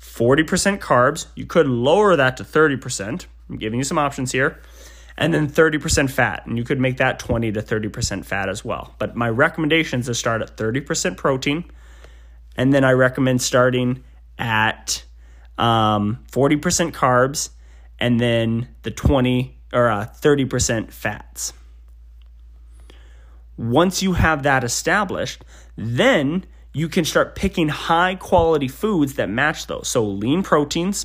40% 0.00 0.78
carbs. 0.78 1.26
You 1.34 1.44
could 1.44 1.66
lower 1.66 2.16
that 2.16 2.38
to 2.38 2.44
30%. 2.44 3.26
I'm 3.50 3.58
giving 3.58 3.78
you 3.78 3.84
some 3.84 3.98
options 3.98 4.32
here 4.32 4.58
and 5.20 5.34
then 5.34 5.48
30% 5.48 6.10
fat. 6.10 6.46
And 6.46 6.56
you 6.56 6.64
could 6.64 6.80
make 6.80 6.96
that 6.96 7.18
20 7.18 7.52
to 7.52 7.62
30% 7.62 8.24
fat 8.24 8.48
as 8.48 8.64
well. 8.64 8.94
But 8.98 9.14
my 9.14 9.28
recommendation 9.28 10.00
is 10.00 10.06
to 10.06 10.14
start 10.14 10.40
at 10.40 10.56
30% 10.56 11.18
protein. 11.18 11.70
And 12.56 12.72
then 12.72 12.84
I 12.84 12.92
recommend 12.92 13.42
starting 13.42 14.02
at 14.38 15.04
um, 15.58 16.24
40% 16.32 16.92
carbs 16.92 17.50
and 17.98 18.18
then 18.18 18.68
the 18.82 18.90
20 18.90 19.58
or 19.74 19.90
uh, 19.90 20.06
30% 20.06 20.90
fats. 20.90 21.52
Once 23.58 24.02
you 24.02 24.14
have 24.14 24.42
that 24.44 24.64
established, 24.64 25.44
then 25.76 26.46
you 26.72 26.88
can 26.88 27.04
start 27.04 27.34
picking 27.36 27.68
high 27.68 28.14
quality 28.14 28.68
foods 28.68 29.14
that 29.14 29.28
match 29.28 29.66
those. 29.66 29.86
So 29.86 30.02
lean 30.02 30.42
proteins, 30.42 31.04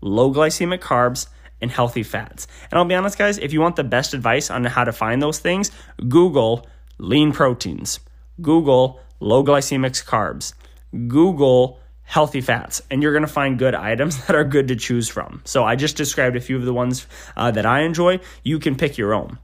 low 0.00 0.32
glycemic 0.32 0.80
carbs, 0.80 1.28
and 1.62 1.70
healthy 1.70 2.02
fats. 2.02 2.46
And 2.70 2.78
I'll 2.78 2.84
be 2.84 2.94
honest, 2.94 3.16
guys, 3.16 3.38
if 3.38 3.52
you 3.52 3.60
want 3.60 3.76
the 3.76 3.84
best 3.84 4.12
advice 4.12 4.50
on 4.50 4.64
how 4.64 4.84
to 4.84 4.92
find 4.92 5.22
those 5.22 5.38
things, 5.38 5.70
Google 6.08 6.66
lean 6.98 7.32
proteins, 7.32 8.00
Google 8.40 9.00
low 9.20 9.44
glycemic 9.44 10.04
carbs, 10.04 10.52
Google 11.08 11.78
healthy 12.02 12.42
fats, 12.42 12.82
and 12.90 13.02
you're 13.02 13.12
going 13.12 13.24
to 13.24 13.32
find 13.32 13.58
good 13.58 13.74
items 13.74 14.22
that 14.26 14.36
are 14.36 14.44
good 14.44 14.68
to 14.68 14.76
choose 14.76 15.08
from. 15.08 15.40
So 15.44 15.64
I 15.64 15.76
just 15.76 15.96
described 15.96 16.36
a 16.36 16.40
few 16.40 16.56
of 16.56 16.64
the 16.64 16.74
ones 16.74 17.06
uh, 17.36 17.50
that 17.52 17.64
I 17.64 17.80
enjoy. 17.82 18.20
You 18.42 18.58
can 18.58 18.76
pick 18.76 18.98
your 18.98 19.14
own. 19.14 19.38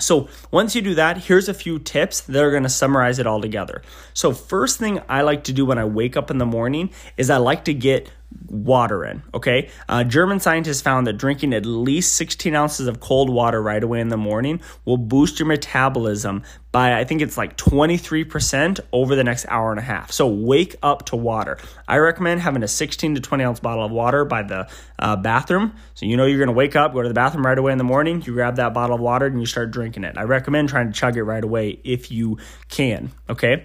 So, 0.00 0.28
once 0.50 0.74
you 0.74 0.82
do 0.82 0.96
that, 0.96 1.18
here's 1.18 1.48
a 1.48 1.54
few 1.54 1.78
tips 1.78 2.22
that 2.22 2.42
are 2.42 2.50
going 2.50 2.64
to 2.64 2.68
summarize 2.68 3.20
it 3.20 3.28
all 3.28 3.40
together. 3.40 3.82
So, 4.12 4.32
first 4.32 4.80
thing 4.80 5.00
I 5.08 5.22
like 5.22 5.44
to 5.44 5.52
do 5.52 5.64
when 5.64 5.78
I 5.78 5.84
wake 5.84 6.16
up 6.16 6.32
in 6.32 6.38
the 6.38 6.46
morning 6.46 6.90
is 7.16 7.30
I 7.30 7.36
like 7.36 7.66
to 7.66 7.74
get 7.74 8.10
water 8.48 9.04
in. 9.04 9.22
Okay, 9.32 9.68
uh, 9.88 10.04
German 10.04 10.40
scientists 10.40 10.80
found 10.80 11.06
that 11.06 11.14
drinking 11.14 11.52
at 11.54 11.66
least 11.66 12.14
16 12.14 12.54
ounces 12.54 12.86
of 12.86 13.00
cold 13.00 13.30
water 13.30 13.60
right 13.62 13.82
away 13.82 14.00
in 14.00 14.08
the 14.08 14.16
morning 14.16 14.60
will 14.84 14.96
boost 14.96 15.38
your 15.38 15.46
metabolism 15.46 16.42
by 16.72 16.98
I 16.98 17.04
think 17.04 17.22
it's 17.22 17.36
like 17.36 17.56
23% 17.56 18.80
over 18.92 19.14
the 19.14 19.24
next 19.24 19.46
hour 19.48 19.70
and 19.70 19.78
a 19.78 19.82
half. 19.82 20.10
So 20.10 20.26
wake 20.26 20.76
up 20.82 21.06
to 21.06 21.16
water. 21.16 21.58
I 21.86 21.98
recommend 21.98 22.40
having 22.40 22.62
a 22.62 22.68
16 22.68 23.14
to 23.14 23.20
20 23.20 23.44
ounce 23.44 23.60
bottle 23.60 23.84
of 23.84 23.92
water 23.92 24.24
by 24.24 24.42
the 24.42 24.68
uh, 24.98 25.16
bathroom. 25.16 25.74
So 25.94 26.06
you 26.06 26.16
know 26.16 26.26
you're 26.26 26.38
going 26.38 26.48
to 26.48 26.52
wake 26.52 26.76
up, 26.76 26.92
go 26.92 27.02
to 27.02 27.08
the 27.08 27.14
bathroom 27.14 27.46
right 27.46 27.58
away 27.58 27.72
in 27.72 27.78
the 27.78 27.84
morning. 27.84 28.22
You 28.22 28.32
grab 28.34 28.56
that 28.56 28.74
bottle 28.74 28.96
of 28.96 29.00
water 29.00 29.26
and 29.26 29.38
you 29.38 29.46
start 29.46 29.70
drinking 29.70 30.04
it. 30.04 30.18
I 30.18 30.24
recommend 30.24 30.68
trying 30.68 30.92
to 30.92 30.92
chug 30.92 31.16
it 31.16 31.22
right 31.22 31.44
away 31.44 31.78
if 31.84 32.10
you 32.10 32.38
can. 32.68 33.12
Okay. 33.28 33.64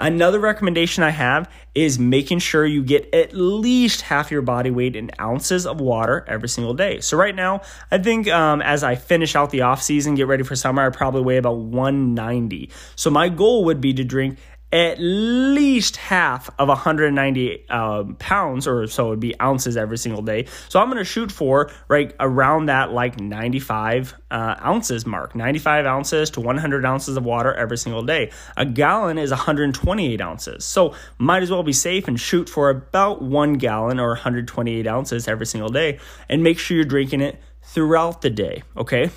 Another 0.00 0.38
recommendation 0.38 1.02
I 1.02 1.10
have 1.10 1.50
is 1.74 1.98
making 1.98 2.40
sure 2.40 2.64
you 2.66 2.82
get 2.82 3.12
at 3.14 3.32
least 3.32 4.02
half 4.02 4.30
your 4.30 4.42
body 4.42 4.70
weight 4.70 4.96
in 4.96 5.10
ounces 5.20 5.66
of 5.66 5.80
water 5.80 6.24
every 6.26 6.48
single 6.48 6.74
day. 6.74 7.00
So 7.00 7.16
right 7.16 7.34
now, 7.34 7.62
I 7.90 7.98
think 7.98 8.28
um, 8.28 8.62
as 8.62 8.82
I 8.82 8.94
finish 8.94 9.36
out 9.36 9.50
the 9.50 9.62
off 9.62 9.82
season, 9.82 10.14
get 10.14 10.26
ready 10.26 10.42
for 10.42 10.56
summer, 10.56 10.86
I 10.86 10.90
probably 10.90 11.22
weigh 11.22 11.36
about 11.36 11.58
190. 11.58 12.70
So 12.96 13.10
my 13.10 13.28
goal 13.28 13.64
would 13.64 13.80
be 13.80 13.92
to 13.94 14.04
drink 14.04 14.38
at 14.70 14.96
least 14.98 15.96
half 15.96 16.50
of 16.58 16.68
190 16.68 17.64
uh, 17.70 18.04
pounds 18.18 18.66
or 18.66 18.86
so 18.86 19.08
would 19.08 19.20
be 19.20 19.38
ounces 19.40 19.78
every 19.78 19.96
single 19.96 20.20
day. 20.20 20.46
So 20.68 20.78
I'm 20.78 20.88
going 20.88 20.98
to 20.98 21.04
shoot 21.04 21.32
for 21.32 21.70
right 21.88 22.14
around 22.20 22.66
that 22.66 22.92
like 22.92 23.18
95 23.18 24.14
uh, 24.30 24.56
ounces 24.62 25.06
mark, 25.06 25.34
95 25.34 25.86
ounces 25.86 26.30
to 26.30 26.40
100 26.40 26.84
ounces 26.84 27.16
of 27.16 27.24
water 27.24 27.54
every 27.54 27.78
single 27.78 28.02
day. 28.02 28.30
A 28.58 28.66
gallon 28.66 29.16
is 29.16 29.30
128 29.30 30.20
ounces. 30.20 30.64
So 30.66 30.94
might 31.16 31.42
as 31.42 31.50
well 31.50 31.62
be 31.62 31.72
safe 31.72 32.06
and 32.06 32.20
shoot 32.20 32.48
for 32.50 32.68
about 32.68 33.22
one 33.22 33.54
gallon 33.54 33.98
or 33.98 34.08
128 34.08 34.86
ounces 34.86 35.28
every 35.28 35.46
single 35.46 35.70
day 35.70 35.98
and 36.28 36.42
make 36.42 36.58
sure 36.58 36.76
you're 36.76 36.84
drinking 36.84 37.22
it 37.22 37.40
throughout 37.62 38.20
the 38.20 38.30
day. 38.30 38.62
Okay. 38.76 39.10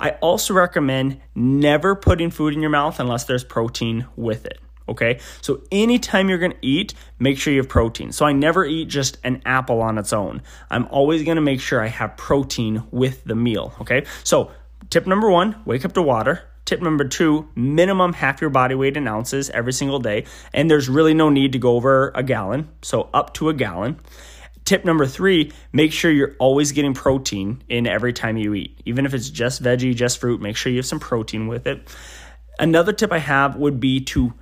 I 0.00 0.10
also 0.20 0.54
recommend 0.54 1.20
never 1.34 1.96
putting 1.96 2.30
food 2.30 2.54
in 2.54 2.60
your 2.60 2.70
mouth 2.70 3.00
unless 3.00 3.24
there's 3.24 3.42
protein 3.42 4.06
with 4.14 4.46
it. 4.46 4.60
Okay, 4.88 5.20
so 5.42 5.62
anytime 5.70 6.28
you're 6.28 6.38
gonna 6.38 6.54
eat, 6.62 6.94
make 7.18 7.38
sure 7.38 7.52
you 7.52 7.60
have 7.60 7.68
protein. 7.68 8.12
So 8.12 8.24
I 8.24 8.32
never 8.32 8.64
eat 8.64 8.86
just 8.86 9.18
an 9.24 9.42
apple 9.44 9.82
on 9.82 9.98
its 9.98 10.12
own. 10.12 10.42
I'm 10.70 10.86
always 10.86 11.24
gonna 11.24 11.40
make 11.40 11.60
sure 11.60 11.82
I 11.82 11.88
have 11.88 12.16
protein 12.16 12.84
with 12.90 13.24
the 13.24 13.34
meal. 13.34 13.74
Okay, 13.80 14.04
so 14.24 14.50
tip 14.90 15.06
number 15.06 15.30
one 15.30 15.60
wake 15.64 15.84
up 15.84 15.92
to 15.94 16.02
water. 16.02 16.42
Tip 16.64 16.82
number 16.82 17.04
two, 17.04 17.48
minimum 17.54 18.12
half 18.12 18.42
your 18.42 18.50
body 18.50 18.74
weight 18.74 18.98
in 18.98 19.08
ounces 19.08 19.48
every 19.48 19.72
single 19.72 20.00
day. 20.00 20.26
And 20.52 20.70
there's 20.70 20.86
really 20.86 21.14
no 21.14 21.30
need 21.30 21.52
to 21.52 21.58
go 21.58 21.76
over 21.76 22.12
a 22.14 22.22
gallon, 22.22 22.68
so 22.82 23.08
up 23.14 23.32
to 23.34 23.48
a 23.48 23.54
gallon. 23.54 23.98
Tip 24.66 24.84
number 24.84 25.06
three, 25.06 25.50
make 25.72 25.94
sure 25.94 26.10
you're 26.10 26.36
always 26.38 26.72
getting 26.72 26.92
protein 26.92 27.62
in 27.70 27.86
every 27.86 28.12
time 28.12 28.36
you 28.36 28.52
eat. 28.52 28.82
Even 28.84 29.06
if 29.06 29.14
it's 29.14 29.30
just 29.30 29.62
veggie, 29.62 29.94
just 29.94 30.18
fruit, 30.20 30.42
make 30.42 30.58
sure 30.58 30.70
you 30.70 30.76
have 30.76 30.84
some 30.84 31.00
protein 31.00 31.46
with 31.46 31.66
it. 31.66 31.88
Another 32.58 32.92
tip 32.92 33.10
I 33.10 33.18
have 33.18 33.56
would 33.56 33.80
be 33.80 34.00
to 34.00 34.34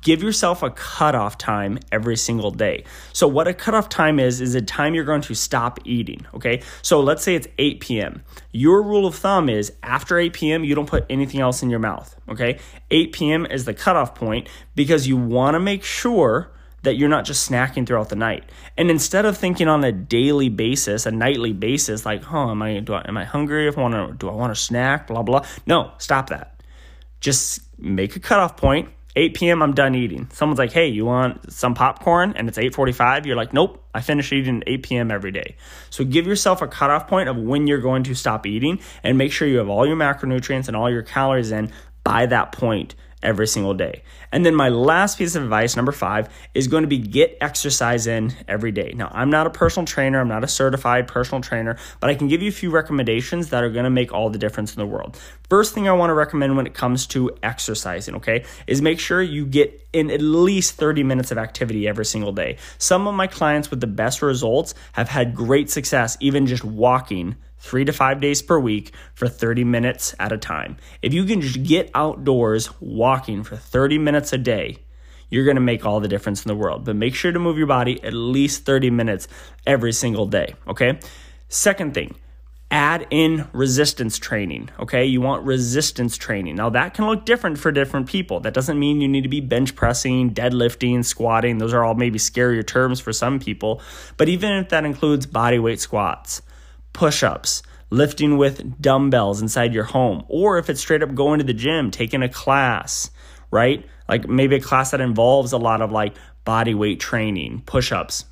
give 0.00 0.22
yourself 0.22 0.62
a 0.62 0.70
cutoff 0.70 1.38
time 1.38 1.78
every 1.90 2.16
single 2.16 2.50
day. 2.50 2.84
So, 3.12 3.26
what 3.26 3.48
a 3.48 3.54
cutoff 3.54 3.88
time 3.88 4.18
is, 4.18 4.40
is 4.40 4.54
a 4.54 4.62
time 4.62 4.94
you're 4.94 5.04
going 5.04 5.22
to 5.22 5.34
stop 5.34 5.78
eating. 5.84 6.26
Okay. 6.34 6.62
So, 6.82 7.00
let's 7.00 7.22
say 7.22 7.34
it's 7.34 7.48
8 7.58 7.80
p.m. 7.80 8.22
Your 8.52 8.82
rule 8.82 9.06
of 9.06 9.14
thumb 9.14 9.48
is 9.48 9.72
after 9.82 10.18
8 10.18 10.32
p.m., 10.32 10.64
you 10.64 10.74
don't 10.74 10.88
put 10.88 11.06
anything 11.08 11.40
else 11.40 11.62
in 11.62 11.70
your 11.70 11.78
mouth. 11.78 12.14
Okay. 12.28 12.58
8 12.90 13.12
p.m. 13.12 13.46
is 13.46 13.64
the 13.64 13.74
cutoff 13.74 14.14
point 14.14 14.48
because 14.74 15.06
you 15.06 15.16
want 15.16 15.54
to 15.54 15.60
make 15.60 15.82
sure 15.82 16.52
that 16.82 16.94
you're 16.94 17.08
not 17.08 17.24
just 17.24 17.50
snacking 17.50 17.86
throughout 17.86 18.08
the 18.08 18.16
night. 18.16 18.44
And 18.76 18.90
instead 18.90 19.24
of 19.24 19.36
thinking 19.36 19.68
on 19.68 19.82
a 19.82 19.90
daily 19.90 20.48
basis, 20.48 21.06
a 21.06 21.10
nightly 21.10 21.52
basis, 21.52 22.06
like, 22.06 22.22
huh, 22.22 22.50
am 22.50 22.62
I, 22.62 22.78
do 22.80 22.94
I 22.94 23.04
am 23.06 23.16
I 23.16 23.24
hungry? 23.24 23.66
If 23.66 23.76
I 23.76 23.82
want 23.82 23.94
to, 23.94 24.14
do 24.16 24.28
I 24.28 24.34
want 24.34 24.54
to 24.54 24.60
snack? 24.60 25.08
Blah, 25.08 25.22
blah. 25.22 25.44
No, 25.66 25.92
stop 25.98 26.28
that. 26.28 26.62
Just 27.20 27.60
make 27.80 28.14
a 28.14 28.20
cutoff 28.20 28.56
point 28.56 28.88
8 29.18 29.34
p.m. 29.34 29.62
I'm 29.62 29.74
done 29.74 29.96
eating. 29.96 30.28
Someone's 30.32 30.60
like, 30.60 30.72
"Hey, 30.72 30.86
you 30.86 31.04
want 31.04 31.52
some 31.52 31.74
popcorn?" 31.74 32.34
and 32.36 32.48
it's 32.48 32.56
8:45. 32.56 33.26
You're 33.26 33.36
like, 33.36 33.52
"Nope, 33.52 33.84
I 33.92 34.00
finish 34.00 34.32
eating 34.32 34.58
at 34.58 34.68
8 34.68 34.82
p.m. 34.84 35.10
every 35.10 35.32
day." 35.32 35.56
So 35.90 36.04
give 36.04 36.26
yourself 36.26 36.62
a 36.62 36.68
cutoff 36.68 37.08
point 37.08 37.28
of 37.28 37.36
when 37.36 37.66
you're 37.66 37.80
going 37.80 38.04
to 38.04 38.14
stop 38.14 38.46
eating, 38.46 38.78
and 39.02 39.18
make 39.18 39.32
sure 39.32 39.48
you 39.48 39.58
have 39.58 39.68
all 39.68 39.86
your 39.86 39.96
macronutrients 39.96 40.68
and 40.68 40.76
all 40.76 40.88
your 40.88 41.02
calories 41.02 41.50
in 41.50 41.72
by 42.04 42.26
that 42.26 42.52
point 42.52 42.94
every 43.22 43.46
single 43.46 43.74
day. 43.74 44.02
And 44.32 44.44
then 44.44 44.54
my 44.54 44.68
last 44.68 45.18
piece 45.18 45.34
of 45.34 45.42
advice, 45.42 45.76
number 45.76 45.92
five, 45.92 46.28
is 46.54 46.68
going 46.68 46.82
to 46.82 46.88
be 46.88 46.98
get 46.98 47.36
exercise 47.40 48.06
in 48.06 48.32
every 48.46 48.72
day. 48.72 48.92
Now, 48.94 49.10
I'm 49.12 49.30
not 49.30 49.46
a 49.46 49.50
personal 49.50 49.86
trainer, 49.86 50.20
I'm 50.20 50.28
not 50.28 50.44
a 50.44 50.48
certified 50.48 51.08
personal 51.08 51.40
trainer, 51.40 51.76
but 52.00 52.10
I 52.10 52.14
can 52.14 52.28
give 52.28 52.42
you 52.42 52.48
a 52.48 52.52
few 52.52 52.70
recommendations 52.70 53.50
that 53.50 53.64
are 53.64 53.70
going 53.70 53.84
to 53.84 53.90
make 53.90 54.12
all 54.12 54.30
the 54.30 54.38
difference 54.38 54.74
in 54.74 54.80
the 54.80 54.86
world. 54.86 55.20
First 55.48 55.74
thing 55.74 55.88
I 55.88 55.92
want 55.92 56.10
to 56.10 56.14
recommend 56.14 56.56
when 56.56 56.66
it 56.66 56.74
comes 56.74 57.06
to 57.08 57.30
exercising, 57.42 58.16
okay, 58.16 58.44
is 58.66 58.82
make 58.82 59.00
sure 59.00 59.22
you 59.22 59.46
get 59.46 59.86
in 59.92 60.10
at 60.10 60.20
least 60.20 60.76
30 60.76 61.02
minutes 61.02 61.30
of 61.30 61.38
activity 61.38 61.88
every 61.88 62.04
single 62.04 62.32
day. 62.32 62.58
Some 62.78 63.06
of 63.06 63.14
my 63.14 63.26
clients 63.26 63.70
with 63.70 63.80
the 63.80 63.86
best 63.86 64.22
results 64.22 64.74
have 64.92 65.08
had 65.08 65.34
great 65.34 65.70
success 65.70 66.16
even 66.20 66.46
just 66.46 66.64
walking 66.64 67.36
three 67.58 67.84
to 67.84 67.92
five 67.92 68.20
days 68.20 68.42
per 68.42 68.58
week 68.58 68.92
for 69.14 69.28
30 69.28 69.64
minutes 69.64 70.14
at 70.18 70.32
a 70.32 70.38
time. 70.38 70.76
If 71.02 71.12
you 71.12 71.24
can 71.24 71.40
just 71.40 71.62
get 71.62 71.90
outdoors 71.94 72.70
walking 72.80 73.42
for 73.42 73.56
30 73.56 73.98
minutes 73.98 74.32
a 74.32 74.38
day, 74.38 74.78
you're 75.30 75.44
going 75.44 75.56
to 75.56 75.60
make 75.60 75.84
all 75.84 76.00
the 76.00 76.08
difference 76.08 76.44
in 76.44 76.48
the 76.48 76.56
world. 76.56 76.84
But 76.84 76.96
make 76.96 77.14
sure 77.14 77.32
to 77.32 77.38
move 77.38 77.58
your 77.58 77.66
body 77.66 78.02
at 78.02 78.14
least 78.14 78.64
30 78.64 78.90
minutes 78.90 79.28
every 79.66 79.92
single 79.92 80.26
day, 80.26 80.54
okay? 80.66 80.98
Second 81.48 81.94
thing, 81.94 82.14
add 82.70 83.06
in 83.10 83.48
resistance 83.52 84.18
training, 84.18 84.70
okay? 84.78 85.04
You 85.04 85.20
want 85.20 85.44
resistance 85.44 86.16
training. 86.16 86.56
Now, 86.56 86.70
that 86.70 86.94
can 86.94 87.06
look 87.06 87.24
different 87.24 87.58
for 87.58 87.72
different 87.72 88.08
people. 88.08 88.40
That 88.40 88.54
doesn't 88.54 88.78
mean 88.78 89.00
you 89.00 89.08
need 89.08 89.22
to 89.22 89.28
be 89.28 89.40
bench 89.40 89.74
pressing, 89.74 90.34
deadlifting, 90.34 91.04
squatting. 91.04 91.58
Those 91.58 91.72
are 91.72 91.84
all 91.84 91.94
maybe 91.94 92.18
scarier 92.18 92.66
terms 92.66 93.00
for 93.00 93.12
some 93.12 93.38
people. 93.38 93.80
But 94.16 94.28
even 94.28 94.52
if 94.52 94.70
that 94.70 94.84
includes 94.84 95.26
body 95.26 95.58
weight 95.58 95.80
squats, 95.80 96.42
push 96.92 97.22
ups, 97.22 97.62
lifting 97.90 98.36
with 98.36 98.80
dumbbells 98.80 99.40
inside 99.40 99.74
your 99.74 99.84
home, 99.84 100.24
or 100.28 100.58
if 100.58 100.68
it's 100.68 100.80
straight 100.80 101.02
up 101.02 101.14
going 101.14 101.38
to 101.38 101.44
the 101.44 101.54
gym, 101.54 101.90
taking 101.90 102.22
a 102.22 102.28
class, 102.28 103.10
right? 103.50 103.86
Like 104.08 104.28
maybe 104.28 104.56
a 104.56 104.60
class 104.60 104.90
that 104.90 105.00
involves 105.00 105.52
a 105.52 105.58
lot 105.58 105.82
of 105.82 105.92
like 105.92 106.14
body 106.44 106.74
weight 106.74 107.00
training, 107.00 107.62
push 107.66 107.92
ups, 107.92 108.24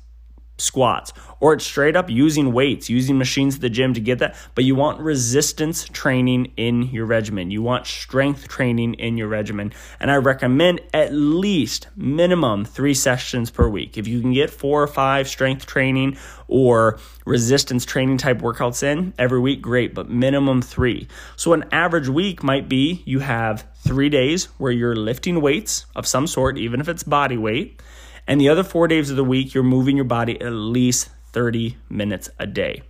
squats, 0.57 1.13
or 1.39 1.53
it's 1.53 1.65
straight 1.65 1.95
up 1.95 2.09
using 2.09 2.51
weights, 2.51 2.89
using 2.89 3.17
machines 3.17 3.55
at 3.55 3.61
the 3.61 3.69
gym 3.69 3.93
to 3.93 3.99
get 3.99 4.19
that. 4.19 4.35
But 4.55 4.63
you 4.63 4.75
want 4.75 4.99
resistance 4.99 5.85
training 5.85 6.53
in 6.57 6.83
your 6.83 7.05
regimen. 7.05 7.51
You 7.51 7.61
want 7.61 7.85
strength 7.85 8.47
training 8.47 8.95
in 8.95 9.17
your 9.17 9.27
regimen. 9.27 9.73
And 9.99 10.09
I 10.09 10.15
recommend 10.15 10.81
at 10.93 11.13
least 11.13 11.87
minimum 11.95 12.65
three 12.65 12.93
sessions 12.93 13.49
per 13.49 13.67
week. 13.67 13.97
If 13.97 14.07
you 14.07 14.21
can 14.21 14.33
get 14.33 14.49
four 14.49 14.81
or 14.81 14.87
five 14.87 15.27
strength 15.27 15.65
training 15.65 16.17
or 16.47 16.99
resistance 17.25 17.85
training 17.85 18.17
type 18.17 18.39
workouts 18.39 18.83
in 18.83 19.13
every 19.19 19.39
week, 19.39 19.61
great, 19.61 19.93
but 19.93 20.09
minimum 20.09 20.61
three. 20.61 21.07
So 21.35 21.53
an 21.53 21.65
average 21.71 22.07
week 22.07 22.41
might 22.41 22.69
be 22.69 23.03
you 23.05 23.19
have 23.19 23.67
three 23.75 24.09
days 24.09 24.45
where 24.57 24.71
you're 24.71 24.95
lifting 24.95 25.41
weights 25.41 25.85
of 25.95 26.07
some 26.07 26.27
sort, 26.27 26.57
even 26.57 26.81
if 26.81 26.89
it's 26.89 27.03
body 27.03 27.37
weight. 27.37 27.81
And 28.27 28.41
the 28.41 28.49
other 28.49 28.63
four 28.63 28.87
days 28.87 29.09
of 29.09 29.15
the 29.15 29.23
week, 29.23 29.53
you're 29.53 29.63
moving 29.63 29.95
your 29.95 30.05
body 30.05 30.39
at 30.41 30.51
least 30.51 31.09
30 31.31 31.77
minutes 31.89 32.29
a 32.39 32.45
day. 32.45 32.83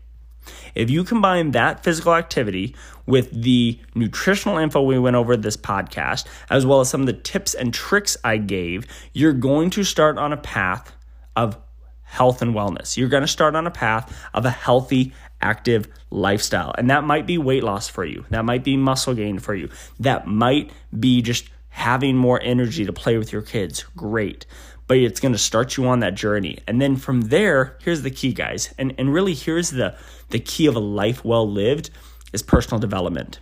If 0.75 0.89
you 0.89 1.03
combine 1.03 1.51
that 1.51 1.83
physical 1.83 2.15
activity 2.15 2.75
with 3.05 3.43
the 3.43 3.79
nutritional 3.95 4.57
info 4.57 4.81
we 4.81 4.99
went 4.99 5.15
over 5.15 5.35
this 5.35 5.57
podcast, 5.57 6.25
as 6.49 6.65
well 6.65 6.79
as 6.79 6.89
some 6.89 7.01
of 7.01 7.07
the 7.07 7.13
tips 7.13 7.53
and 7.53 7.73
tricks 7.73 8.17
I 8.23 8.37
gave, 8.37 8.87
you're 9.13 9.33
going 9.33 9.69
to 9.71 9.83
start 9.83 10.17
on 10.17 10.33
a 10.33 10.37
path 10.37 10.93
of 11.35 11.57
health 12.03 12.41
and 12.41 12.55
wellness. 12.55 12.95
You're 12.97 13.09
going 13.09 13.21
to 13.21 13.27
start 13.27 13.55
on 13.55 13.67
a 13.67 13.71
path 13.71 14.17
of 14.33 14.45
a 14.45 14.49
healthy, 14.49 15.13
active 15.41 15.87
lifestyle. 16.09 16.73
And 16.77 16.89
that 16.89 17.03
might 17.03 17.27
be 17.27 17.37
weight 17.37 17.63
loss 17.63 17.89
for 17.89 18.05
you. 18.05 18.25
That 18.29 18.45
might 18.45 18.63
be 18.63 18.77
muscle 18.77 19.13
gain 19.13 19.39
for 19.39 19.53
you. 19.53 19.69
That 19.99 20.25
might 20.27 20.71
be 20.97 21.21
just 21.21 21.49
having 21.77 22.17
more 22.17 22.41
energy 22.41 22.85
to 22.85 22.91
play 22.91 23.17
with 23.17 23.31
your 23.31 23.43
kids. 23.43 23.83
Great 23.95 24.45
but 24.87 24.97
it's 24.97 25.19
going 25.19 25.33
to 25.33 25.37
start 25.37 25.77
you 25.77 25.85
on 25.87 25.99
that 25.99 26.15
journey. 26.15 26.59
And 26.65 26.81
then 26.81 26.95
from 26.95 27.21
there, 27.21 27.77
here's 27.81 28.01
the 28.01 28.09
key, 28.09 28.33
guys. 28.33 28.73
And, 28.77 28.95
and 28.97 29.13
really, 29.13 29.33
here's 29.33 29.69
the, 29.69 29.95
the 30.29 30.39
key 30.39 30.65
of 30.65 30.75
a 30.75 30.79
life 30.79 31.23
well 31.23 31.49
lived 31.49 31.89
is 32.33 32.41
personal 32.41 32.79
development. 32.79 33.39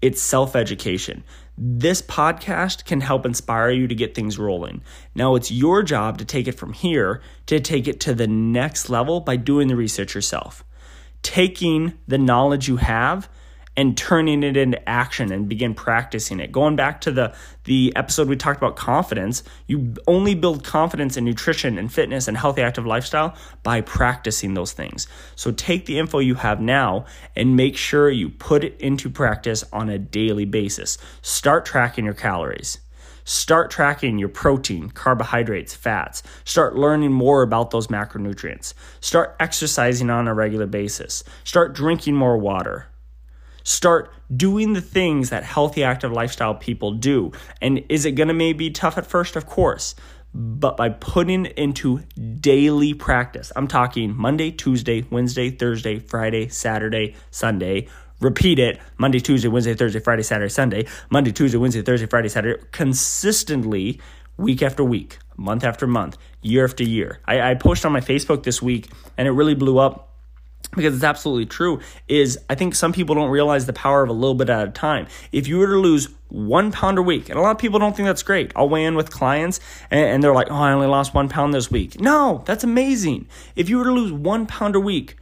It's 0.00 0.20
self 0.20 0.56
education. 0.56 1.24
This 1.56 2.00
podcast 2.00 2.86
can 2.86 3.02
help 3.02 3.26
inspire 3.26 3.70
you 3.70 3.86
to 3.86 3.94
get 3.94 4.14
things 4.14 4.38
rolling. 4.38 4.82
Now, 5.14 5.34
it's 5.34 5.52
your 5.52 5.82
job 5.82 6.18
to 6.18 6.24
take 6.24 6.48
it 6.48 6.52
from 6.58 6.72
here 6.72 7.20
to 7.46 7.60
take 7.60 7.86
it 7.86 8.00
to 8.00 8.14
the 8.14 8.26
next 8.26 8.88
level 8.88 9.20
by 9.20 9.36
doing 9.36 9.68
the 9.68 9.76
research 9.76 10.14
yourself. 10.14 10.64
Taking 11.22 11.92
the 12.08 12.18
knowledge 12.18 12.66
you 12.66 12.78
have 12.78 13.28
and 13.76 13.96
turning 13.96 14.42
it 14.42 14.56
into 14.56 14.88
action 14.88 15.32
and 15.32 15.48
begin 15.48 15.74
practicing 15.74 16.40
it. 16.40 16.52
Going 16.52 16.76
back 16.76 17.00
to 17.02 17.10
the 17.10 17.34
the 17.64 17.92
episode 17.96 18.28
we 18.28 18.36
talked 18.36 18.58
about 18.58 18.76
confidence, 18.76 19.42
you 19.66 19.94
only 20.06 20.34
build 20.34 20.64
confidence 20.64 21.16
in 21.16 21.24
nutrition 21.24 21.78
and 21.78 21.92
fitness 21.92 22.28
and 22.28 22.36
healthy 22.36 22.62
active 22.62 22.84
lifestyle 22.84 23.34
by 23.62 23.80
practicing 23.80 24.54
those 24.54 24.72
things. 24.72 25.06
So 25.36 25.52
take 25.52 25.86
the 25.86 25.98
info 25.98 26.18
you 26.18 26.34
have 26.34 26.60
now 26.60 27.06
and 27.36 27.56
make 27.56 27.76
sure 27.76 28.10
you 28.10 28.28
put 28.28 28.64
it 28.64 28.80
into 28.80 29.08
practice 29.08 29.64
on 29.72 29.88
a 29.88 29.98
daily 29.98 30.44
basis. 30.44 30.98
Start 31.22 31.64
tracking 31.64 32.04
your 32.04 32.14
calories. 32.14 32.78
Start 33.24 33.70
tracking 33.70 34.18
your 34.18 34.28
protein, 34.28 34.90
carbohydrates, 34.90 35.72
fats. 35.72 36.24
Start 36.44 36.74
learning 36.74 37.12
more 37.12 37.42
about 37.42 37.70
those 37.70 37.86
macronutrients. 37.86 38.74
Start 39.00 39.36
exercising 39.38 40.10
on 40.10 40.26
a 40.26 40.34
regular 40.34 40.66
basis. 40.66 41.22
Start 41.44 41.72
drinking 41.72 42.16
more 42.16 42.36
water 42.36 42.88
Start 43.64 44.12
doing 44.34 44.72
the 44.72 44.80
things 44.80 45.30
that 45.30 45.44
healthy, 45.44 45.84
active 45.84 46.12
lifestyle 46.12 46.54
people 46.54 46.92
do. 46.92 47.32
And 47.60 47.84
is 47.88 48.04
it 48.04 48.12
going 48.12 48.28
to 48.28 48.34
maybe 48.34 48.68
be 48.68 48.70
tough 48.70 48.98
at 48.98 49.06
first? 49.06 49.36
Of 49.36 49.46
course. 49.46 49.94
But 50.34 50.76
by 50.76 50.88
putting 50.88 51.46
it 51.46 51.58
into 51.58 52.00
daily 52.40 52.94
practice, 52.94 53.52
I'm 53.54 53.68
talking 53.68 54.16
Monday, 54.16 54.50
Tuesday, 54.50 55.06
Wednesday, 55.10 55.50
Thursday, 55.50 55.98
Friday, 55.98 56.48
Saturday, 56.48 57.14
Sunday. 57.30 57.88
Repeat 58.20 58.58
it 58.58 58.80
Monday, 58.96 59.18
Tuesday, 59.18 59.48
Wednesday, 59.48 59.74
Thursday, 59.74 60.00
Friday, 60.00 60.22
Saturday, 60.22 60.48
Sunday. 60.48 60.86
Monday, 61.10 61.32
Tuesday, 61.32 61.58
Wednesday, 61.58 61.82
Thursday, 61.82 62.06
Friday, 62.06 62.28
Saturday. 62.28 62.62
Consistently, 62.70 64.00
week 64.36 64.62
after 64.62 64.82
week, 64.82 65.18
month 65.36 65.64
after 65.64 65.86
month, 65.86 66.16
year 66.40 66.64
after 66.64 66.84
year. 66.84 67.20
I, 67.26 67.50
I 67.50 67.54
posted 67.54 67.86
on 67.86 67.92
my 67.92 68.00
Facebook 68.00 68.44
this 68.44 68.62
week 68.62 68.88
and 69.18 69.28
it 69.28 69.32
really 69.32 69.54
blew 69.54 69.78
up 69.78 70.11
because 70.74 70.94
it's 70.94 71.04
absolutely 71.04 71.46
true 71.46 71.80
is 72.08 72.38
I 72.48 72.54
think 72.54 72.74
some 72.74 72.92
people 72.92 73.14
don't 73.14 73.30
realize 73.30 73.66
the 73.66 73.72
power 73.72 74.02
of 74.02 74.08
a 74.08 74.12
little 74.12 74.34
bit 74.34 74.48
at 74.48 74.68
a 74.68 74.70
time. 74.70 75.06
If 75.30 75.46
you 75.46 75.58
were 75.58 75.66
to 75.66 75.76
lose 75.76 76.08
one 76.28 76.72
pound 76.72 76.98
a 76.98 77.02
week, 77.02 77.28
and 77.28 77.38
a 77.38 77.42
lot 77.42 77.50
of 77.50 77.58
people 77.58 77.78
don't 77.78 77.94
think 77.94 78.06
that's 78.06 78.22
great. 78.22 78.52
I'll 78.56 78.68
weigh 78.68 78.84
in 78.84 78.94
with 78.94 79.10
clients 79.10 79.60
and, 79.90 80.22
they're 80.22 80.34
like, 80.34 80.48
oh, 80.50 80.54
I 80.54 80.72
only 80.72 80.86
lost 80.86 81.14
one 81.14 81.28
pound 81.28 81.52
this 81.52 81.70
week. 81.70 82.00
No, 82.00 82.42
that's 82.46 82.64
amazing. 82.64 83.28
If 83.54 83.68
you 83.68 83.78
were 83.78 83.84
to 83.84 83.92
lose 83.92 84.12
one 84.12 84.46
pound 84.46 84.74
a 84.74 84.80
week, 84.80 85.16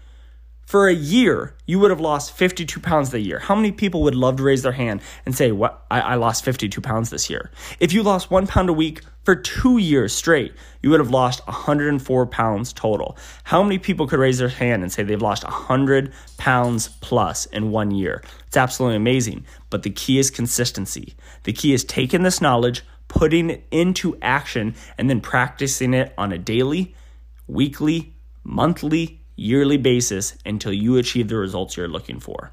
for 0.71 0.87
a 0.87 0.95
year, 0.95 1.57
you 1.67 1.81
would 1.81 1.91
have 1.91 1.99
lost 1.99 2.31
52 2.31 2.79
pounds 2.79 3.11
that 3.11 3.23
year. 3.23 3.41
How 3.41 3.57
many 3.57 3.73
people 3.73 4.05
would 4.05 4.15
love 4.15 4.37
to 4.37 4.45
raise 4.45 4.63
their 4.63 4.71
hand 4.71 5.01
and 5.27 5.35
say, 5.35 5.51
What 5.51 5.85
I, 5.91 6.01
I 6.01 6.15
lost 6.15 6.45
52 6.45 6.81
pounds 6.81 7.11
this 7.11 7.29
year? 7.29 7.51
If 7.81 7.93
you 7.93 8.05
lost 8.05 8.31
one 8.31 8.47
pound 8.47 8.69
a 8.69 8.73
week 8.73 9.03
for 9.25 9.35
two 9.35 9.79
years 9.79 10.13
straight, 10.13 10.55
you 10.81 10.91
would 10.91 11.01
have 11.01 11.11
lost 11.11 11.45
104 11.49 12.25
pounds 12.27 12.73
total. 12.73 13.19
How 13.43 13.65
many 13.65 13.79
people 13.79 14.07
could 14.07 14.21
raise 14.21 14.39
their 14.39 14.49
hand 14.49 14.85
and 14.85 14.93
say 14.93 15.03
they've 15.03 15.21
lost 15.21 15.43
100 15.43 16.13
pounds 16.37 16.87
plus 17.01 17.47
in 17.47 17.73
one 17.73 17.91
year? 17.91 18.23
It's 18.47 18.57
absolutely 18.57 18.95
amazing. 18.95 19.47
But 19.71 19.83
the 19.83 19.91
key 19.91 20.21
is 20.21 20.31
consistency. 20.31 21.17
The 21.43 21.53
key 21.53 21.73
is 21.73 21.83
taking 21.83 22.23
this 22.23 22.41
knowledge, 22.41 22.85
putting 23.09 23.51
it 23.51 23.67
into 23.73 24.17
action, 24.23 24.77
and 24.97 25.11
then 25.11 25.21
practicing 25.21 25.95
it 25.95 26.15
on 26.17 26.31
a 26.31 26.39
daily, 26.39 26.95
weekly, 27.49 28.15
monthly, 28.45 29.20
yearly 29.41 29.79
basis 29.79 30.37
until 30.45 30.73
you 30.73 30.99
achieve 30.99 31.29
the 31.29 31.37
results 31.37 31.77
you're 31.77 31.89
looking 31.89 32.21
for. 32.21 32.53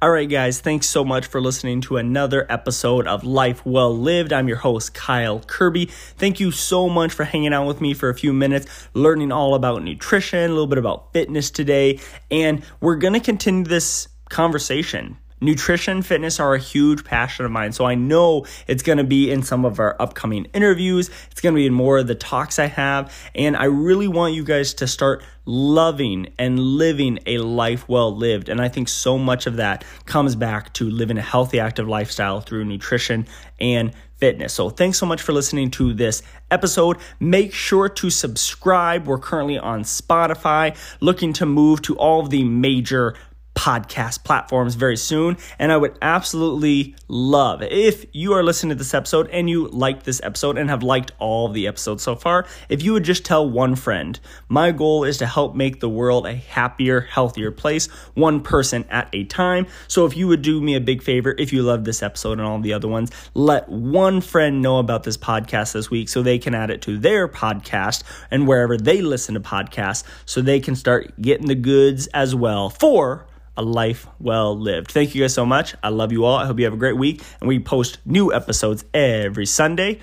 All 0.00 0.10
right, 0.10 0.28
guys, 0.28 0.60
thanks 0.60 0.86
so 0.86 1.04
much 1.04 1.26
for 1.26 1.40
listening 1.40 1.80
to 1.82 1.96
another 1.96 2.46
episode 2.50 3.06
of 3.06 3.24
Life 3.24 3.64
Well 3.64 3.96
Lived. 3.96 4.32
I'm 4.32 4.48
your 4.48 4.58
host, 4.58 4.92
Kyle 4.92 5.40
Kirby. 5.40 5.86
Thank 5.86 6.40
you 6.40 6.50
so 6.50 6.88
much 6.88 7.12
for 7.12 7.24
hanging 7.24 7.54
out 7.54 7.66
with 7.66 7.80
me 7.80 7.94
for 7.94 8.08
a 8.10 8.14
few 8.14 8.32
minutes, 8.32 8.88
learning 8.92 9.32
all 9.32 9.54
about 9.54 9.82
nutrition, 9.82 10.44
a 10.44 10.48
little 10.48 10.66
bit 10.66 10.78
about 10.78 11.12
fitness 11.12 11.50
today, 11.50 12.00
and 12.30 12.62
we're 12.80 12.96
going 12.96 13.14
to 13.14 13.20
continue 13.20 13.64
this 13.64 14.08
conversation 14.28 15.16
Nutrition, 15.44 16.00
fitness 16.00 16.40
are 16.40 16.54
a 16.54 16.58
huge 16.58 17.04
passion 17.04 17.44
of 17.44 17.50
mine. 17.50 17.72
So 17.72 17.84
I 17.84 17.94
know 17.94 18.46
it's 18.66 18.82
going 18.82 18.98
to 18.98 19.04
be 19.04 19.30
in 19.30 19.42
some 19.42 19.64
of 19.64 19.78
our 19.78 19.94
upcoming 20.00 20.46
interviews. 20.54 21.10
It's 21.30 21.40
going 21.42 21.54
to 21.54 21.58
be 21.58 21.66
in 21.66 21.74
more 21.74 21.98
of 21.98 22.06
the 22.06 22.14
talks 22.14 22.58
I 22.58 22.66
have. 22.66 23.14
And 23.34 23.54
I 23.54 23.64
really 23.64 24.08
want 24.08 24.34
you 24.34 24.42
guys 24.42 24.72
to 24.74 24.86
start 24.86 25.22
loving 25.44 26.32
and 26.38 26.58
living 26.58 27.18
a 27.26 27.38
life 27.38 27.86
well 27.88 28.16
lived. 28.16 28.48
And 28.48 28.60
I 28.60 28.68
think 28.68 28.88
so 28.88 29.18
much 29.18 29.46
of 29.46 29.56
that 29.56 29.84
comes 30.06 30.34
back 30.34 30.72
to 30.74 30.88
living 30.88 31.18
a 31.18 31.22
healthy, 31.22 31.60
active 31.60 31.86
lifestyle 31.86 32.40
through 32.40 32.64
nutrition 32.64 33.26
and 33.60 33.92
fitness. 34.16 34.54
So 34.54 34.70
thanks 34.70 34.96
so 34.96 35.04
much 35.04 35.20
for 35.20 35.32
listening 35.32 35.70
to 35.72 35.92
this 35.92 36.22
episode. 36.50 36.96
Make 37.20 37.52
sure 37.52 37.90
to 37.90 38.08
subscribe. 38.08 39.06
We're 39.06 39.18
currently 39.18 39.58
on 39.58 39.82
Spotify, 39.82 40.76
looking 41.00 41.34
to 41.34 41.46
move 41.46 41.82
to 41.82 41.96
all 41.98 42.20
of 42.20 42.30
the 42.30 42.44
major 42.44 43.14
podcast 43.54 44.24
platforms 44.24 44.74
very 44.74 44.96
soon. 44.96 45.36
And 45.58 45.72
I 45.72 45.76
would 45.76 45.96
absolutely 46.02 46.94
love 47.08 47.62
if 47.62 48.04
you 48.12 48.32
are 48.32 48.42
listening 48.42 48.70
to 48.70 48.74
this 48.74 48.94
episode 48.94 49.28
and 49.30 49.48
you 49.48 49.68
like 49.68 50.02
this 50.02 50.20
episode 50.22 50.58
and 50.58 50.68
have 50.68 50.82
liked 50.82 51.12
all 51.18 51.48
the 51.48 51.66
episodes 51.66 52.02
so 52.02 52.16
far, 52.16 52.46
if 52.68 52.82
you 52.82 52.92
would 52.92 53.04
just 53.04 53.24
tell 53.24 53.48
one 53.48 53.76
friend. 53.76 54.18
My 54.48 54.72
goal 54.72 55.04
is 55.04 55.18
to 55.18 55.26
help 55.26 55.54
make 55.54 55.80
the 55.80 55.88
world 55.88 56.26
a 56.26 56.34
happier, 56.34 57.00
healthier 57.00 57.50
place, 57.50 57.86
one 58.14 58.42
person 58.42 58.84
at 58.90 59.08
a 59.12 59.24
time. 59.24 59.66
So 59.88 60.04
if 60.04 60.16
you 60.16 60.28
would 60.28 60.42
do 60.42 60.60
me 60.60 60.74
a 60.74 60.80
big 60.80 61.02
favor, 61.02 61.34
if 61.38 61.52
you 61.52 61.62
love 61.62 61.84
this 61.84 62.02
episode 62.02 62.38
and 62.38 62.42
all 62.42 62.60
the 62.60 62.72
other 62.72 62.88
ones, 62.88 63.10
let 63.34 63.68
one 63.68 64.20
friend 64.20 64.62
know 64.62 64.78
about 64.78 65.04
this 65.04 65.16
podcast 65.16 65.72
this 65.72 65.90
week 65.90 66.08
so 66.08 66.22
they 66.22 66.38
can 66.38 66.54
add 66.54 66.70
it 66.70 66.82
to 66.82 66.98
their 66.98 67.28
podcast 67.28 68.02
and 68.30 68.46
wherever 68.46 68.76
they 68.76 69.00
listen 69.00 69.34
to 69.34 69.40
podcasts 69.40 70.04
so 70.26 70.40
they 70.40 70.60
can 70.60 70.74
start 70.74 71.20
getting 71.20 71.46
the 71.46 71.54
goods 71.54 72.06
as 72.08 72.34
well 72.34 72.68
for 72.70 73.26
a 73.56 73.62
life 73.62 74.06
well 74.18 74.58
lived. 74.58 74.90
Thank 74.90 75.14
you 75.14 75.22
guys 75.22 75.34
so 75.34 75.46
much. 75.46 75.74
I 75.82 75.88
love 75.88 76.12
you 76.12 76.24
all. 76.24 76.36
I 76.36 76.46
hope 76.46 76.58
you 76.58 76.64
have 76.64 76.74
a 76.74 76.78
great 76.78 76.96
week. 76.96 77.22
And 77.40 77.48
we 77.48 77.58
post 77.58 77.98
new 78.04 78.32
episodes 78.32 78.84
every 78.92 79.46
Sunday. 79.46 80.00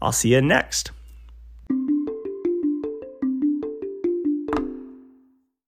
I'll 0.00 0.12
see 0.12 0.34
you 0.34 0.42
next. 0.42 0.90